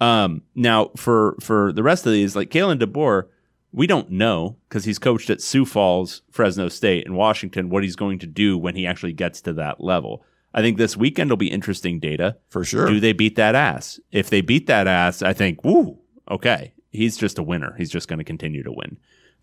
[0.00, 3.24] Um, now for for the rest of these, like Kalen DeBoer,
[3.72, 7.68] we don't know because he's coached at Sioux Falls, Fresno State, and Washington.
[7.68, 10.24] What he's going to do when he actually gets to that level.
[10.54, 12.36] I think this weekend will be interesting data.
[12.48, 12.88] For sure.
[12.88, 14.00] Do they beat that ass?
[14.10, 15.98] If they beat that ass, I think, woo,
[16.30, 17.74] okay, he's just a winner.
[17.76, 18.98] He's just going to continue to win.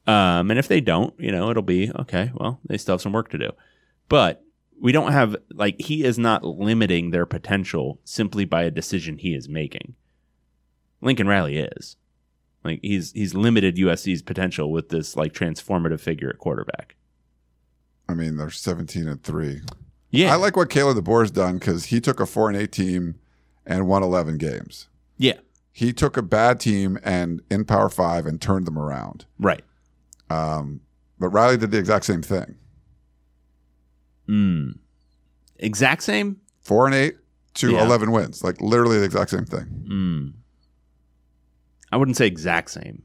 [0.07, 2.31] Um, and if they don't, you know, it'll be okay.
[2.35, 3.51] Well, they still have some work to do,
[4.07, 4.43] but
[4.79, 9.33] we don't have like he is not limiting their potential simply by a decision he
[9.33, 9.95] is making.
[11.01, 11.97] Lincoln Riley is
[12.63, 16.95] like he's he's limited USC's potential with this like transformative figure at quarterback.
[18.07, 19.61] I mean, they're seventeen and three.
[20.15, 23.15] Yeah, I like what Caleb DeBoer's done because he took a four and eight team
[23.65, 24.87] and won eleven games.
[25.17, 25.39] yeah,
[25.71, 29.25] He took a bad team and in Power Five and turned them around.
[29.39, 29.63] right.
[30.29, 30.81] Um,
[31.19, 32.55] but Riley did the exact same thing.
[34.27, 34.79] Mm.
[35.57, 36.41] Exact same.
[36.61, 37.15] Four and eight
[37.55, 37.85] to Yeah.
[37.85, 38.43] 11 wins.
[38.43, 39.85] Like literally the exact same thing.
[39.87, 40.33] Mm.
[41.91, 43.03] I wouldn't say exact same.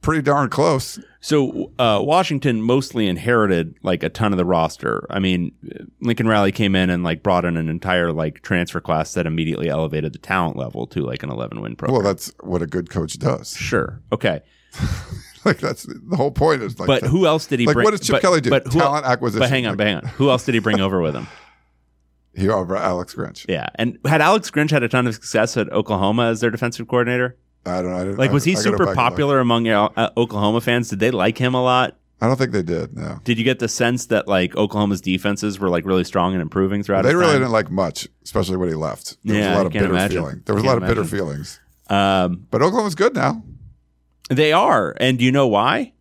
[0.00, 0.98] Pretty darn close.
[1.20, 5.06] So uh, Washington mostly inherited like a ton of the roster.
[5.10, 5.52] I mean,
[6.00, 9.68] Lincoln Riley came in and like brought in an entire like transfer class that immediately
[9.68, 12.02] elevated the talent level to like an 11 win program.
[12.02, 13.54] Well, that's what a good coach does.
[13.54, 14.40] sure, okay,
[15.44, 17.84] Like that's the whole point is like but that- who else did he like bring?
[17.84, 18.50] what does Chip but, Kelly do?
[18.50, 19.40] But who, Talent acquisition.
[19.40, 20.04] But hang on, Like, but hang on.
[20.04, 21.26] Who else did he bring over with him?
[22.32, 23.44] He over Alex Grinch.
[23.48, 26.86] Yeah, and had Alex Grinch had a ton of success at Oklahoma as their defensive
[26.86, 27.36] coordinator?
[27.66, 27.96] I don't know.
[27.96, 30.88] I didn't- Like, was he I- I super popular among uh, Oklahoma fans?
[30.90, 31.96] Did they like him a lot?
[32.22, 32.96] I don't think they did.
[32.96, 33.20] No.
[33.24, 36.82] Did you get the sense that like Oklahoma's defenses were like really strong and improving
[36.82, 37.02] throughout?
[37.02, 37.40] They his really time?
[37.40, 39.16] didn't like much, especially when he left.
[39.24, 40.16] There was Yeah, a lot I of bitter imagine.
[40.18, 40.42] feeling.
[40.44, 41.60] There was a lot of bitter feelings.
[41.88, 43.42] Um, But Oklahoma's good now.
[44.28, 45.92] they are, and do you know why?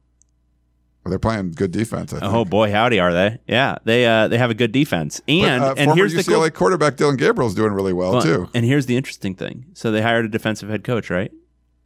[1.03, 2.11] Well, they're playing good defense.
[2.14, 2.34] I think.
[2.34, 3.40] Oh boy, howdy, are they?
[3.48, 6.49] Yeah, they uh, they have a good defense, But, and uh, and here's the UCLA
[6.52, 8.49] cool, quarterback Dillon Gabriel's doing really well well, too.
[8.53, 11.31] And here's the interesting thing: so they hired a defensive head coach, right?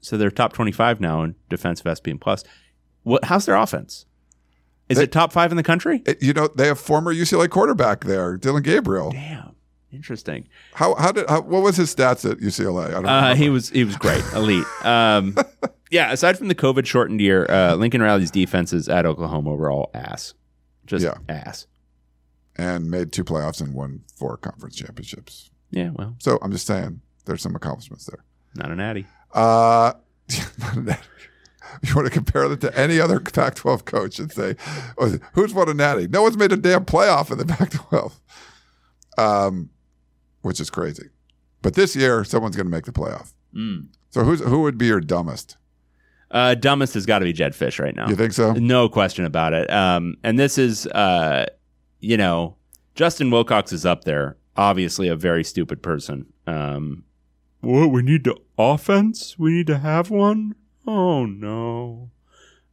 [0.04, 2.44] So they're top twenty-five now in defensive SP and plus.
[3.04, 3.26] What?
[3.26, 4.06] How's their offense?
[4.90, 6.04] Is They- it top five in the country?
[6.06, 9.12] It- you know, they have former UCLA quarterback there, Dillon Gabriel.
[9.12, 9.56] Damn,
[9.92, 10.48] interesting.
[10.74, 12.88] How how did how, what was his stats at UCLA?
[12.88, 14.66] I don't Uh, he was he was great, elite.
[14.86, 15.36] Um,
[15.90, 19.90] yeah, aside from the COVID shortened year, uh, Lincoln Riley's defenses at Oklahoma were all
[19.94, 20.34] ass,
[20.86, 21.16] just Yeah.
[21.30, 21.66] ass.
[22.56, 25.50] and made two playoffs and won four conference championships.
[25.72, 28.24] Yeah, well, So I'm just saying, there's some accomplishments there.
[28.56, 29.08] not an addy.
[29.34, 29.94] Uh,
[31.84, 34.56] you want to compare that to any other Pac-12 coach and say,
[34.98, 36.08] oh, who's won a natty?
[36.08, 38.14] No one's made a damn playoff in the Pac-12,
[39.18, 39.70] um,
[40.42, 41.10] which is crazy.
[41.62, 43.34] But this year, someone's going to make the playoff.
[43.56, 43.88] Mm.
[44.12, 45.58] So who's who would be your dumbest?
[46.30, 48.10] Uh, dumbest has got to be Jedd Fisch right now.
[48.10, 48.54] You think so?
[48.54, 49.70] No question about it.
[49.72, 51.46] Um, and this is, uh,
[52.00, 52.56] you know,
[52.96, 54.38] Justin Wilcox is up there.
[54.58, 56.26] Obviously, a very stupid person.
[56.48, 57.04] Um,
[57.62, 57.88] what?
[57.88, 59.38] We need the offense.
[59.38, 60.56] We need to have one.
[60.86, 62.10] Oh no.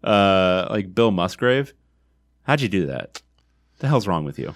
[0.03, 1.75] Uh, like Bill Musgrave.
[2.45, 3.23] How'd you do that?
[3.79, 4.55] The hell's wrong with you?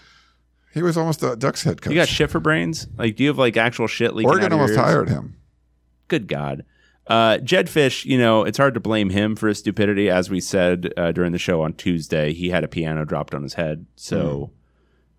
[0.73, 1.93] He was almost a Ducks head coach.
[1.93, 2.89] You got shit for brains?
[2.99, 4.31] Like, do you have like actual shit leaking?
[4.31, 4.87] Oregon out of your almost ears?
[4.87, 5.37] hired him.
[6.09, 6.65] Good God.
[7.07, 10.09] Uh, Jedd Fisch, you know, it's hard to blame him for his stupidity.
[10.11, 13.43] As we said uh, during the show on Tuesday, he had a piano dropped on
[13.43, 13.87] his head.
[13.95, 14.51] So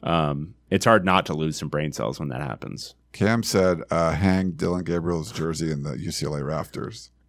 [0.03, 2.95] um, it's hard not to lose some brain cells when that happens.
[3.11, 7.11] Cam said, uh, "Hang Dillon Gabriel's jersey in the UCLA rafters."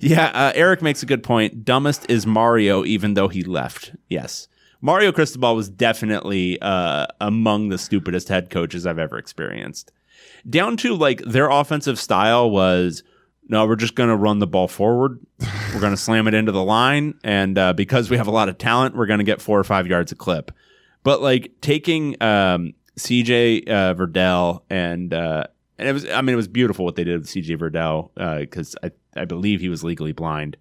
[0.00, 1.64] Yeah, uh, Eric makes a good point.
[1.64, 3.94] Dumbest is Mario, even though he left.
[4.08, 4.48] Yes.
[4.80, 9.92] Mario Cristobal was definitely uh, among the stupidest head coaches I've ever experienced.
[10.48, 13.04] Down to like their offensive style was
[13.48, 15.24] no, we're just going to run the ball forward.
[15.72, 17.14] We're going to slam it into the line.
[17.22, 19.64] And uh, because we have a lot of talent, we're going to get four or
[19.64, 20.50] five yards a clip.
[21.04, 25.44] But like taking um, CJ uh, Verdell and uh,
[25.78, 28.74] and it was I mean it was beautiful what they did with CJ Verdell because
[28.82, 30.56] I I believe he was legally blind,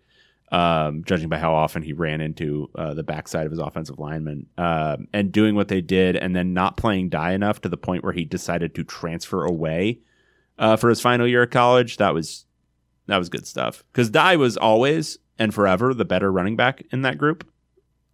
[0.51, 4.47] um, judging by how often he ran into uh, the backside of his offensive lineman,
[4.57, 8.03] um, and doing what they did, and then not playing Dye enough to the point
[8.03, 9.99] where he decided to transfer away
[10.59, 11.97] uh, for his final year of college.
[11.97, 12.45] That was
[13.07, 17.01] that was good stuff because Dye was always and forever the better running back in
[17.01, 17.47] that group,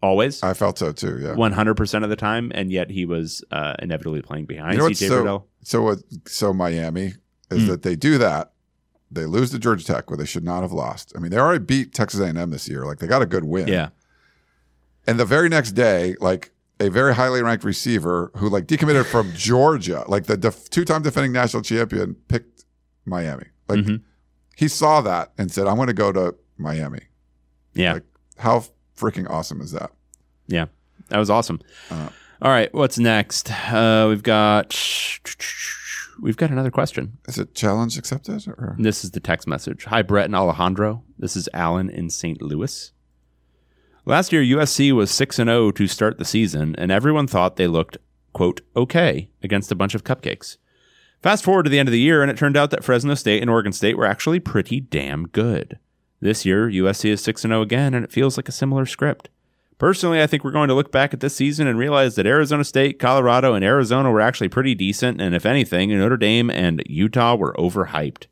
[0.02, 0.42] always.
[0.44, 1.20] I felt so too.
[1.22, 1.34] Yeah.
[1.36, 4.80] One hundred percent of the time, and yet he was uh, inevitably playing behind You
[4.80, 5.44] know CJ so Verdell.
[5.64, 6.00] so what?
[6.28, 7.14] So Miami
[7.52, 7.68] is Mm.
[7.68, 8.52] that they do that.
[9.12, 11.14] They lose to Georgia Tech where they should not have lost.
[11.16, 12.86] I mean, they already beat Texas A&M this year.
[12.86, 13.68] Like they got a good win.
[13.68, 13.90] Yeah,
[15.08, 19.32] And the very next day, like a very highly ranked receiver who like decommitted from
[19.36, 22.66] Georgia, like the def- two-time defending national champion, picked
[23.06, 23.46] Miami.
[23.68, 24.02] Like Mhm.
[24.56, 27.02] he saw that and said, "I'm going to go to Miami."
[27.74, 27.94] yeah.
[27.94, 28.04] Like
[28.38, 28.64] how
[29.00, 29.92] freaking awesome is that?
[30.48, 30.66] Yeah,
[31.10, 31.62] that was awesome.
[31.90, 32.10] Uh,
[32.42, 33.52] All right, what's next?
[33.72, 34.76] Uh, we've got
[36.22, 37.18] we've got another question.
[37.28, 38.48] Is it challenge accepted?
[38.48, 38.76] Or?
[38.80, 39.86] This is the text message.
[39.86, 41.04] Hi, Brett and Alejandro.
[41.18, 42.42] This is Alan in St.
[42.42, 42.92] Louis.
[44.06, 47.68] Last year, USC was six and zero to start the season, and everyone thought they
[47.68, 47.98] looked
[48.34, 50.58] quote okay against a bunch of cupcakes.
[51.22, 53.42] Fast forward to the end of the year, and it turned out that Fresno State
[53.42, 55.78] and Oregon State were actually pretty damn good.
[56.22, 59.30] This year, USC is 6 0 again, and it feels like a similar script.
[59.78, 62.66] Personally, I think we're going to look back at this season and realize that Arizona
[62.66, 67.36] State, Colorado, and Arizona were actually pretty decent, and if anything, Notre Dame and Utah
[67.36, 68.26] were overhyped.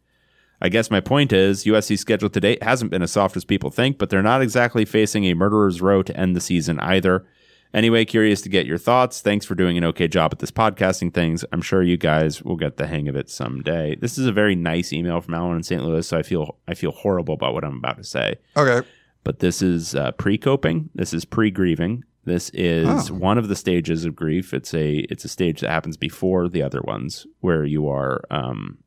[0.62, 3.70] I guess my point is USC's schedule to date hasn't been as soft as people
[3.70, 7.26] think, but they're not exactly facing a murderer's row to end the season either.
[7.74, 9.22] Anyway, curious to get your thoughts.
[9.22, 11.44] Thanks for doing an okay job at this podcasting things.
[11.52, 13.96] I'm sure you guys will get the hang of it someday.
[13.96, 15.84] This is a very nice email from Alan in St.
[15.84, 18.36] Louis, so I feel I feel horrible about what I'm about to say.
[18.56, 18.88] Okay.
[19.24, 20.90] But this is uh, pre-coping.
[20.96, 22.04] This is pre-grieving.
[22.24, 23.14] This is Oh.
[23.14, 24.54] one of the stages of grief.
[24.54, 28.78] It's a it's a stage that happens before the other ones, where you are um,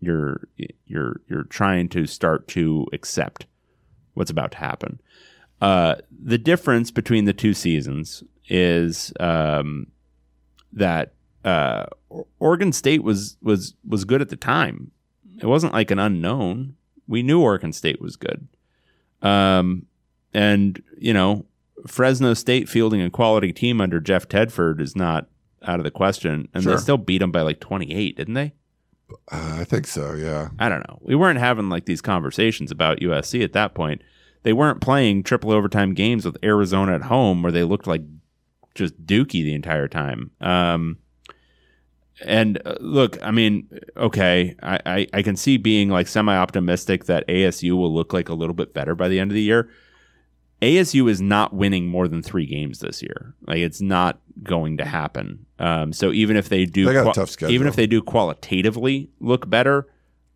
[0.00, 0.48] you're
[0.86, 3.46] you're you're trying to start to accept
[4.14, 5.00] what's about to happen.
[5.60, 9.88] Uh, the difference between the two seasons is um,
[10.72, 11.12] that
[11.44, 11.86] uh,
[12.38, 14.90] Oregon State was was was good at the time.
[15.40, 16.76] It wasn't like an unknown.
[17.06, 18.46] We knew Oregon State was good.
[19.22, 19.86] Um,
[20.34, 21.46] and you know,
[21.86, 25.28] Fresno State fielding a quality team under Jeff Tedford is not
[25.64, 26.74] out of the question, and Sure.
[26.76, 28.52] they still beat them by like twenty eight, didn't they?
[29.32, 30.12] Uh, I think so.
[30.12, 30.50] Yeah.
[30.58, 30.98] I don't know.
[31.00, 34.02] We weren't having like these conversations about USC at that point.
[34.42, 38.02] They weren't playing triple overtime games with Arizona at home where they looked like
[38.74, 40.30] just dookie the entire time.
[40.40, 40.98] Um,
[42.24, 47.04] and uh, look, I mean, okay, I, I, I can see being like semi optimistic
[47.04, 49.68] that ASU will look like a little bit better by the end of the year.
[50.60, 53.34] ASU is not winning more than three games this year.
[53.46, 55.46] Like it's not going to happen.
[55.60, 57.54] Um, so even if they do, They got a tough schedule.
[57.54, 59.86] even if they do qualitatively look better,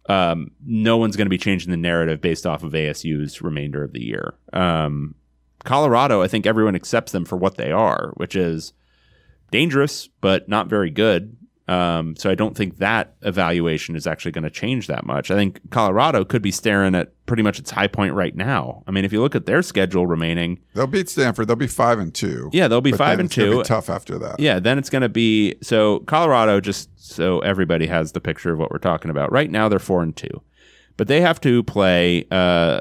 [0.09, 3.93] um, no one's going to be changing the narrative based off of ASU's remainder of
[3.93, 4.35] the year.
[4.53, 5.15] Um,
[5.65, 8.73] Colorado, I think everyone accepts them for what they are, which is
[9.51, 11.37] dangerous but not very good.
[11.69, 15.31] Um, so I don't think that evaluation is actually going to change that much.
[15.31, 18.83] I think Colorado could be staring at pretty much its high point right now.
[18.87, 21.47] I mean, if you look at their schedule remaining, They'll beat Stanford.
[21.47, 22.51] They'll be five and two.
[22.53, 23.59] yeah, they'll be five and two.
[23.59, 24.41] Be tough after that.
[24.41, 26.61] Yeah, then it's going to be so Colorado.
[26.61, 29.31] Just so everybody has the picture of what we're talking about.
[29.31, 30.43] Right now, they're four and two,
[30.97, 32.81] but they have to play uh,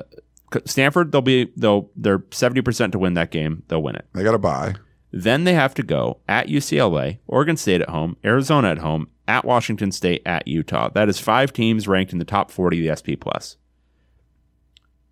[0.66, 1.12] Stanford.
[1.12, 3.64] They'll be they'll they're seventy percent to win that game.
[3.68, 4.06] They'll win it.
[4.14, 4.74] They got to buy.
[5.12, 9.44] Then they have to go at UCLA, Oregon State at home, Arizona at home, at
[9.46, 10.90] Washington State, at Utah.
[10.90, 13.58] That is five teams ranked in the top forty of the SP plus.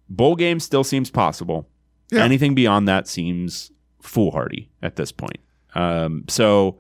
[0.08, 1.68] bowl game still seems possible.
[2.12, 2.24] Yeah.
[2.24, 3.72] Anything beyond that seems
[4.02, 5.40] foolhardy at this point.
[5.76, 6.80] Um, so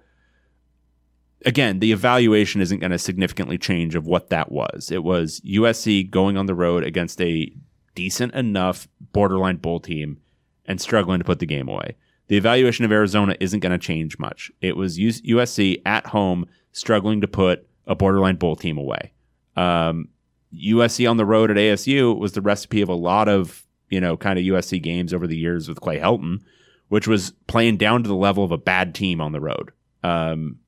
[1.45, 4.89] again, the evaluation isn't going to significantly change of what that was.
[4.91, 7.51] It was USC going on the road against a
[7.95, 10.19] decent enough borderline bowl team
[10.65, 11.95] and struggling to put the game away.
[12.29, 14.51] The evaluation of Arizona isn't going to change much.
[14.61, 19.11] It was USC at home struggling to put a borderline bowl team away.
[19.55, 20.09] Um,
[20.55, 24.15] USC on the road at ASU was the recipe of a lot of you know
[24.15, 26.41] kind of USC games over the years with Clay Helton,
[26.87, 29.71] which was playing down to the level of a bad team on the road.
[30.03, 30.59] Um,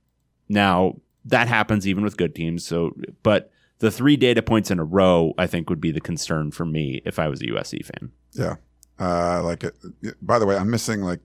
[0.49, 2.65] now that happens even with good teams.
[2.65, 6.51] So, but the three data points in a row, I think, would be the concern
[6.51, 8.11] for me if I was a USC fan.
[8.33, 8.55] Yeah.
[8.99, 9.75] Uh, like it.
[10.21, 11.19] By the way, I'm missing like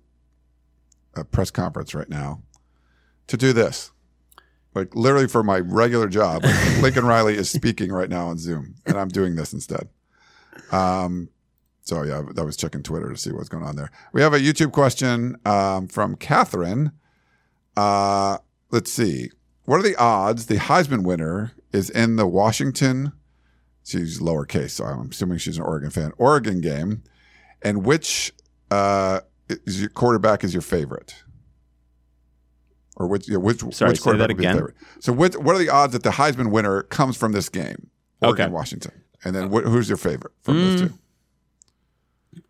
[1.16, 2.42] a press conference right now
[3.26, 3.90] to do this.
[4.74, 8.74] Like literally for my regular job, like Lincoln Riley is speaking right now on Zoom,
[8.84, 9.88] and I'm doing this instead.
[10.70, 11.30] Um,
[11.82, 13.90] so yeah, I was checking Twitter to see what's going on there.
[14.12, 16.92] We have a YouTube question um, from Catherine.
[17.76, 18.38] Uh,
[18.70, 19.30] let's see.
[19.64, 23.12] What are the odds the Heisman winner is in the Washington?
[23.84, 26.12] She's lowercase, so I'm assuming she's an Oregon fan.
[26.18, 27.02] Oregon game,
[27.62, 28.32] and which
[28.70, 31.14] uh, is your quarterback is your favorite?
[32.96, 34.56] Or which which Sorry, which quarterback would be again?
[34.56, 34.74] favorite?
[35.00, 37.90] So which, what are the odds that the Heisman winner comes from this game?
[38.22, 38.52] Oregon, Okay.
[38.52, 38.92] Washington,
[39.24, 40.88] and then wh- who's your favorite from those Mm.
[40.88, 40.92] two?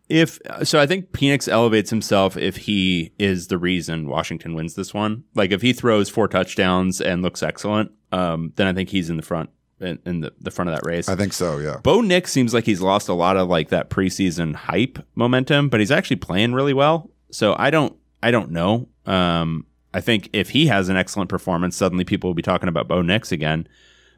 [0.08, 4.94] If so, I think Penix elevates himself if he is the reason Washington wins this
[4.94, 5.24] one.
[5.34, 9.16] Like if he throws four touchdowns and looks excellent, um, then I think he's in
[9.16, 11.08] the front in, in the, the front of that race.
[11.08, 11.58] I think so.
[11.58, 11.78] Yeah.
[11.82, 15.80] Bo Nix seems like he's lost a lot of like that preseason hype momentum, but
[15.80, 17.10] he's actually playing really well.
[17.30, 18.88] So I don't I don't know.
[19.04, 22.88] Um, I think if he has an excellent performance, suddenly people will be talking about
[22.88, 23.68] Bo Nix again.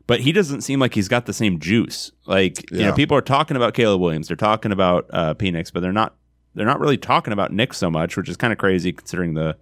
[0.06, 2.12] But he doesn't seem like he's got the same juice.
[2.24, 5.80] Like you know, people are talking about Caleb Williams, they're talking about uh, Penix, but
[5.80, 6.14] they're not
[6.55, 9.56] they're not really talking about Nix so much, which is kind of crazy considering the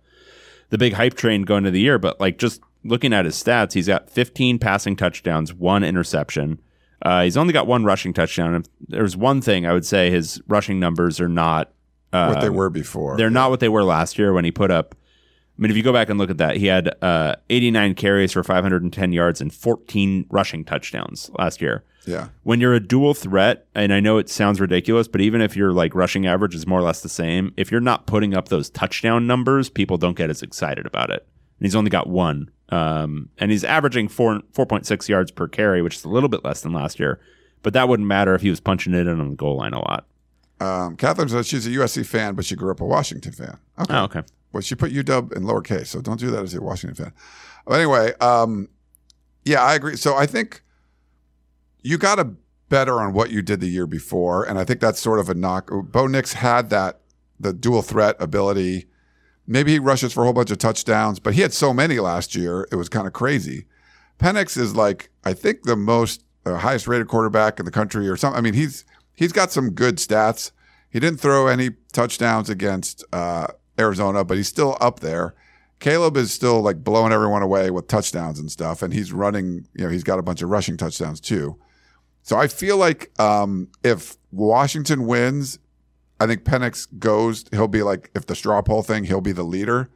[0.71, 1.99] the big hype train going into the year.
[1.99, 6.61] But like just looking at his stats, he's got 15 passing touchdowns, one interception.
[7.03, 8.55] Uh, he's only got one rushing touchdown.
[8.55, 11.73] If there's one thing I would say his rushing numbers are not
[12.13, 13.17] uh, what they were before.
[13.17, 14.95] they're not what they were last year when he put up.
[15.59, 18.33] I mean, if you go back and look at that, he had uh, 89 carries
[18.33, 21.83] for 510 yards and 14 rushing touchdowns last year.
[22.07, 22.29] Yeah.
[22.45, 25.73] When you're a dual threat, and I know it sounds ridiculous, but even if your
[25.73, 28.71] like rushing average is more or less the same, if you're not putting up those
[28.71, 31.27] touchdown numbers, people don't get as excited about it.
[31.59, 35.97] And he's only got one, um, and he's averaging four 4.6 yards per carry, which
[35.97, 37.21] is a little bit less than last year.
[37.63, 39.81] But that wouldn't matter if he was punching it in on the goal line a
[39.81, 40.07] lot.
[40.61, 43.59] Um, Catherine says she's a USC fan, but she grew up a Washington fan.
[43.79, 43.95] Okay.
[43.95, 44.23] Oh, okay.
[44.53, 47.13] Well, she put UW in lowercase, so don't do that as a Washington fan.
[47.67, 48.69] But anyway, um,
[49.45, 49.97] yeah, I agree.
[49.97, 50.63] So I think
[51.83, 52.33] you got to
[52.69, 55.35] better on what you did the year before, and I think that's sort of a
[55.35, 55.71] knock.
[55.71, 57.01] Bo Nix had that
[57.39, 58.87] the dual threat ability.
[59.47, 62.35] Maybe he rushes for a whole bunch of touchdowns, but he had so many last
[62.35, 63.67] year, it was kind of crazy.
[64.19, 68.17] Penix is like I think the most uh, highest rated quarterback in the country, or
[68.17, 68.39] something.
[68.39, 70.53] I mean, he's he's got some good stats.
[70.91, 73.49] He didn't throw any touchdowns against uh,
[73.79, 75.35] Arizona, but he's still up there.
[75.79, 79.67] Caleb is still like blowing everyone away with touchdowns and stuff, and he's running.
[79.75, 81.59] You know, he's got a bunch of rushing touchdowns too.
[82.23, 85.59] So I feel like um, if Washington wins,
[86.19, 87.45] I think Penix goes.
[87.53, 89.91] He'll be like if the straw poll thing, he'll be the leader,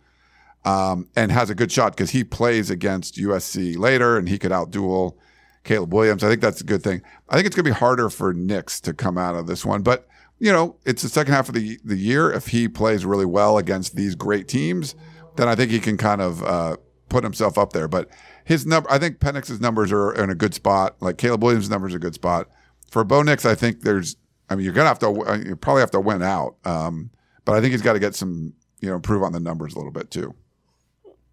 [0.64, 4.52] um, and has a good shot because he plays against USC later, and he could
[4.52, 5.16] outduel
[5.64, 6.22] Caleb Williams.
[6.22, 7.02] I think that's a good thing.
[7.28, 9.82] I think it's going to be harder for Nix to come out of this one,
[9.82, 10.06] but
[10.40, 12.32] you know, it's the second half of the the year.
[12.32, 14.94] If he plays really well against these great teams,
[15.36, 16.76] then I think he can kind of uh,
[17.08, 17.86] put himself up there.
[17.86, 18.08] But
[18.44, 20.96] his number, I think Penix's numbers are in a good spot.
[21.00, 22.48] Like Caleb Williams' numbers are a good spot.
[22.90, 24.16] For Bo Nix, I think there's.
[24.50, 25.06] I mean, you're gonna have to.
[25.08, 26.56] uh, You probably have to win out.
[26.64, 27.10] Um,
[27.44, 28.52] but I think he's got to get some.
[28.80, 30.34] You know, improve on the numbers a little bit too.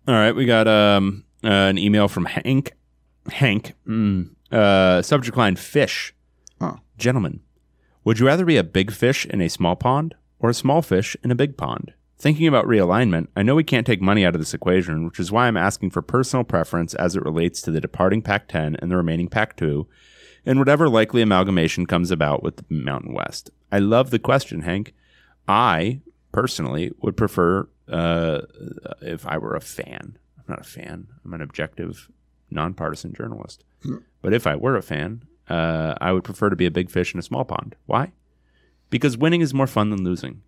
[0.07, 2.73] All right, we got um, uh, an email from Hank.
[3.31, 6.14] Hank, mm, uh, subject line fish.
[6.61, 6.76] Huh.
[6.98, 7.41] Gentlemen,
[8.06, 11.15] would you rather be a big fish in a small pond or a small fish
[11.23, 11.94] in a big pond?
[12.19, 15.31] Thinking about realignment, I know we can't take money out of this equation, which is
[15.31, 18.89] why I'm asking for personal preference as it relates to the departing Pac 10 and
[18.89, 19.88] the remaining Pac 2,
[20.48, 23.52] and whatever likely amalgamation comes about with the Mountain West.
[23.69, 24.94] I love the question, Hank.
[25.48, 25.99] I
[26.32, 28.41] personally would prefer uh,
[29.02, 30.18] if I were a fan.
[30.38, 31.07] I'm not a fan.
[31.26, 32.10] I'm an objective,
[32.49, 33.65] nonpartisan journalist.
[34.22, 37.14] But if I were a fan, uh, I would prefer to be a big fish
[37.14, 37.76] in a small pond.
[37.86, 38.14] Why?
[38.90, 40.44] Because winning is more fun than losing.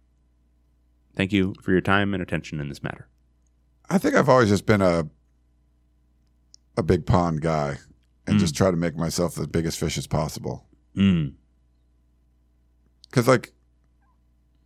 [1.16, 3.10] Thank you for your time and attention in this matter.
[3.90, 5.08] I think I've always just been a
[6.78, 7.80] a big pond guy
[8.30, 10.66] and just try to make myself the biggest fish as possible.
[10.96, 11.34] Mm.
[13.10, 13.54] because like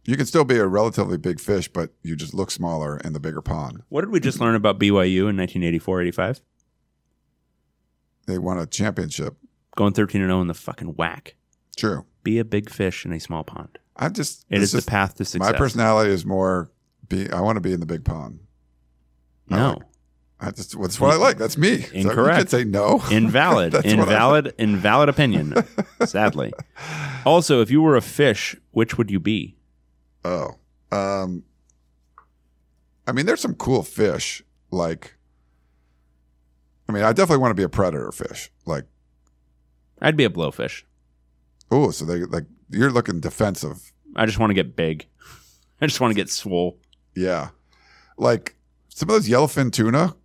[0.05, 3.19] you can still be a relatively big fish, but you just look smaller in the
[3.19, 3.83] bigger pond.
[3.89, 6.41] What did we just learn about BYU in 1984 85?
[8.25, 9.37] They won a championship.
[9.75, 11.35] Going 13 and 0 in the fucking whack.
[11.75, 12.05] True.
[12.23, 13.77] Be a big fish in a small pond.
[13.97, 15.51] I just It is the path to success.
[15.51, 16.71] My personality is more
[17.09, 17.29] be.
[17.31, 18.39] I want to be in the big pond.
[19.49, 19.69] I No.
[19.69, 19.81] like-
[20.51, 21.37] Just that's what I like.
[21.37, 21.81] That's me.
[21.81, 22.37] So you Incorrect.
[22.39, 23.01] could say no.
[23.11, 23.71] Invalid.
[23.73, 24.53] That's invalid.
[24.57, 25.53] Invalid opinion.
[26.05, 26.51] Sadly.
[27.25, 29.55] Also, if you were a fish, which would you be?
[30.25, 30.55] Oh,
[30.91, 31.43] um,
[33.07, 34.43] I mean, there's some cool fish.
[34.71, 35.15] Like,
[36.89, 38.51] I mean, I definitely want to be a predator fish.
[38.65, 38.85] Like,
[40.01, 40.83] I'd be a blowfish.
[41.71, 43.91] oh, so they like you're looking defensive.
[44.15, 45.05] I just want to get big.
[45.81, 46.77] I just want to get swole.
[47.15, 47.49] Yeah,
[48.17, 48.55] like
[48.89, 50.15] some of those yellowfin tuna.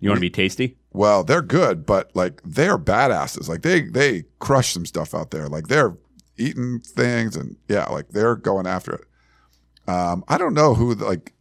[0.00, 0.76] You want to be tasty?
[0.94, 3.48] well, they're good, but like they're badasses.
[3.48, 5.48] Like they they crush some stuff out there.
[5.48, 5.96] Like they're
[6.38, 9.90] eating things and yeah, like they're going after it.
[9.90, 11.34] Um, I don't know who like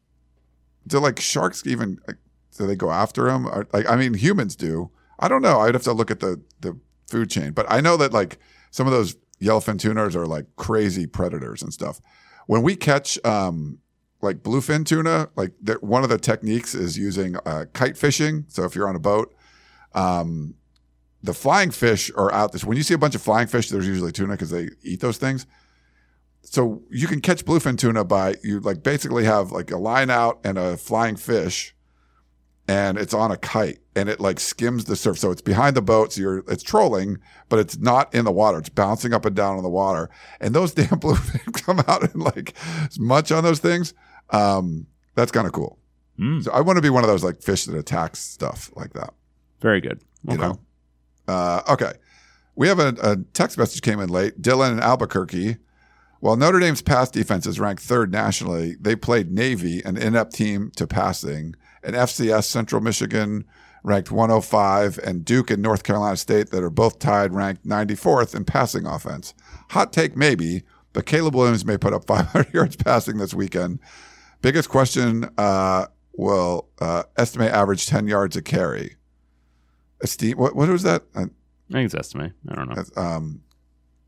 [0.88, 2.18] do like sharks even like,
[2.58, 3.48] do they go after them?
[3.48, 4.90] Or, like I mean, humans do.
[5.20, 5.60] I don't know.
[5.60, 6.78] I'd have to look at the the
[7.08, 8.40] food chain, but I know that like
[8.72, 12.02] some of those yellowfin tuners are like crazy predators and stuff.
[12.48, 13.78] When we catch um,
[14.24, 15.52] like bluefin tuna, like
[15.82, 18.46] one of the techniques is using uh, kite fishing.
[18.48, 19.36] So if you're on a boat,
[19.94, 20.56] um,
[21.22, 22.64] the flying fish are out this.
[22.64, 25.18] When you see a bunch of flying fish, there's usually tuna because they eat those
[25.18, 25.46] things.
[26.42, 30.40] So you can catch bluefin tuna by you like basically have like a line out
[30.44, 31.74] and a flying fish,
[32.68, 35.20] and it's on a kite and it like skims the surf.
[35.20, 38.60] So it's behind the boat, so you're it's trolling, but it's not in the water.
[38.60, 40.10] It's bouncing up and down on the water,
[40.42, 42.54] and those damn bluefin come out and like
[43.00, 43.94] munch on those things.
[44.34, 45.78] Um, that's kind of cool.
[46.20, 48.94] Mm, So I want to be one of those like fish that attacks stuff like
[48.94, 49.14] that.
[49.62, 50.02] very good.
[50.28, 50.42] You Okay.
[50.48, 50.60] know.
[51.28, 51.94] Uh, okay.
[52.56, 54.42] We have a, a text message came in late.
[54.42, 55.58] Dylan in Albuquerque.
[56.20, 60.72] While Notre Dame's pass defense is ranked third nationally, they played Navy, an inept team
[60.78, 63.44] to passing, and FCS Central Michigan
[63.84, 68.46] ranked 105, and Duke and North Carolina State that are both tied ranked 94th in
[68.46, 69.34] passing offense.
[69.72, 73.80] Hot take maybe, but Caleb Williams may put up 500 yards passing this weekend.
[74.44, 78.98] Biggest question uh, will uh, estimate average 10 yards a carry.
[80.02, 81.04] Esteem, what, what was that?
[81.16, 82.34] Uh, I think it's estimate.
[82.50, 83.02] I don't know.
[83.02, 83.42] um,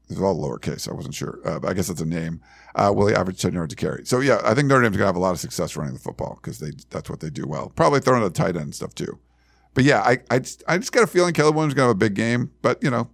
[0.09, 0.89] it's all lowercase.
[0.89, 2.41] I wasn't sure, uh, but I guess that's a name.
[2.75, 4.05] Uh, will he average ten yards to carry?
[4.05, 6.37] So yeah, I think Notre Dame's gonna have a lot of success running the football
[6.41, 7.69] because they that's what they do well.
[7.69, 9.17] Probably throwing a tight end and stuff too.
[9.73, 11.95] But yeah, I I just, I just got a feeling Caleb Williams is gonna have
[11.95, 12.51] a big game.
[12.61, 13.09] But you know,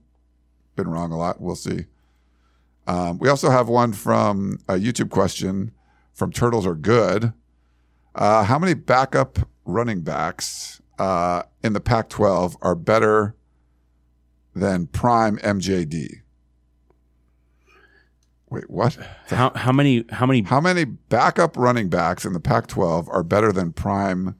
[0.76, 1.39] been wrong a lot.
[1.39, 1.85] We'll see.
[2.88, 5.72] Um, we also have one from a YouTube question
[6.22, 7.34] from Turtles Are Good.
[8.14, 13.35] Uh, how many backup running backs uh, in the Pac-12 are better
[14.53, 16.22] than prime MJD?
[18.52, 18.99] Wait, what?
[19.30, 23.52] How how many how many How many backup running backs in the Pac-12 are better
[23.52, 24.35] than prime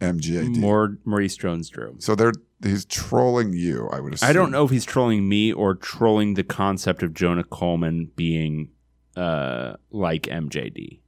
[0.00, 0.56] MJD?
[0.58, 1.96] more Maurice Jones-Drew?
[1.98, 3.88] So they're he's trolling you.
[3.90, 4.28] I would assume.
[4.28, 8.68] I don't know if he's trolling me or trolling the concept of Jonah Coleman being
[9.16, 11.00] uh, like MJD.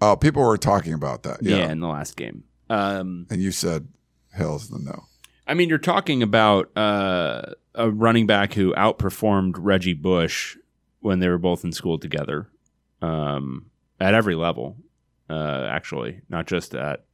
[0.00, 1.42] Oh, people were talking about that.
[1.42, 1.58] Yeah.
[1.58, 2.44] Yeah, in the last game.
[2.68, 3.88] Um, and you said
[4.32, 5.04] Hills the no.
[5.46, 7.42] I mean, you're talking about uh,
[7.74, 10.56] a running back who outperformed Reggie Bush
[11.00, 12.48] when they were both in school together
[13.02, 13.66] um,
[13.98, 14.76] at every level,
[15.28, 17.04] uh, actually, not just at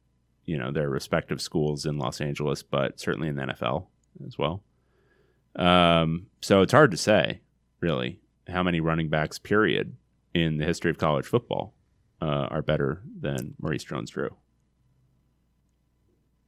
[0.45, 3.87] you know their respective schools in Los Angeles, but certainly in the NFL
[4.25, 4.63] as well.
[5.55, 7.41] Um, so it's hard to say,
[7.79, 9.95] really, how many running backs, period,
[10.33, 11.73] in the history of college football
[12.21, 14.29] uh, are better than Maurice Jones-Drew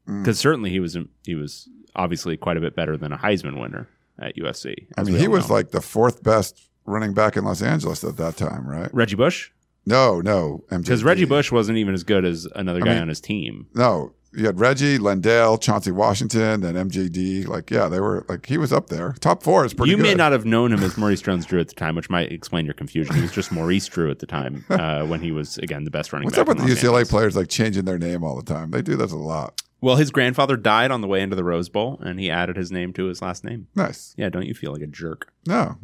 [0.08, 0.24] Mm.
[0.24, 3.88] because certainly he was he was obviously quite a bit better than a Heisman winner
[4.20, 4.88] at USC.
[4.98, 5.56] I mean, he was know.
[5.56, 8.90] like the fourth best running back in Los Angeles at that time, right?
[8.94, 9.52] Reggie Bush
[9.86, 13.08] No, no, because Reggie Bush wasn't even as good as another I guy mean- on
[13.10, 13.68] his team.
[13.76, 17.48] No, you had Reggie, Lendale, Chauncey Washington, then MJD.
[17.48, 19.14] Like, yeah, they were like he was up there.
[19.20, 19.92] Top four is pretty.
[19.92, 20.04] You good.
[20.04, 22.74] may not have known him as Maurice Jones-Drew at the time, which might explain your
[22.74, 23.16] confusion.
[23.16, 26.14] He was just Maurice Drew at the time uh, when he was again the best
[26.14, 26.38] running back.
[26.38, 27.10] What's up with the UCLA Angeles.
[27.10, 28.72] players like changing their name all the time?
[28.72, 29.62] They do that a lot.
[29.82, 32.70] Well, his grandfather died on the way into the Rose Bowl, and he added his
[32.70, 33.68] name to his last name.
[33.76, 34.14] Nice.
[34.18, 35.32] Yeah, don't you feel like a jerk?
[35.48, 35.78] No,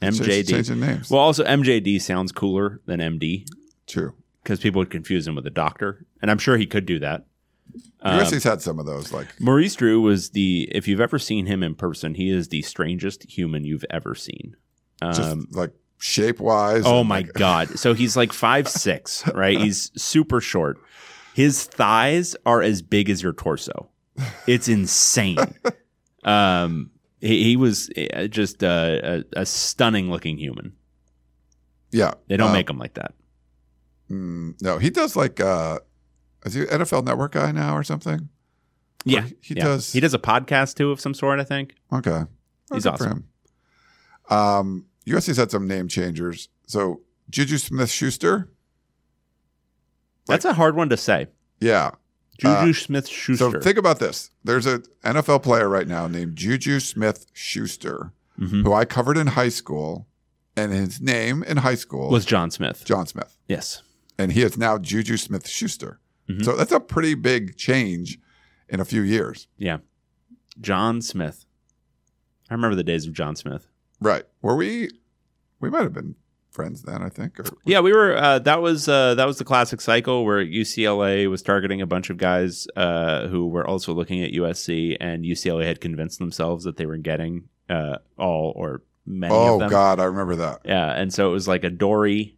[0.00, 0.48] MJD.
[0.48, 1.10] changing names.
[1.10, 3.46] Well, also MJD sounds cooler than MD
[3.86, 4.14] True.
[4.46, 7.26] Because people would confuse him with a doctor, and I'm sure he could do that.
[8.04, 9.12] USC's had some of those.
[9.12, 12.62] Like, Maurice Drew was the if you've ever seen him in person, he is the
[12.62, 14.54] strangest human you've ever seen.
[15.02, 16.84] just Um, like shape wise.
[16.86, 17.76] oh my god!
[17.76, 19.58] So he's like five six, right?
[19.58, 20.78] He's super short.
[21.34, 23.88] His thighs are as big as your torso.
[24.46, 25.38] It's insane.
[26.24, 26.90] Um,
[27.20, 28.98] He, he was uh, just uh,
[29.34, 30.72] a, a stunning looking human.
[31.92, 33.14] Yeah, They don't Uh, make him like that.
[34.10, 35.40] Mm, no, he does like.
[35.40, 35.78] uh
[36.44, 38.28] Is he an NFL Network guy now or something?
[39.04, 39.64] Yeah, he- he yeah.
[39.64, 41.38] does- He does a podcast too of some sort.
[41.40, 41.74] I think.
[41.92, 42.26] Okay, Well,
[42.74, 43.10] He's awesome.
[44.28, 44.36] him.
[44.36, 46.48] Um, USC's had some name changers.
[46.66, 48.50] So Juju Smith Schuster,
[50.26, 51.28] That's a hard one to say.
[51.60, 51.90] yeah.
[52.38, 53.50] Juju Uh, Smith Schuster.
[53.52, 54.30] So think about this.
[54.44, 58.62] There's an NFL player right now named Juju Smith Schuster, Mhm.
[58.62, 60.06] who I covered in high school,
[60.54, 62.84] and his name in high school was John Smith.
[62.84, 63.80] John Smith, Yes.
[64.18, 66.00] And he is now Juju Smith Schuster.
[66.28, 66.44] Mhm.
[66.44, 68.18] So that's a pretty big change
[68.68, 69.78] in a few years, Yeah.
[70.60, 71.44] John Smith.
[72.50, 73.68] I remember the days of John Smith.
[74.00, 74.24] right?
[74.42, 74.90] Were we?
[75.60, 76.16] We might have been
[76.50, 77.40] friends then, I think.
[77.40, 78.14] Or, Yeah, we were.
[78.16, 82.10] Uh, that was uh, that was the classic cycle where UCLA was targeting a bunch
[82.10, 86.76] of guys uh, who were also looking at USC, and UCLA had convinced themselves that
[86.76, 89.70] they were getting uh, all or many oh of them.
[89.70, 90.60] God, I remember that.
[90.64, 92.35] Yeah, and so it was like a Dory.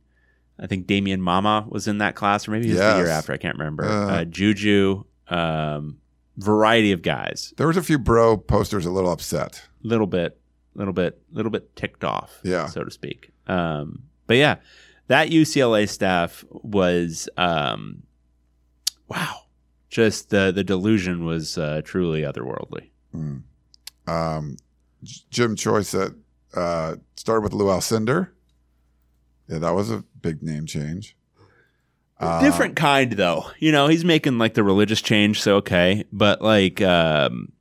[0.59, 3.33] I think Damian Mama was in that class, or maybe it was the year after.
[3.33, 3.85] I can't remember.
[3.85, 4.09] Uh.
[4.09, 5.99] Uh, Juju, um,
[6.37, 7.55] variety of guys.
[7.57, 9.69] There was a few bro posters a little upset.
[9.83, 10.39] Little bit,
[10.75, 12.39] little bit, little bit ticked off.
[12.43, 12.67] Yeah.
[12.67, 13.31] so to speak.
[13.47, 14.57] Um, but yeah,
[15.07, 18.03] that UCLA staff was, um,
[19.09, 19.43] wow,
[19.89, 22.91] just the the delusion was uh, truly otherworldly.
[23.15, 23.43] Mm.
[24.07, 24.57] Um,
[25.03, 26.15] Jim Choi said
[26.55, 28.29] uh, started with Lou Alcindor.
[29.49, 31.17] Yeah, that was a big name change.
[32.21, 33.47] Uh, Different kind though.
[33.59, 36.05] You know, he's making like the religious change, so okay.
[36.13, 37.53] But like um,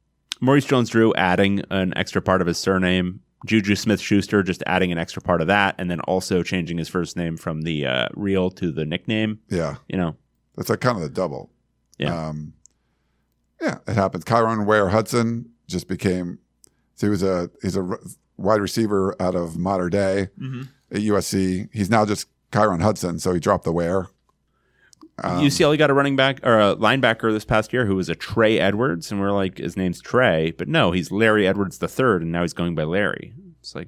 [0.42, 4.92] Maurice Jones Drew adding an extra part of his surname, Juju Smith Schuster just adding
[4.92, 8.08] an extra part of that, and then also changing his first name from the uh,
[8.16, 9.40] real to the nickname.
[9.50, 10.16] Yeah, You know,
[10.56, 11.52] that's like kind of the double.
[12.00, 12.28] Yeah.
[12.28, 12.54] Um,
[13.62, 14.24] yeah, it happens.
[14.24, 16.40] Kyron Ware Hudson just became.
[16.96, 17.98] So he was a he's a
[18.38, 20.20] wide receiver out of Mater Dei
[20.92, 21.70] at USC.
[21.74, 24.08] He's now just Kyron Hudson, so he dropped the Ware.
[25.24, 28.16] Um, UCLA got a running back or a linebacker this past year who was a
[28.16, 32.22] Trey Edwards, and we're like, his name's Trey, but no, he's Larry Edwards the third,
[32.22, 33.34] and now he's going by Larry.
[33.60, 33.88] It's like,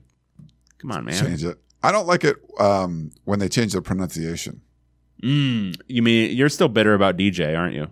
[0.80, 1.23] come on, man.
[1.23, 1.59] change it.
[1.84, 4.61] I don't like it um, when they change the pronunciation.
[5.23, 7.88] Mm, you mean you're still bitter about DJ, aren't you?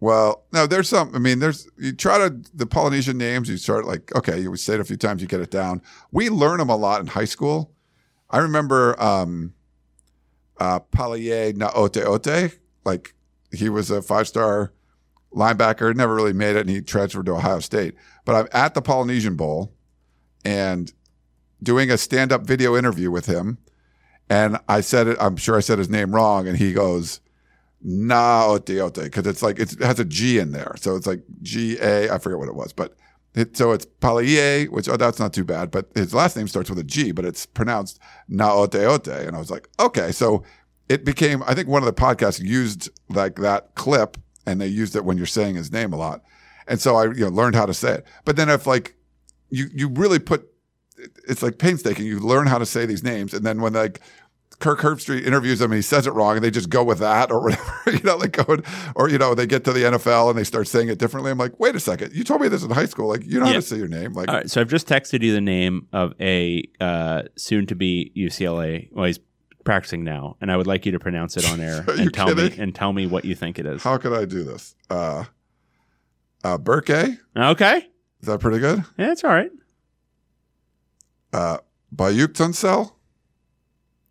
[0.00, 1.14] Well, no, there's some.
[1.14, 3.48] I mean, there's you try to the Polynesian names.
[3.48, 5.82] You start like okay, you say it a few times, you get it down.
[6.12, 7.72] We learn them a lot in high school.
[8.30, 9.54] I remember um,
[10.58, 12.58] uh, Palaie Naote Ote.
[12.84, 13.14] Like
[13.52, 14.72] he was a five star
[15.32, 17.94] linebacker, never really made it, and he transferred to Ohio State.
[18.24, 19.74] But I'm at the Polynesian Bowl
[20.44, 20.92] and
[21.60, 23.58] doing a stand up video interview with him,
[24.30, 25.16] and I said it.
[25.20, 27.20] I'm sure I said his name wrong, and he goes.
[27.86, 31.06] Naoteote, oh, because oh, it's like it's, it has a G in there, so it's
[31.06, 32.10] like G A.
[32.12, 32.96] I forget what it was, but
[33.34, 35.70] it, so it's Palie, which oh that's not too bad.
[35.70, 39.38] But his last name starts with a G, but it's pronounced Naoteote, oh, and I
[39.38, 40.42] was like, okay, so
[40.88, 41.42] it became.
[41.46, 45.16] I think one of the podcasts used like that clip, and they used it when
[45.16, 46.22] you're saying his name a lot,
[46.66, 48.06] and so I you know learned how to say it.
[48.24, 48.96] But then if like
[49.50, 50.48] you you really put
[51.28, 52.06] it's like painstaking.
[52.06, 54.00] You learn how to say these names, and then when like
[54.60, 57.30] Kirk Herbstreit interviews him and he says it wrong, and they just go with that
[57.30, 58.56] or whatever, you know, like go
[58.96, 61.30] or you know they get to the NFL and they start saying it differently.
[61.30, 63.08] I'm like, wait a second, you told me this in high school.
[63.08, 64.14] Like you know how to say your name.
[64.14, 68.88] Like All right, so I've just texted you the name of a uh, soon-to-be UCLA.
[68.92, 69.20] Well, he's
[69.64, 72.52] practicing now, and I would like you to pronounce it on air and tell me
[72.58, 73.82] and tell me what you think it is.
[73.84, 74.74] how could I do this?
[74.90, 75.24] Uh,
[76.42, 76.90] uh, Burke,
[77.36, 77.76] Okay.
[78.20, 78.82] is that pretty good?
[78.96, 79.50] yeah, it's all right.
[81.32, 81.58] Uh,
[81.94, 82.97] Bayuk Tunsel?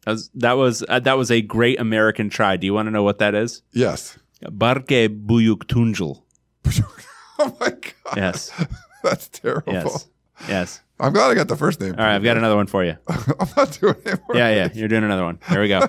[0.08, 2.56] That was that was, uh, that was a great American try.
[2.56, 3.62] Do you want to know what that is?
[3.74, 4.18] Yes.
[4.42, 6.22] Berke Büyüktuncel.
[7.40, 8.52] oh my god, Yes,
[9.04, 9.74] that's terrible.
[9.74, 10.08] yes,
[10.48, 10.82] yes.
[11.00, 11.92] I'm glad I got the first name.
[11.98, 12.96] All right, I've got another one for you.
[13.08, 14.20] I'm not doing it.
[14.34, 15.40] Yeah, yeah, you're doing another one.
[15.50, 15.82] Here we go.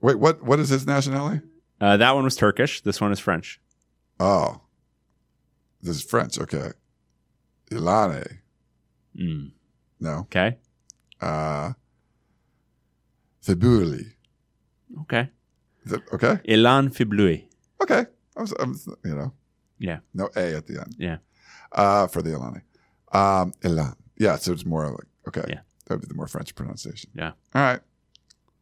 [0.00, 0.42] Wait, what?
[0.42, 1.42] What is his nationality?
[1.80, 2.80] Uh, that one was Turkish.
[2.80, 3.60] This one is French.
[4.18, 4.60] Oh,
[5.82, 6.38] this is French.
[6.38, 6.70] Okay,
[7.70, 8.38] Ilane.
[9.18, 9.50] Mm,
[10.00, 10.10] No.
[10.20, 10.56] okay,
[11.20, 11.72] Uh,
[13.44, 14.12] Fibuli.
[15.02, 15.30] okay.
[15.84, 16.38] Is it okay?
[16.48, 17.44] Ilane Fibleuil.
[17.82, 18.04] Okay.
[18.36, 19.32] I was, I was, you know,
[19.78, 20.94] Yeah, no A at the end.
[20.98, 21.16] yeah.
[21.72, 22.62] Uh, for the Ilani.
[23.12, 23.94] Um, Ilan.
[24.18, 24.36] Yeah.
[24.36, 25.44] So it's more like, okay.
[25.48, 25.60] Yeah.
[25.86, 27.10] That would be the more French pronunciation.
[27.14, 27.32] Yeah.
[27.54, 27.80] All right.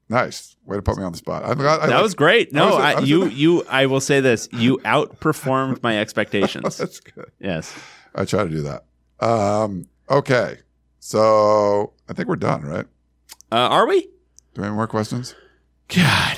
[0.09, 0.57] Nice.
[0.65, 1.45] Way to put me on the spot.
[1.45, 1.51] I.
[1.51, 2.53] I that was great.
[2.53, 3.65] No, was- I I you you.
[3.69, 6.79] I will say this: you outperformed my expectations.
[6.79, 7.31] That's good.
[7.41, 7.75] yes.
[8.15, 8.85] I try to do that.
[9.21, 10.59] Um, okay.
[11.01, 12.87] So I think we're done, right?
[13.53, 14.09] Uh, are we?
[14.59, 15.37] Do we have any more questions?
[15.87, 16.37] God,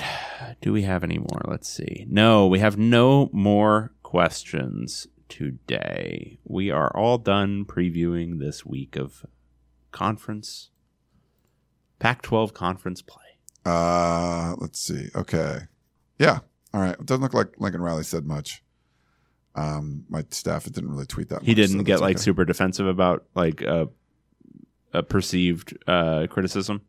[0.60, 1.40] do we have any more?
[1.46, 2.04] Let's see.
[2.06, 6.38] No, we have no more questions today.
[6.44, 9.24] We are all done previewing this week of
[9.90, 10.68] conference
[11.98, 13.24] Pac 12 conference play.
[13.64, 15.08] Uh, let's see.
[15.14, 15.60] Okay.
[16.18, 16.40] Yeah.
[16.74, 16.98] All right.
[17.00, 18.62] It doesn't look like Lincoln Riley said much.
[19.54, 21.36] Um, my staff didn't really tweet that.
[21.36, 21.46] Much.
[21.46, 22.22] He much, didn't so get like okay.
[22.22, 23.86] super defensive about like uh,
[24.92, 26.82] a perceived uh, criticism.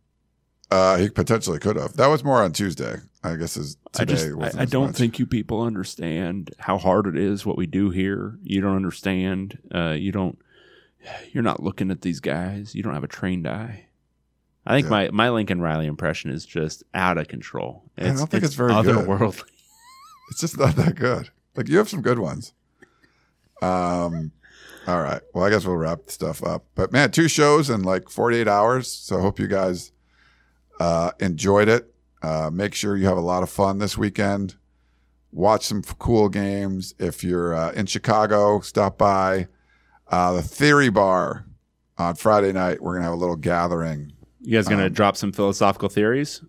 [0.72, 1.98] Uh, he potentially could have.
[1.98, 2.96] That was more on Tuesday.
[3.24, 4.14] I guess is I today.
[4.14, 4.96] just wasn't I, I don't much.
[4.96, 8.40] think you people understand how hard it is what we do here.
[8.42, 9.60] You don't understand.
[9.74, 10.40] Uh, you don't.
[11.32, 12.74] You're not looking at these guys.
[12.74, 13.88] You don't have a trained eye.
[14.66, 14.90] I think Yeah.
[14.92, 17.84] my, my Lincoln Riley impression is just out of control.
[17.98, 18.86] I don't think it's very good.
[18.96, 19.44] otherworldly.
[20.30, 21.30] It's just not that good.
[21.58, 22.54] Like you have some good ones.
[23.62, 24.32] Um,
[24.88, 25.22] all right.
[25.34, 26.64] Well, I guess we'll wrap stuff up.
[26.76, 28.88] But man, two shows in like 48 hours.
[28.88, 29.92] So I hope you guys
[30.82, 31.94] uh, enjoyed it.
[32.24, 34.56] Uh, make sure you have a lot of fun this weekend.
[35.32, 36.94] Watch some cool games.
[37.00, 39.48] If you're uh, in Chicago, stop by
[40.10, 41.46] uh, the Theory Bar
[41.98, 42.82] on Friday night.
[42.82, 44.12] We're gonna have a little gathering.
[44.42, 46.42] You guys gonna Um, drop some philosophical theories,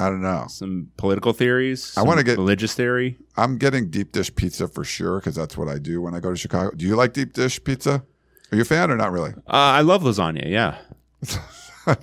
[0.00, 0.46] I don't know.
[0.48, 1.92] some political theories.
[1.96, 3.18] I wanna get- religious theory.
[3.36, 6.30] I'm getting deep dish pizza for sure because that's what I do when I go
[6.30, 6.70] to Chicago.
[6.74, 8.02] Do you like deep dish pizza?
[8.50, 9.32] Are you a fan or not really?
[9.46, 10.48] Uh, I love lasagna.
[10.48, 10.78] Yeah.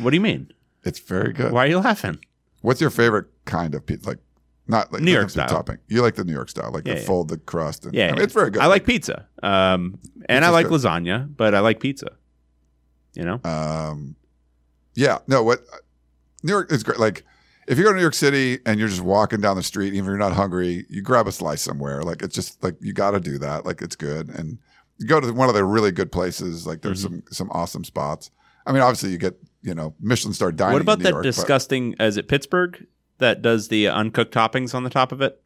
[0.00, 0.52] what do you mean?
[0.84, 1.52] It's very good.
[1.52, 2.18] Why are you laughing?
[2.62, 4.08] What's your favorite kind of pizza?
[4.10, 4.18] Like
[4.66, 5.64] not like New York doesn't have to be style.
[5.64, 5.78] topping.
[5.88, 7.06] You like the New York style, like Yeah, the yeah.
[7.06, 7.84] folded crust.
[7.84, 8.22] And, Yeah, I mean, yeah.
[8.24, 8.62] it's very good.
[8.62, 9.98] I like pizza, um,
[10.28, 10.80] and I like good.
[10.80, 12.10] lasagna, but I like pizza.
[13.14, 14.14] You know, Um,
[14.94, 15.60] yeah, no, what
[16.42, 16.98] New York is great.
[17.00, 17.24] Like
[17.66, 20.00] if you go to New York City and you're just walking down the street, even
[20.00, 22.02] if you're not hungry, you grab a slice somewhere.
[22.02, 23.64] Like it's just like you got to do that.
[23.66, 24.58] Like it's good, and
[24.98, 26.66] you go to one of the really good places.
[26.66, 27.14] Like there's Mm-hmm.
[27.14, 28.30] some some awesome spots.
[28.66, 30.74] I mean, obviously you get you know Michelin star dining.
[30.74, 31.94] what about in New that York, but disgusting?
[32.00, 32.86] Is it Pittsburgh
[33.18, 35.42] that does the uncooked toppings on the top of it?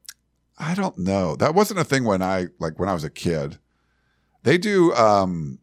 [0.59, 1.35] I don't know.
[1.37, 3.59] That wasn't a thing when I like when I was a kid.
[4.43, 5.59] They do um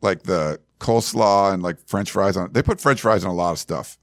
[0.00, 2.52] like the coleslaw and like French fries on.
[2.52, 3.98] They put French fries on a lot of stuff.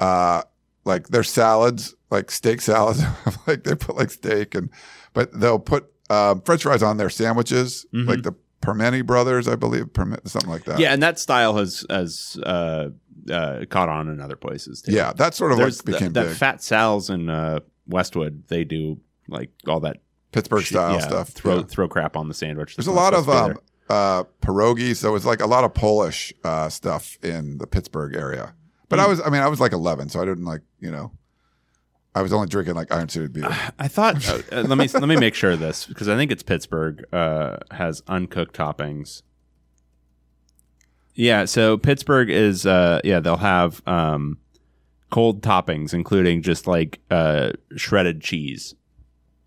[0.00, 0.42] Uh,
[0.84, 3.02] like their salads, like steak salads,
[3.46, 4.70] like they put like steak and,
[5.12, 8.06] but they'll put um, French fries on their sandwiches, Mhm.
[8.06, 8.32] like the
[8.62, 9.86] Primanti brothers, I believe,
[10.24, 10.78] something like that.
[10.78, 12.90] Yeah, and that style has has uh,
[13.30, 14.82] uh, caught on in other places.
[14.82, 14.92] Too.
[14.92, 16.36] yeah, that sort of There's like became that, that big.
[16.36, 18.44] Fat Sal's in uh, Westwood.
[18.48, 18.98] They do
[19.28, 19.98] like all that
[20.32, 21.28] Pittsburgh shit- style yeah, stuff.
[21.28, 21.62] Throw yeah.
[21.68, 22.76] throw crap on the sandwich.
[22.76, 23.58] There's a lot of um,
[23.88, 28.54] uh, pierogi, so it's like a lot of Polish uh, stuff in the Pittsburgh area.
[28.88, 29.10] But I Hmm.
[29.10, 31.12] was, I mean, I was like 11, so I didn't like, you know,
[32.18, 33.46] I was only drinking like Iron City beer.
[33.78, 34.28] I thought.
[34.52, 37.58] uh, let me let me make sure of this because I think it's Pittsburgh uh,
[37.70, 39.22] has uncooked toppings.
[41.14, 44.38] Yeah, so Pittsburgh is uh, yeah they'll have um,
[45.10, 48.74] cold toppings, including just like uh, shredded cheese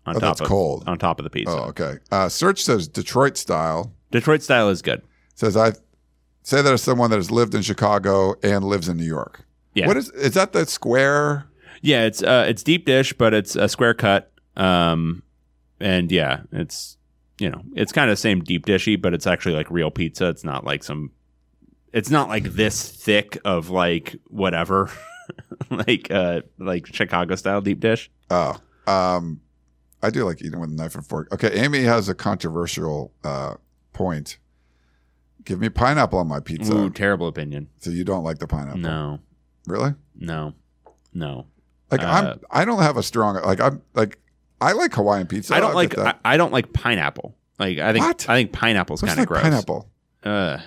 [0.06, 0.84] on Oh, top that's of cold.
[0.86, 1.52] on top of the pizza.
[1.52, 1.96] Oh, okay.
[2.10, 3.92] Uh, Search says Detroit style.
[4.10, 5.02] Detroit style is good.
[5.34, 5.72] Says I
[6.42, 9.44] say that as someone that has lived in Chicago and lives in New York.
[9.74, 9.86] Yeah.
[9.86, 11.46] What is is that the square?
[11.82, 14.32] Yeah, it's uh, it's deep dish, but it's a square cut.
[14.56, 15.22] Um,
[15.80, 16.96] and yeah, it's
[17.38, 20.28] you know it's kind of the same deep dishy, but it's actually like real pizza.
[20.28, 21.10] It's not like some.
[21.92, 24.90] It's not like this thick of like whatever,
[25.70, 28.10] like uh like Chicago style deep dish.
[28.30, 28.56] Oh,
[28.86, 29.40] um,
[30.02, 31.28] I do like eating with a knife and fork.
[31.32, 33.54] Okay, Amy has a controversial uh,
[33.92, 34.38] point.
[35.44, 36.72] Give me pineapple on my pizza.
[36.74, 37.68] Ooh, terrible opinion.
[37.80, 38.78] So you don't like the pineapple?
[38.80, 39.18] No,
[39.66, 39.94] Really?
[40.14, 40.54] no,
[41.12, 41.46] no.
[41.92, 44.18] Like Uh, I'm I don't have a strong like I'm like
[44.60, 45.54] I like Hawaiian pizza.
[45.54, 46.14] I don't I'll like I.
[46.24, 47.36] I don't like pineapple.
[47.58, 48.28] Like I think What?
[48.28, 49.42] I think pineapple's kind of like gross.
[49.42, 49.88] pineapple?
[50.24, 50.58] Uh,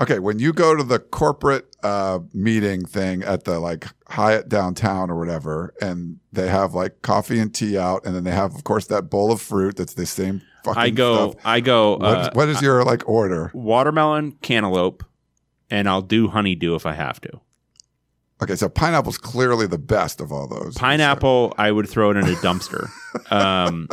[0.00, 5.10] Okay, when you go to the corporate uh, meeting thing at the like Hyatt downtown
[5.10, 8.64] or whatever, and they have like coffee and tea out, and then they have, of
[8.64, 11.30] course, that bowl of fruit that's the same fucking I go.
[11.30, 11.42] stuff.
[11.44, 11.98] I go.
[11.98, 13.52] What, uh, what is your like order?
[13.54, 15.04] watermelon, cantaloupe,
[15.70, 17.40] and I'll do honeydew if I have to.
[18.42, 20.74] Okay, so pineapple's clearly the best of all those.
[20.76, 22.88] Pineapple, I would throw it in a dumpster.
[23.32, 23.88] um,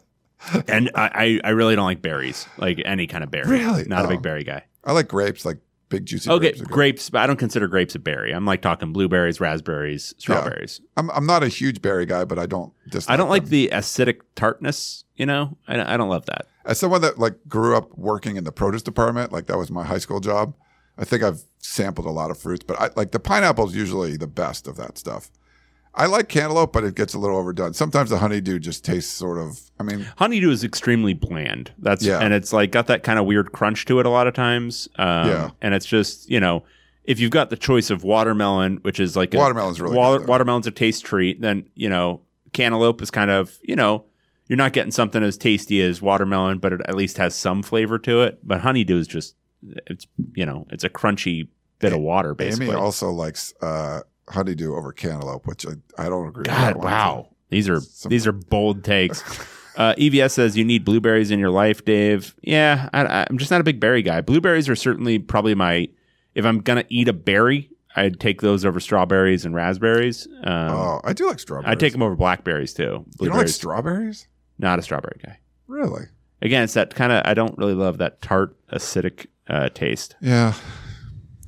[0.68, 3.48] and I, I, really don't like berries, like any kind of berry.
[3.48, 3.84] Really?
[3.84, 4.10] Not a Oh.
[4.10, 4.64] big berry guy.
[4.84, 5.58] I like grapes, like
[5.88, 6.60] big juicy Okay, grapes.
[6.62, 8.32] grapes, but I don't consider grapes a berry.
[8.32, 10.80] I'm like talking blueberries, raspberries, strawberries.
[10.96, 13.50] I'm I'm not a huge berry guy, but I don't dislike I don't like them.
[13.50, 15.04] the acidic tartness.
[15.16, 16.46] You know, I, I don't love that.
[16.64, 19.84] as someone that like grew up working in the produce department, like that was my
[19.84, 20.54] high school job.
[20.98, 24.16] I think I've sampled a lot of fruits, but I like the pineapple is usually
[24.16, 25.30] the best of that stuff.
[25.94, 27.74] I like cantaloupe, but it gets a little overdone.
[27.74, 29.60] Sometimes the honeydew just tastes sort of.
[29.78, 31.72] I mean, Honeydew is extremely bland.
[31.78, 32.18] That's Yeah.
[32.20, 34.88] and it's like got that kind of weird crunch to it a lot of times.
[34.96, 35.50] Um, Yeah.
[35.60, 36.64] and it's just you know
[37.04, 40.28] if you've got the choice of watermelon, which is like a, Watermelon's really water, good,
[40.28, 42.20] watermelon's a taste treat, then you know
[42.52, 44.04] cantaloupe is kind of you know
[44.48, 47.98] you're not getting something as tasty as watermelon, but it at least has some flavor
[47.98, 48.38] to it.
[48.42, 49.34] But honeydew is just
[49.86, 51.48] it's you know it's a crunchy
[51.78, 52.66] bit of water basically.
[52.68, 56.42] Amy also likes uh, honeydew over cantaloupe, which I, I don't agree.
[56.42, 56.84] with God, one.
[56.86, 59.22] wow, these are Some- these are bold takes.
[59.74, 62.34] Uh, EVS says you need blueberries in your life, Dave.
[62.42, 64.20] Yeah, I, I'm just not a big berry guy.
[64.20, 65.88] Blueberries are certainly probably my.
[66.34, 70.28] If I'm gonna eat a berry, I'd take those over strawberries and raspberries.
[70.44, 71.72] Um, Oh, I do like strawberries.
[71.72, 73.06] I'd take them over blackberries too.
[73.18, 74.28] You don't like strawberries?
[74.58, 75.38] not a strawberry guy.
[75.68, 76.04] Really?
[76.42, 77.22] Again, it's that kind of.
[77.24, 80.16] I don't really love that tart, acidic uh, taste.
[80.20, 80.54] Yeah.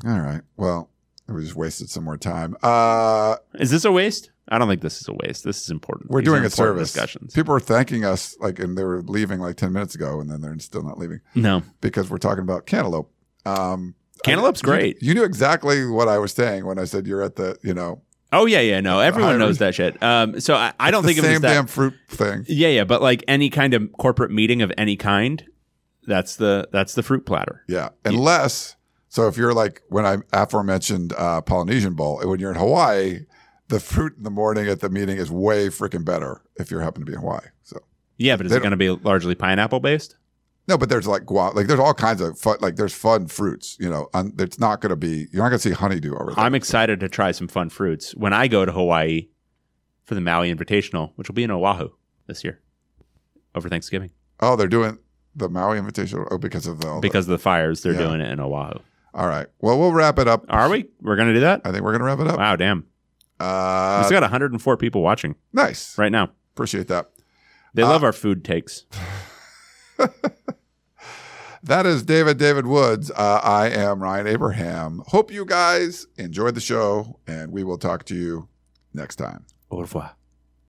[0.06, 0.42] All right.
[0.56, 0.90] Well,
[1.28, 2.56] we just wasted some more time.
[2.62, 4.30] Uh, Is this a waste?
[4.48, 5.44] I don't think this is a waste.
[5.44, 6.10] This is important.
[6.10, 6.92] we're These doing a service.
[6.92, 7.32] Discussions.
[7.32, 10.42] People are thanking us, like, and they were leaving like ten minutes ago, and then
[10.42, 13.10] they're still not leaving No, because we're talking about cantaloupe.
[13.46, 15.02] Um, Cantaloupe's I- great.
[15.02, 17.72] You, you knew exactly what I was saying when I said you're at the, you
[17.74, 18.02] know,
[18.32, 18.80] Oh yeah, yeah.
[18.80, 20.02] No, everyone knows that shit.
[20.02, 21.54] Um, so I, I don't the think of it same as that.
[21.54, 22.44] damn fruit thing.
[22.48, 25.44] Yeah, yeah, but like any kind of corporate meeting of any kind,
[26.06, 27.62] that's the that's the fruit platter.
[27.68, 27.90] Yeah.
[28.04, 28.76] Unless,
[29.08, 33.20] so if you're like when I aforementioned uh, Polynesian Bowl, when you're in Hawaii,
[33.68, 37.02] the fruit in the morning at the meeting is way freaking better if you're happen
[37.02, 37.46] to be in Hawaii.
[37.62, 37.78] So
[38.16, 40.16] Yeah, but is it going to be largely pineapple based?
[40.66, 43.76] no, but there's like guava, like there's all kinds of fun, like there's fun fruits.
[43.78, 46.32] You know, un, it's not going to be you're not going to see honeydew over
[46.34, 46.42] there.
[46.42, 49.28] I'm excited to try some fun fruits when I go to Hawaii
[50.04, 51.90] for the Maui Invitational, which will be in Oahu
[52.26, 52.60] this year
[53.54, 54.10] over Thanksgiving
[54.40, 54.98] oh, they're doing
[55.36, 57.82] the Maui Invitational oh, because of the all because of the fires.
[57.82, 57.98] They're Yeah.
[58.08, 58.78] doing it in Oahu.
[59.14, 59.46] all right.
[59.60, 60.44] Well, we'll wrap it up.
[60.48, 60.86] Are we?
[61.00, 61.62] We're going to do that?
[61.64, 62.38] I think we're going to wrap it up.
[62.38, 62.86] Wow, damn!
[63.40, 65.96] Uh, We've got 104 people watching nice.
[65.98, 66.30] right now.
[66.54, 67.10] Appreciate that.
[67.74, 68.84] They Uh, love our food takes.
[71.62, 73.10] That is David David Woods.
[73.10, 75.02] Uh, I am Ryan Abraham.
[75.06, 78.48] Hope you guys enjoyed the show, and we will talk to you
[78.92, 79.46] next time.
[79.70, 80.14] Au revoir.